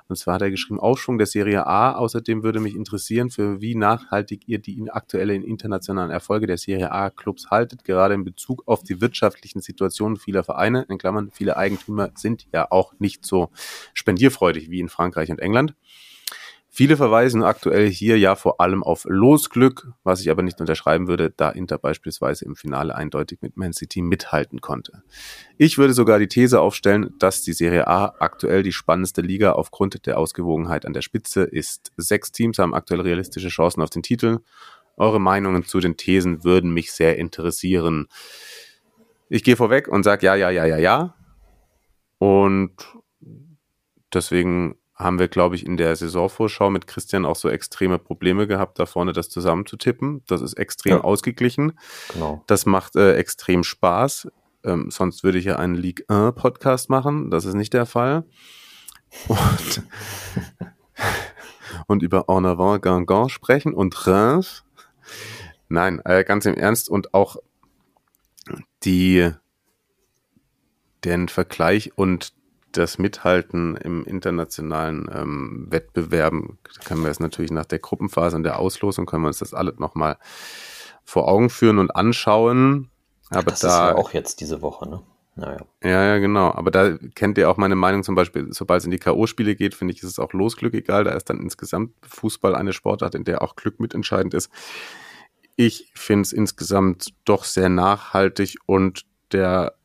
Und 0.07 0.15
zwar 0.15 0.35
hat 0.35 0.41
er 0.41 0.51
geschrieben, 0.51 0.79
Aufschwung 0.79 1.17
der 1.17 1.27
Serie 1.27 1.65
A. 1.67 1.93
Außerdem 1.93 2.43
würde 2.43 2.59
mich 2.59 2.75
interessieren, 2.75 3.29
für 3.29 3.61
wie 3.61 3.75
nachhaltig 3.75 4.47
ihr 4.47 4.59
die 4.59 4.89
aktuellen 4.89 5.43
internationalen 5.43 6.11
Erfolge 6.11 6.47
der 6.47 6.57
Serie 6.57 6.91
A 6.91 7.09
Clubs 7.09 7.51
haltet, 7.51 7.83
gerade 7.83 8.13
in 8.13 8.23
Bezug 8.23 8.63
auf 8.65 8.83
die 8.83 9.01
wirtschaftlichen 9.01 9.61
Situationen 9.61 10.17
vieler 10.17 10.43
Vereine. 10.43 10.85
In 10.89 10.97
Klammern, 10.97 11.29
viele 11.31 11.57
Eigentümer 11.57 12.11
sind 12.15 12.47
ja 12.53 12.71
auch 12.71 12.93
nicht 12.99 13.25
so 13.25 13.49
spendierfreudig 13.93 14.69
wie 14.69 14.79
in 14.79 14.89
Frankreich 14.89 15.29
und 15.29 15.39
England. 15.39 15.75
Viele 16.77 16.97
verweisen 16.97 17.41
aktuell 17.41 17.89
hier 17.89 18.19
ja 18.19 18.35
vor 18.35 18.59
allem 18.59 18.83
auf 18.83 19.05
Losglück, 19.07 19.93
was 20.03 20.19
ich 20.19 20.29
aber 20.29 20.41
nicht 20.41 20.59
unterschreiben 20.59 21.07
würde, 21.07 21.29
da 21.29 21.49
Inter 21.49 21.77
beispielsweise 21.77 22.43
im 22.43 22.57
Finale 22.57 22.93
eindeutig 22.93 23.41
mit 23.41 23.55
Man 23.55 23.71
City 23.71 24.01
mithalten 24.01 24.59
konnte. 24.59 25.01
Ich 25.57 25.77
würde 25.77 25.93
sogar 25.93 26.19
die 26.19 26.27
These 26.27 26.59
aufstellen, 26.59 27.13
dass 27.17 27.43
die 27.43 27.53
Serie 27.53 27.87
A 27.87 28.15
aktuell 28.19 28.61
die 28.61 28.73
spannendste 28.73 29.21
Liga 29.21 29.53
aufgrund 29.53 30.05
der 30.05 30.19
Ausgewogenheit 30.19 30.85
an 30.85 30.91
der 30.91 31.01
Spitze 31.01 31.43
ist. 31.43 31.93
Sechs 31.95 32.33
Teams 32.33 32.59
haben 32.59 32.73
aktuell 32.73 32.99
realistische 32.99 33.47
Chancen 33.47 33.81
auf 33.81 33.89
den 33.89 34.03
Titel. 34.03 34.39
Eure 34.97 35.21
Meinungen 35.21 35.63
zu 35.63 35.79
den 35.79 35.95
Thesen 35.95 36.43
würden 36.43 36.73
mich 36.73 36.91
sehr 36.91 37.17
interessieren. 37.17 38.07
Ich 39.29 39.45
gehe 39.45 39.55
vorweg 39.55 39.87
und 39.87 40.03
sage 40.03 40.25
ja, 40.25 40.35
ja, 40.35 40.49
ja, 40.49 40.65
ja, 40.65 40.77
ja. 40.77 41.15
Und 42.17 42.75
deswegen 44.13 44.75
haben 44.95 45.19
wir, 45.19 45.27
glaube 45.27 45.55
ich, 45.55 45.65
in 45.65 45.77
der 45.77 45.95
Saisonvorschau 45.95 46.69
mit 46.69 46.87
Christian 46.87 47.25
auch 47.25 47.35
so 47.35 47.49
extreme 47.49 47.99
Probleme 47.99 48.47
gehabt, 48.47 48.79
da 48.79 48.85
vorne 48.85 49.11
das 49.11 49.29
zusammenzutippen. 49.29 50.23
Das 50.27 50.41
ist 50.41 50.53
extrem 50.53 50.97
ja. 50.97 51.01
ausgeglichen. 51.01 51.77
Genau. 52.13 52.43
Das 52.47 52.65
macht 52.65 52.95
äh, 52.95 53.15
extrem 53.15 53.63
Spaß. 53.63 54.29
Ähm, 54.63 54.89
sonst 54.89 55.23
würde 55.23 55.37
ich 55.37 55.45
ja 55.45 55.57
einen 55.57 55.75
League 55.75 56.05
1 56.07 56.35
Podcast 56.35 56.89
machen. 56.89 57.29
Das 57.29 57.43
ist 57.43 57.55
nicht 57.55 57.73
der 57.73 57.85
Fall. 57.85 58.23
Und, 59.27 59.83
und 61.87 62.01
über 62.01 62.25
En 62.29 62.45
avant 62.45 62.81
Gangan 62.81 63.27
sprechen 63.27 63.73
und 63.73 64.07
Reims. 64.07 64.63
Nein, 65.67 66.01
äh, 66.05 66.23
ganz 66.23 66.45
im 66.45 66.55
Ernst 66.55 66.89
und 66.89 67.13
auch 67.13 67.37
die 68.83 69.31
den 71.03 71.27
Vergleich 71.27 71.97
und 71.97 72.33
das 72.77 72.97
Mithalten 72.97 73.75
im 73.77 74.03
internationalen 74.05 75.09
ähm, 75.13 75.67
Wettbewerben, 75.69 76.57
können 76.85 77.01
wir 77.01 77.07
jetzt 77.07 77.19
natürlich 77.19 77.51
nach 77.51 77.65
der 77.65 77.79
Gruppenphase 77.79 78.35
und 78.35 78.43
der 78.43 78.59
Auslosung, 78.59 79.05
können 79.05 79.23
wir 79.23 79.27
uns 79.27 79.39
das 79.39 79.53
alles 79.53 79.79
nochmal 79.79 80.17
vor 81.03 81.27
Augen 81.27 81.49
führen 81.49 81.79
und 81.79 81.95
anschauen. 81.95 82.89
Aber 83.29 83.51
das 83.51 83.59
da, 83.59 83.67
ist 83.67 83.95
ja 83.95 83.95
auch 83.95 84.13
jetzt 84.13 84.41
diese 84.41 84.61
Woche, 84.61 84.89
ne? 84.89 85.01
Naja. 85.35 85.65
Ja, 85.83 86.03
ja, 86.05 86.17
genau. 86.19 86.53
Aber 86.53 86.71
da 86.71 86.97
kennt 87.13 87.37
ihr 87.37 87.49
auch 87.49 87.57
meine 87.57 87.75
Meinung 87.75 88.03
zum 88.03 88.15
Beispiel, 88.15 88.47
sobald 88.51 88.79
es 88.79 88.85
in 88.85 88.91
die 88.91 88.99
K.O.-Spiele 88.99 89.55
geht, 89.55 89.75
finde 89.75 89.93
ich, 89.93 90.01
ist 90.01 90.11
es 90.11 90.19
auch 90.19 90.31
Losglück 90.31 90.73
egal. 90.73 91.03
Da 91.03 91.11
ist 91.11 91.29
dann 91.29 91.41
insgesamt 91.41 91.93
Fußball 92.07 92.55
eine 92.55 92.71
Sportart, 92.71 93.15
in 93.15 93.25
der 93.25 93.41
auch 93.41 93.57
Glück 93.57 93.81
mitentscheidend 93.81 94.33
ist. 94.33 94.49
Ich 95.57 95.91
finde 95.93 96.21
es 96.21 96.33
insgesamt 96.33 97.13
doch 97.25 97.43
sehr 97.43 97.67
nachhaltig 97.67 98.57
und 98.65 99.05
der, 99.33 99.75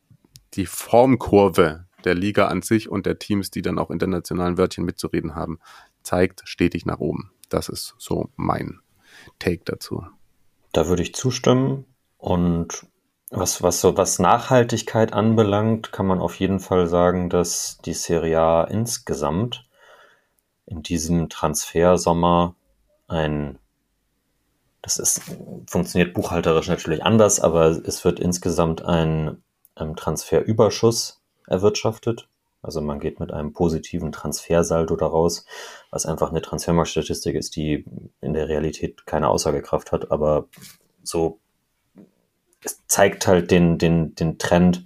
die 0.55 0.67
Formkurve 0.67 1.87
der 2.05 2.15
Liga 2.15 2.47
an 2.47 2.63
sich 2.63 2.89
und 2.89 3.07
der 3.07 3.19
Teams, 3.19 3.51
die 3.51 3.63
dann 3.63 3.79
auch 3.79 3.91
internationalen 3.91 4.59
Wörtchen 4.59 4.85
mitzureden 4.85 5.35
haben, 5.35 5.59
zeigt 6.03 6.43
stetig 6.45 6.87
nach 6.87 6.99
oben. 6.99 7.31
Das 7.49 7.69
ist 7.69 7.95
so 7.99 8.31
mein 8.37 8.81
Take 9.39 9.63
dazu. 9.65 10.05
Da 10.73 10.89
würde 10.89 11.03
ich 11.03 11.15
zustimmen 11.15 11.85
und 12.17 12.87
was, 13.31 13.63
was 13.63 13.81
so 13.81 13.97
was 13.97 14.19
Nachhaltigkeit 14.19 15.13
anbelangt, 15.13 15.93
kann 15.93 16.07
man 16.07 16.21
auf 16.21 16.35
jeden 16.37 16.59
Fall 16.59 16.89
sagen, 16.89 17.31
dass 17.31 17.79
die 17.85 17.95
Serie 17.95 18.41
A 18.41 18.65
insgesamt 18.65 19.69
in 20.67 20.83
diesem 20.83 21.29
Transfersommer 21.29 22.55
ein, 23.09 23.59
das 24.83 24.99
ist, 24.99 25.23
funktioniert 25.67 26.15
buchhalterisch 26.15 26.69
natürlich 26.69 27.05
anders, 27.05 27.41
aber 27.41 27.67
es 27.67 28.05
wird 28.05 28.19
insgesamt 28.19 28.83
ein, 28.83 29.43
ein 29.75 29.95
Transferüberschuss 29.97 31.20
erwirtschaftet. 31.51 32.29
Also 32.63 32.81
man 32.81 33.01
geht 33.01 33.21
mit 33.21 33.33
einem 33.33 33.53
positiven 33.53 34.13
Transfersaldo 34.13 34.97
daraus, 34.97 35.47
was 35.91 36.07
einfach 36.07 36.31
eine 36.31 36.43
Transfermarktstatistik 36.43 37.35
ist, 37.35 37.57
die 37.57 37.85
in 38.21 38.35
der 38.35 38.49
Realität 38.49 39.07
keine 39.07 39.29
Aussagekraft 39.29 39.93
hat, 39.93 40.11
aber 40.11 40.49
so 41.03 41.41
es 42.63 42.87
zeigt 42.87 43.27
halt 43.27 43.51
den, 43.51 43.79
den, 43.79 44.15
den 44.15 44.39
Trend, 44.39 44.85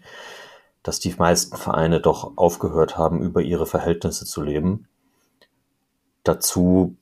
dass 0.83 1.01
die 1.01 1.15
meisten 1.17 1.57
Vereine 1.57 2.01
doch 2.01 2.37
aufgehört 2.37 2.97
haben, 2.97 3.21
über 3.21 3.41
ihre 3.41 3.67
Verhältnisse 3.67 4.25
zu 4.25 4.43
leben. 4.43 4.87
Dazu 6.23 6.97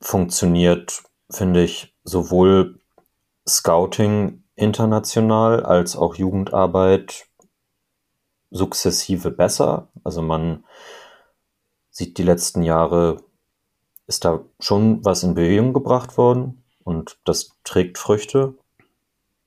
funktioniert, 0.00 1.02
finde 1.30 1.62
ich, 1.62 1.94
sowohl 2.04 2.78
Scouting 3.46 4.44
international 4.54 5.64
als 5.64 5.96
auch 5.96 6.14
Jugendarbeit 6.14 7.26
sukzessive 8.52 9.30
besser. 9.30 9.88
Also 10.04 10.22
man 10.22 10.64
sieht 11.90 12.18
die 12.18 12.22
letzten 12.22 12.62
Jahre, 12.62 13.22
ist 14.06 14.24
da 14.24 14.40
schon 14.60 15.04
was 15.04 15.22
in 15.22 15.34
Bewegung 15.34 15.72
gebracht 15.72 16.16
worden 16.16 16.62
und 16.84 17.18
das 17.24 17.50
trägt 17.64 17.98
Früchte. 17.98 18.54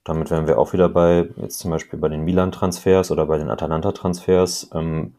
Damit 0.04 0.30
wären 0.30 0.48
wir 0.48 0.60
auch 0.60 0.74
wieder 0.74 0.90
bei, 0.90 1.30
jetzt 1.38 1.60
zum 1.60 1.72
Beispiel 1.72 1.98
bei 1.98 2.10
den 2.10 2.24
Milan-Transfers 2.24 3.12
oder 3.12 3.26
bei 3.26 3.38
den 3.38 3.50
Atalanta-Transfers, 3.50 4.70
ähm, 4.74 5.16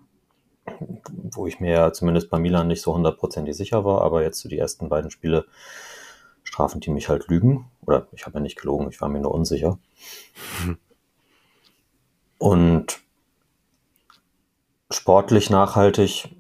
wo 1.09 1.47
ich 1.47 1.61
mir 1.61 1.73
ja 1.73 1.93
zumindest 1.93 2.31
bei 2.31 2.39
Milan 2.39 2.69
nicht 2.69 2.83
so 2.83 2.95
hundertprozentig 2.95 3.57
sicher 3.57 3.85
war, 3.85 4.03
aber 4.03 4.23
jetzt 4.23 4.41
so 4.41 4.49
die 4.49 4.59
ersten 4.59 4.89
beiden 4.89 5.11
Spiele 5.11 5.47
strafen 6.45 6.81
die 6.81 6.91
mich 6.91 7.09
halt 7.09 7.29
Lügen. 7.29 7.71
Oder 7.85 8.07
ich 8.13 8.25
habe 8.27 8.35
ja 8.35 8.41
nicht 8.41 8.59
gelogen, 8.59 8.89
ich 8.89 9.01
war 9.01 9.09
mir 9.09 9.21
nur 9.21 9.35
unsicher. 9.35 9.79
Mhm. 10.65 10.79
Und 12.39 13.01
sportlich 14.91 15.51
nachhaltig, 15.51 16.37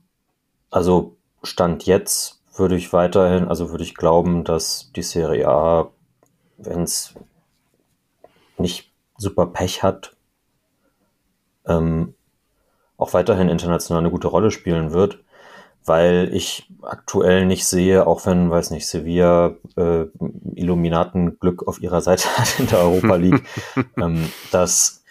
also 0.70 1.16
Stand 1.42 1.86
jetzt 1.86 2.40
würde 2.54 2.76
ich 2.76 2.92
weiterhin, 2.92 3.48
also 3.48 3.70
würde 3.70 3.84
ich 3.84 3.94
glauben, 3.94 4.44
dass 4.44 4.90
die 4.94 5.02
Serie 5.02 5.48
A, 5.48 5.90
wenn 6.56 6.82
es 6.82 7.14
nicht 8.58 8.90
super 9.18 9.46
Pech 9.46 9.82
hat, 9.82 10.16
ähm, 11.66 12.14
auch 12.96 13.12
weiterhin 13.12 13.48
international 13.48 14.00
eine 14.00 14.10
gute 14.10 14.28
Rolle 14.28 14.50
spielen 14.50 14.92
wird, 14.92 15.18
weil 15.84 16.30
ich 16.32 16.70
aktuell 16.82 17.46
nicht 17.46 17.66
sehe, 17.66 18.06
auch 18.06 18.24
wenn, 18.26 18.50
weiß 18.50 18.70
nicht, 18.70 18.86
Sevilla 18.86 19.54
äh, 19.76 20.06
Illuminaten-Glück 20.54 21.66
auf 21.68 21.80
ihrer 21.80 22.00
Seite 22.00 22.28
hat 22.38 22.58
in 22.58 22.66
der 22.66 22.80
Europa 22.80 23.16
League, 23.16 23.42
ähm, 23.98 24.30
dass 24.50 25.04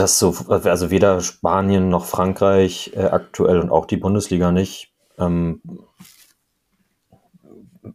dass 0.00 0.18
so, 0.18 0.34
also 0.48 0.90
weder 0.90 1.20
Spanien 1.20 1.88
noch 1.88 2.04
Frankreich 2.04 2.92
äh, 2.94 3.04
aktuell 3.04 3.60
und 3.60 3.70
auch 3.70 3.86
die 3.86 3.96
Bundesliga 3.96 4.52
nicht 4.52 4.92
ähm, 5.18 5.60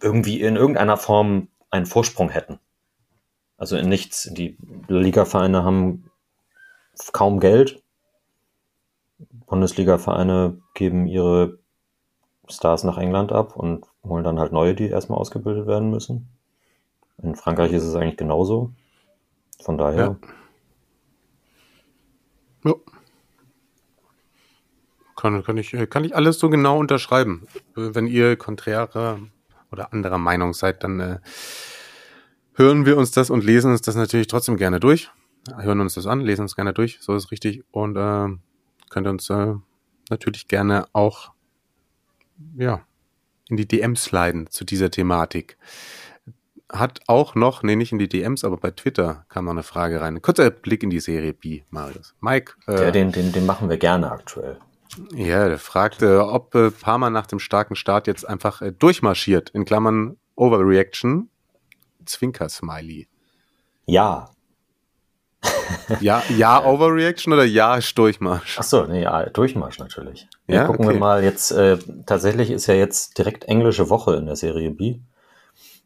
irgendwie 0.01 0.41
in 0.41 0.55
irgendeiner 0.55 0.97
Form 0.97 1.47
einen 1.69 1.85
Vorsprung 1.85 2.29
hätten. 2.29 2.59
Also 3.57 3.77
in 3.77 3.89
nichts. 3.89 4.29
Die 4.31 4.57
Ligavereine 4.87 5.63
haben 5.63 6.11
kaum 7.11 7.39
Geld. 7.39 7.81
Bundesliga-Vereine 9.47 10.59
geben 10.73 11.05
ihre 11.05 11.59
Stars 12.49 12.83
nach 12.83 12.97
England 12.97 13.31
ab 13.31 13.55
und 13.55 13.85
holen 14.03 14.23
dann 14.23 14.39
halt 14.39 14.51
neue, 14.51 14.73
die 14.73 14.89
erstmal 14.89 15.19
ausgebildet 15.19 15.67
werden 15.67 15.89
müssen. 15.89 16.27
In 17.21 17.35
Frankreich 17.35 17.71
ist 17.71 17.83
es 17.83 17.95
eigentlich 17.95 18.17
genauso. 18.17 18.71
Von 19.61 19.77
daher. 19.77 20.17
Ja. 20.21 20.42
Ja. 22.63 22.73
Kann, 25.15 25.43
kann, 25.43 25.57
ich, 25.57 25.71
kann 25.89 26.03
ich 26.03 26.15
alles 26.15 26.39
so 26.39 26.49
genau 26.49 26.77
unterschreiben. 26.77 27.47
Wenn 27.75 28.07
ihr 28.07 28.35
konträrer 28.35 29.19
oder 29.71 29.93
anderer 29.93 30.17
Meinung 30.17 30.53
seid, 30.53 30.83
dann 30.83 30.99
äh, 30.99 31.19
hören 32.55 32.85
wir 32.85 32.97
uns 32.97 33.11
das 33.11 33.29
und 33.29 33.43
lesen 33.43 33.71
uns 33.71 33.81
das 33.81 33.95
natürlich 33.95 34.27
trotzdem 34.27 34.57
gerne 34.57 34.79
durch. 34.79 35.09
Hören 35.57 35.81
uns 35.81 35.93
das 35.95 36.07
an, 36.07 36.21
lesen 36.21 36.43
uns 36.43 36.55
gerne 36.55 36.73
durch, 36.73 36.99
so 37.01 37.15
ist 37.15 37.31
richtig. 37.31 37.63
Und 37.71 37.95
äh, 37.95 38.29
könnt 38.89 39.07
uns 39.07 39.29
äh, 39.29 39.53
natürlich 40.09 40.47
gerne 40.47 40.85
auch 40.93 41.31
ja, 42.57 42.81
in 43.49 43.57
die 43.57 43.67
DMs 43.67 44.05
sliden 44.05 44.49
zu 44.49 44.65
dieser 44.65 44.91
Thematik. 44.91 45.57
Hat 46.73 47.01
auch 47.05 47.35
noch, 47.35 47.61
nee, 47.61 47.75
nicht 47.75 47.91
in 47.91 47.99
die 47.99 48.09
DMs, 48.09 48.43
aber 48.43 48.57
bei 48.57 48.71
Twitter 48.71 49.25
kam 49.29 49.45
noch 49.45 49.51
eine 49.51 49.61
Frage 49.61 50.01
rein. 50.01 50.21
Kurzer 50.23 50.49
Blick 50.49 50.81
in 50.81 50.89
die 50.89 50.99
Serie 50.99 51.33
B, 51.33 51.61
Marius. 51.69 52.15
Mike. 52.19 52.53
Äh, 52.67 52.85
ja, 52.85 52.91
den, 52.91 53.11
den, 53.11 53.31
den 53.31 53.45
machen 53.45 53.69
wir 53.69 53.77
gerne 53.77 54.11
aktuell. 54.11 54.57
Ja, 55.13 55.47
der 55.47 55.59
fragte, 55.59 56.27
ob 56.27 56.55
äh, 56.55 56.71
Parma 56.71 57.11
nach 57.11 57.27
dem 57.27 57.39
starken 57.39 57.75
Start 57.75 58.07
jetzt 58.07 58.27
einfach 58.27 58.61
äh, 58.61 58.71
durchmarschiert, 58.71 59.51
in 59.51 59.65
Klammern 59.65 60.17
Overreaction, 60.35 61.29
Zwinker-Smiley. 62.05 63.07
Ja. 63.85 64.29
ja, 65.99 66.23
ja, 66.35 66.63
Overreaction 66.65 67.33
oder 67.33 67.43
ja, 67.43 67.79
Durchmarsch? 67.93 68.57
Achso, 68.57 68.85
nee, 68.87 69.03
ja, 69.03 69.25
Durchmarsch 69.29 69.79
natürlich. 69.79 70.27
Ja, 70.47 70.55
ja 70.55 70.65
gucken 70.65 70.85
okay. 70.85 70.95
wir 70.95 70.99
mal 70.99 71.23
jetzt, 71.23 71.51
äh, 71.51 71.77
tatsächlich 72.05 72.49
ist 72.49 72.67
ja 72.67 72.73
jetzt 72.73 73.17
direkt 73.17 73.45
englische 73.45 73.89
Woche 73.89 74.15
in 74.15 74.25
der 74.25 74.35
Serie 74.35 74.71
B. 74.71 74.99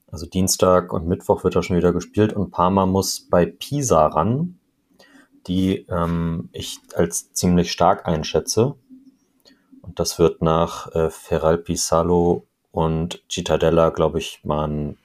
Also 0.10 0.26
Dienstag 0.26 0.94
und 0.94 1.08
Mittwoch 1.08 1.44
wird 1.44 1.56
da 1.56 1.64
schon 1.64 1.78
wieder 1.78 1.94
gespielt 1.94 2.34
und 2.34 2.52
Parma 2.52 2.86
muss 2.86 3.20
bei 3.20 3.46
Pisa 3.46 4.08
ran, 4.08 4.60
die 5.48 5.86
ähm, 5.90 6.50
ich 6.54 6.80
als 6.96 7.34
ziemlich 7.34 7.72
stark 7.72 8.08
einschätze. 8.08 8.76
Und 9.82 10.00
das 10.00 10.20
wird 10.20 10.42
nach 10.42 10.94
äh, 10.96 11.10
Ferral 11.10 11.58
Pisalo 11.58 12.46
und 12.72 13.24
Cittadella, 13.30 13.90
glaube 13.90 14.20
ich, 14.20 14.42
mal 14.44 14.68
ein 14.68 14.98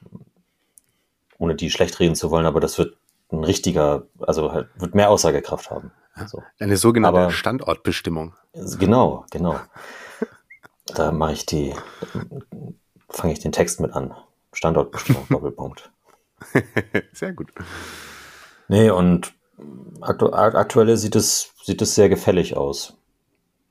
ohne 1.42 1.56
die 1.56 1.70
schlecht 1.70 1.98
reden 1.98 2.14
zu 2.14 2.30
wollen, 2.30 2.46
aber 2.46 2.60
das 2.60 2.78
wird 2.78 2.96
ein 3.32 3.42
richtiger, 3.42 4.04
also 4.20 4.52
halt, 4.52 4.68
wird 4.76 4.94
mehr 4.94 5.10
Aussagekraft 5.10 5.72
haben. 5.72 5.90
So. 6.26 6.40
Eine 6.60 6.76
sogenannte 6.76 7.20
aber, 7.20 7.30
Standortbestimmung. 7.30 8.34
Genau, 8.78 9.24
genau. 9.30 9.58
da 10.86 11.10
mache 11.10 11.32
ich 11.32 11.44
die, 11.44 11.74
fange 13.08 13.32
ich 13.32 13.40
den 13.40 13.50
Text 13.50 13.80
mit 13.80 13.92
an. 13.92 14.14
Standortbestimmung, 14.52 15.26
Doppelpunkt. 15.30 15.90
Sehr 17.12 17.32
gut. 17.32 17.52
Nee, 18.68 18.90
und 18.90 19.34
aktu 20.00 20.32
aktuell 20.32 20.96
sieht 20.96 21.16
es, 21.16 21.52
sieht 21.62 21.82
es 21.82 21.94
sehr 21.94 22.08
gefällig 22.08 22.56
aus. 22.56 22.98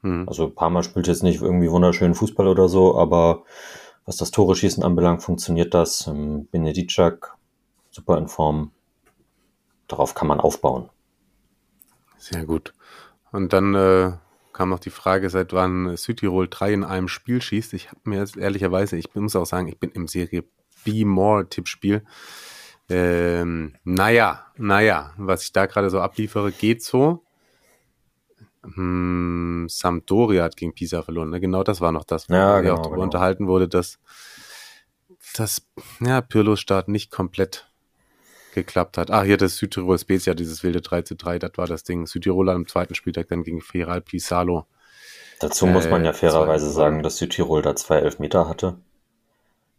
Hm. 0.01 0.27
Also 0.27 0.49
Parma 0.49 0.84
spielt 0.84 1.07
jetzt 1.07 1.23
nicht 1.23 1.41
irgendwie 1.41 1.69
wunderschönen 1.69 2.15
Fußball 2.15 2.47
oder 2.47 2.69
so, 2.69 2.97
aber 2.97 3.43
was 4.05 4.17
das 4.17 4.32
Tore 4.32 4.55
schießen 4.55 4.84
anbelangt, 4.84 5.21
funktioniert 5.21 5.73
das. 5.73 6.07
Ähm, 6.07 6.47
Benedicak 6.51 7.36
super 7.91 8.17
in 8.17 8.27
Form. 8.27 8.71
Darauf 9.88 10.15
kann 10.15 10.27
man 10.27 10.39
aufbauen. 10.39 10.89
Sehr 12.17 12.45
gut. 12.45 12.73
Und 13.32 13.53
dann 13.53 13.75
äh, 13.75 14.13
kam 14.53 14.69
noch 14.69 14.79
die 14.79 14.89
Frage, 14.89 15.29
seit 15.29 15.53
wann 15.53 15.95
Südtirol 15.95 16.47
3 16.49 16.73
in 16.73 16.84
einem 16.84 17.07
Spiel 17.07 17.41
schießt. 17.41 17.73
Ich 17.73 17.89
habe 17.89 18.01
mir 18.05 18.19
jetzt 18.19 18.38
ehrlicherweise, 18.38 18.97
ich 18.97 19.13
muss 19.15 19.36
auch 19.36 19.45
sagen, 19.45 19.67
ich 19.67 19.79
bin 19.79 19.91
im 19.91 20.07
Serie 20.07 20.43
B 20.84 21.05
More 21.05 21.47
Tippspiel. 21.49 22.03
Ähm, 22.89 23.73
naja, 23.84 24.45
naja, 24.57 25.13
was 25.17 25.43
ich 25.43 25.53
da 25.53 25.65
gerade 25.65 25.89
so 25.89 25.99
abliefere, 26.01 26.51
geht 26.51 26.84
so. 26.84 27.23
hm, 28.63 29.67
Sampdoria 29.69 30.43
hat 30.43 30.55
gegen 30.57 30.73
Pisa 30.73 31.01
verloren. 31.01 31.29
Ne? 31.29 31.39
Genau 31.39 31.63
das 31.63 31.82
war 31.82 31.91
noch 31.91 32.03
das, 32.03 32.29
wo 32.29 32.34
Ja, 32.34 32.59
genau, 32.61 32.75
auch 32.75 32.79
darüber 32.82 32.95
genau. 32.97 33.03
unterhalten 33.05 33.47
wurde, 33.47 33.67
dass, 33.67 33.97
dass 35.36 35.65
ja, 35.99 36.21
Pirlos 36.21 36.59
Start 36.59 36.88
nicht 36.88 37.11
komplett 37.11 37.67
geklappt 38.53 38.97
hat. 38.97 39.09
Ah, 39.09 39.23
hier 39.23 39.38
das 39.38 39.57
Südtirol 39.57 39.97
Spezia, 39.97 40.34
dieses 40.34 40.61
wilde 40.63 40.82
3 40.82 41.01
zu 41.03 41.15
3, 41.15 41.39
das 41.39 41.53
war 41.55 41.67
das 41.67 41.84
Ding. 41.84 42.05
Südtiroler 42.05 42.53
am 42.53 42.67
zweiten 42.67 42.93
Spieltag 42.95 43.29
dann 43.29 43.43
gegen 43.43 43.61
Feral 43.61 44.01
Pisalo. 44.01 44.67
Dazu 45.39 45.65
muss 45.65 45.89
man 45.89 46.03
ja 46.03 46.11
Äh, 46.11 46.13
fairerweise 46.13 46.67
zwei- 46.67 46.73
sagen, 46.73 47.01
dass 47.03 47.17
Südtirol 47.17 47.61
da 47.61 47.75
zwei 47.75 47.97
Elfmeter 47.99 48.47
hatte. 48.47 48.77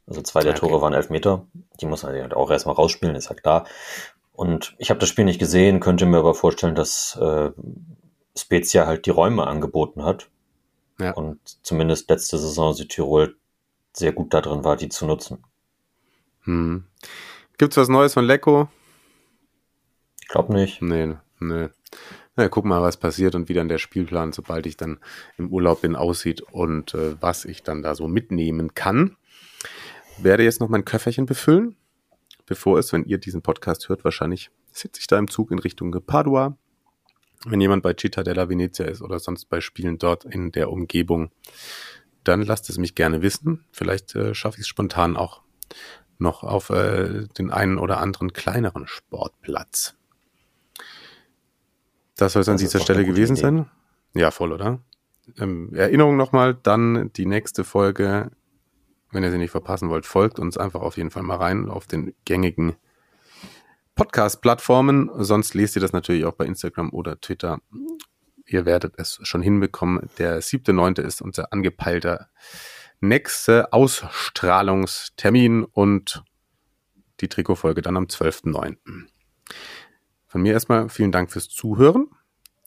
Also 0.06 0.22
zwei 0.22 0.40
der 0.40 0.52
Okay. 0.52 0.60
Tore 0.60 0.82
waren 0.82 0.92
Elfmeter. 0.92 1.46
Die 1.80 1.86
muss 1.86 2.02
man 2.02 2.12
halt 2.12 2.34
auch 2.34 2.50
erstmal 2.50 2.74
rausspielen, 2.74 3.14
ist 3.14 3.30
ja 3.30 3.34
klar. 3.34 3.66
Und 4.32 4.74
ich 4.78 4.90
habe 4.90 5.00
das 5.00 5.08
Spiel 5.08 5.24
nicht 5.24 5.38
gesehen, 5.38 5.80
könnte 5.80 6.06
mir 6.06 6.18
aber 6.18 6.34
vorstellen, 6.34 6.74
dass 6.74 7.16
äh, 7.20 7.50
Spezia 8.36 8.86
halt 8.86 9.06
die 9.06 9.10
Räume 9.10 9.46
angeboten 9.46 10.04
hat. 10.04 10.28
Ja. 10.98 11.12
Und 11.12 11.38
zumindest 11.62 12.08
letzte 12.10 12.38
Saison 12.38 12.72
Südtirol 12.74 13.36
sehr 13.92 14.12
gut 14.12 14.32
da 14.32 14.40
drin 14.40 14.64
war, 14.64 14.76
die 14.76 14.88
zu 14.88 15.06
nutzen. 15.06 15.44
Hm. 16.44 16.84
Gibt's 17.58 17.76
was 17.76 17.88
Neues 17.88 18.14
von 18.14 18.24
Lecco? 18.24 18.68
Ich 20.20 20.28
glaube 20.28 20.52
nicht. 20.54 20.80
Nee, 20.80 21.14
nee. 21.38 21.68
Na, 22.34 22.48
guck 22.48 22.64
mal, 22.64 22.80
was 22.80 22.96
passiert 22.96 23.34
und 23.34 23.50
wie 23.50 23.54
dann 23.54 23.68
der 23.68 23.78
Spielplan, 23.78 24.32
sobald 24.32 24.64
ich 24.64 24.78
dann 24.78 24.98
im 25.36 25.52
Urlaub 25.52 25.82
bin, 25.82 25.94
aussieht 25.94 26.40
und 26.40 26.94
äh, 26.94 27.20
was 27.20 27.44
ich 27.44 27.62
dann 27.62 27.82
da 27.82 27.94
so 27.94 28.08
mitnehmen 28.08 28.74
kann. 28.74 29.16
Werde 30.18 30.44
jetzt 30.44 30.60
noch 30.60 30.68
mein 30.68 30.84
Köfferchen 30.84 31.26
befüllen, 31.26 31.76
bevor 32.46 32.78
es, 32.78 32.92
wenn 32.92 33.04
ihr 33.04 33.18
diesen 33.18 33.42
Podcast 33.42 33.88
hört, 33.88 34.04
wahrscheinlich 34.04 34.50
sitze 34.70 35.00
ich 35.00 35.06
da 35.06 35.18
im 35.18 35.28
Zug 35.28 35.50
in 35.50 35.58
Richtung 35.58 35.92
Padua. 36.06 36.56
Wenn 37.44 37.60
jemand 37.60 37.82
bei 37.82 37.92
Città 37.92 38.22
della 38.22 38.48
Venezia 38.48 38.86
ist 38.86 39.02
oder 39.02 39.18
sonst 39.18 39.46
bei 39.46 39.60
Spielen 39.60 39.98
dort 39.98 40.24
in 40.24 40.52
der 40.52 40.70
Umgebung, 40.70 41.30
dann 42.24 42.42
lasst 42.42 42.70
es 42.70 42.78
mich 42.78 42.94
gerne 42.94 43.20
wissen. 43.22 43.64
Vielleicht 43.72 44.14
äh, 44.14 44.34
schaffe 44.34 44.58
ich 44.58 44.62
es 44.62 44.68
spontan 44.68 45.16
auch 45.16 45.42
noch 46.18 46.44
auf 46.44 46.70
äh, 46.70 47.26
den 47.36 47.50
einen 47.50 47.78
oder 47.78 47.98
anderen 47.98 48.32
kleineren 48.32 48.86
Sportplatz. 48.86 49.96
Das 52.16 52.34
soll 52.34 52.42
es 52.42 52.48
an 52.48 52.58
dieser 52.58 52.78
Stelle 52.78 53.04
gewesen 53.04 53.34
Idee. 53.34 53.42
sein. 53.42 53.70
Ja, 54.14 54.30
voll, 54.30 54.52
oder? 54.52 54.78
Ähm, 55.38 55.74
Erinnerung 55.74 56.16
nochmal, 56.16 56.54
dann 56.54 57.12
die 57.14 57.26
nächste 57.26 57.64
Folge, 57.64 58.30
wenn 59.12 59.22
ihr 59.22 59.30
sie 59.30 59.38
nicht 59.38 59.50
verpassen 59.50 59.88
wollt, 59.88 60.06
folgt 60.06 60.38
uns 60.38 60.56
einfach 60.56 60.80
auf 60.80 60.96
jeden 60.96 61.10
Fall 61.10 61.22
mal 61.22 61.36
rein 61.36 61.68
auf 61.68 61.86
den 61.86 62.14
gängigen 62.24 62.76
Podcast-Plattformen. 63.94 65.10
Sonst 65.18 65.54
lest 65.54 65.76
ihr 65.76 65.82
das 65.82 65.92
natürlich 65.92 66.24
auch 66.24 66.34
bei 66.34 66.46
Instagram 66.46 66.90
oder 66.90 67.20
Twitter. 67.20 67.60
Ihr 68.46 68.64
werdet 68.66 68.94
es 68.96 69.20
schon 69.22 69.42
hinbekommen. 69.42 70.08
Der 70.18 70.40
siebte, 70.40 70.72
neunte 70.72 71.02
ist 71.02 71.22
unser 71.22 71.52
angepeilter 71.52 72.28
nächste 73.00 73.72
Ausstrahlungstermin 73.72 75.64
und 75.64 76.24
die 77.20 77.28
Trikotfolge 77.28 77.82
dann 77.82 77.96
am 77.96 78.04
12.9. 78.04 78.76
Von 80.26 80.42
mir 80.42 80.52
erstmal 80.52 80.88
vielen 80.88 81.12
Dank 81.12 81.30
fürs 81.30 81.48
Zuhören. 81.48 82.08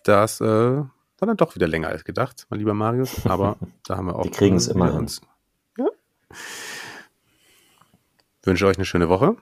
Das 0.03 0.39
äh, 0.41 0.45
war 0.45 0.89
dann 1.19 1.37
doch 1.37 1.55
wieder 1.55 1.67
länger 1.67 1.87
als 1.87 2.03
gedacht, 2.03 2.45
mein 2.49 2.59
lieber 2.59 2.73
Marius. 2.73 3.25
Aber 3.25 3.57
da 3.85 3.97
haben 3.97 4.07
wir 4.07 4.15
auch. 4.15 4.23
Die 4.23 4.31
kriegen's 4.31 4.67
äh, 4.67 4.73
immer 4.73 4.93
hin. 4.93 5.07
Ja. 5.07 5.34
Wünsche 8.43 8.67
euch 8.67 8.77
eine 8.77 8.85
schöne 8.85 9.09
Woche. 9.09 9.35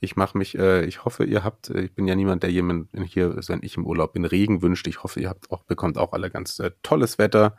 Ich 0.00 0.16
mache 0.16 0.36
mich, 0.36 0.58
äh, 0.58 0.84
ich 0.84 1.04
hoffe, 1.04 1.24
ihr 1.24 1.44
habt, 1.44 1.70
äh, 1.70 1.80
ich 1.82 1.94
bin 1.94 2.06
ja 2.06 2.14
niemand, 2.14 2.42
der 2.42 2.50
jemand 2.50 2.88
hier, 3.06 3.36
wenn 3.48 3.62
ich 3.62 3.76
im 3.76 3.86
Urlaub 3.86 4.12
bin, 4.12 4.24
Regen 4.24 4.60
wünscht. 4.60 4.86
Ich 4.86 5.02
hoffe, 5.02 5.20
ihr 5.20 5.28
habt 5.30 5.50
auch, 5.50 5.62
bekommt 5.64 5.96
auch 5.98 6.12
alle 6.12 6.30
ganz 6.30 6.58
äh, 6.58 6.72
tolles 6.82 7.18
Wetter. 7.18 7.56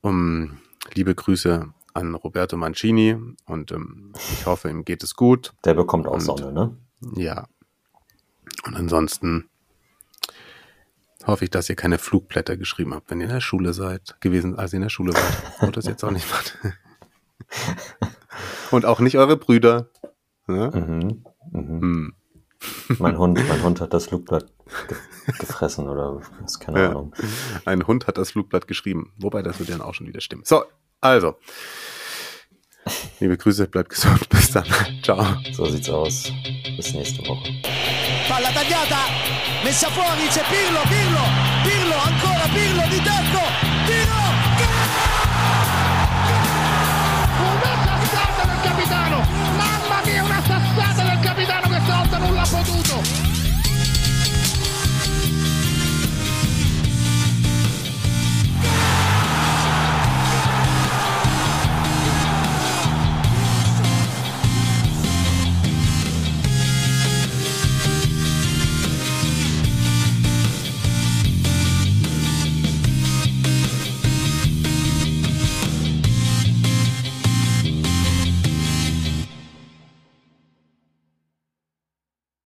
Um, 0.00 0.58
liebe 0.94 1.14
Grüße 1.14 1.72
an 1.94 2.14
Roberto 2.14 2.56
Mancini 2.56 3.16
und 3.44 3.70
ähm, 3.70 4.12
ich 4.16 4.46
hoffe, 4.46 4.68
ihm 4.68 4.84
geht 4.84 5.04
es 5.04 5.14
gut. 5.14 5.52
Der 5.64 5.74
bekommt 5.74 6.08
auch 6.08 6.14
Und- 6.14 6.20
Sonne, 6.22 6.52
ne? 6.52 6.76
Ja. 7.14 7.46
Und 8.64 8.74
ansonsten 8.74 9.48
hoffe 11.26 11.44
ich, 11.44 11.50
dass 11.50 11.68
ihr 11.68 11.76
keine 11.76 11.98
Flugblätter 11.98 12.56
geschrieben 12.56 12.94
habt, 12.94 13.10
wenn 13.10 13.20
ihr 13.20 13.26
in 13.26 13.32
der 13.32 13.40
Schule 13.40 13.74
seid, 13.74 14.16
gewesen, 14.20 14.56
als 14.58 14.72
ihr 14.72 14.78
in 14.78 14.82
der 14.82 14.88
Schule 14.88 15.12
wart. 15.14 15.62
Und 15.62 15.76
das 15.76 15.86
jetzt 15.86 16.02
auch 16.02 16.10
nicht 16.10 16.28
macht. 16.30 16.58
Und 18.70 18.84
auch 18.86 19.00
nicht 19.00 19.18
eure 19.18 19.36
Brüder. 19.36 19.88
Ne? 20.46 20.70
Mhm. 20.74 21.24
Mhm. 21.52 21.80
Hm. 21.80 22.14
Mein 22.98 23.18
Hund, 23.18 23.38
mein 23.48 23.62
Hund 23.62 23.80
hat 23.80 23.92
das 23.92 24.06
Flugblatt 24.06 24.46
ge 24.88 24.96
gefressen 25.38 25.88
oder 25.88 26.20
ist 26.44 26.58
keine 26.60 26.80
Ja. 26.80 26.88
Ahnung. 26.90 27.14
Ein 27.64 27.86
Hund 27.86 28.06
hat 28.06 28.18
das 28.18 28.30
Flugblatt 28.32 28.66
geschrieben. 28.66 29.12
Wobei, 29.18 29.42
das 29.42 29.58
wird 29.58 29.70
dann 29.70 29.82
auch 29.82 29.94
schon 29.94 30.06
wieder 30.06 30.20
stimmen. 30.20 30.42
So, 30.44 30.64
also. 31.00 31.36
Liebe 33.20 33.36
Grüße, 33.36 33.68
bleibt 33.68 33.90
gesund. 33.90 34.28
Bis 34.30 34.50
dann. 34.50 34.64
Ciao. 35.02 35.24
So 35.52 35.66
sieht's 35.66 35.88
aus. 35.90 36.32
Bis 36.76 36.92
nächste 36.94 37.20
Woche. 37.28 37.52
Palla 38.28 38.48
tagliata, 38.50 39.02
messa 39.64 39.88
fuori, 39.90 40.26
c'è 40.30 40.42
Pirlo, 40.50 40.80
Pirlo, 40.88 41.24
Pirlo, 41.64 41.94
ancora 42.02 42.46
Pirlo 42.54 42.82
di 42.90 43.00
tacco, 43.04 43.31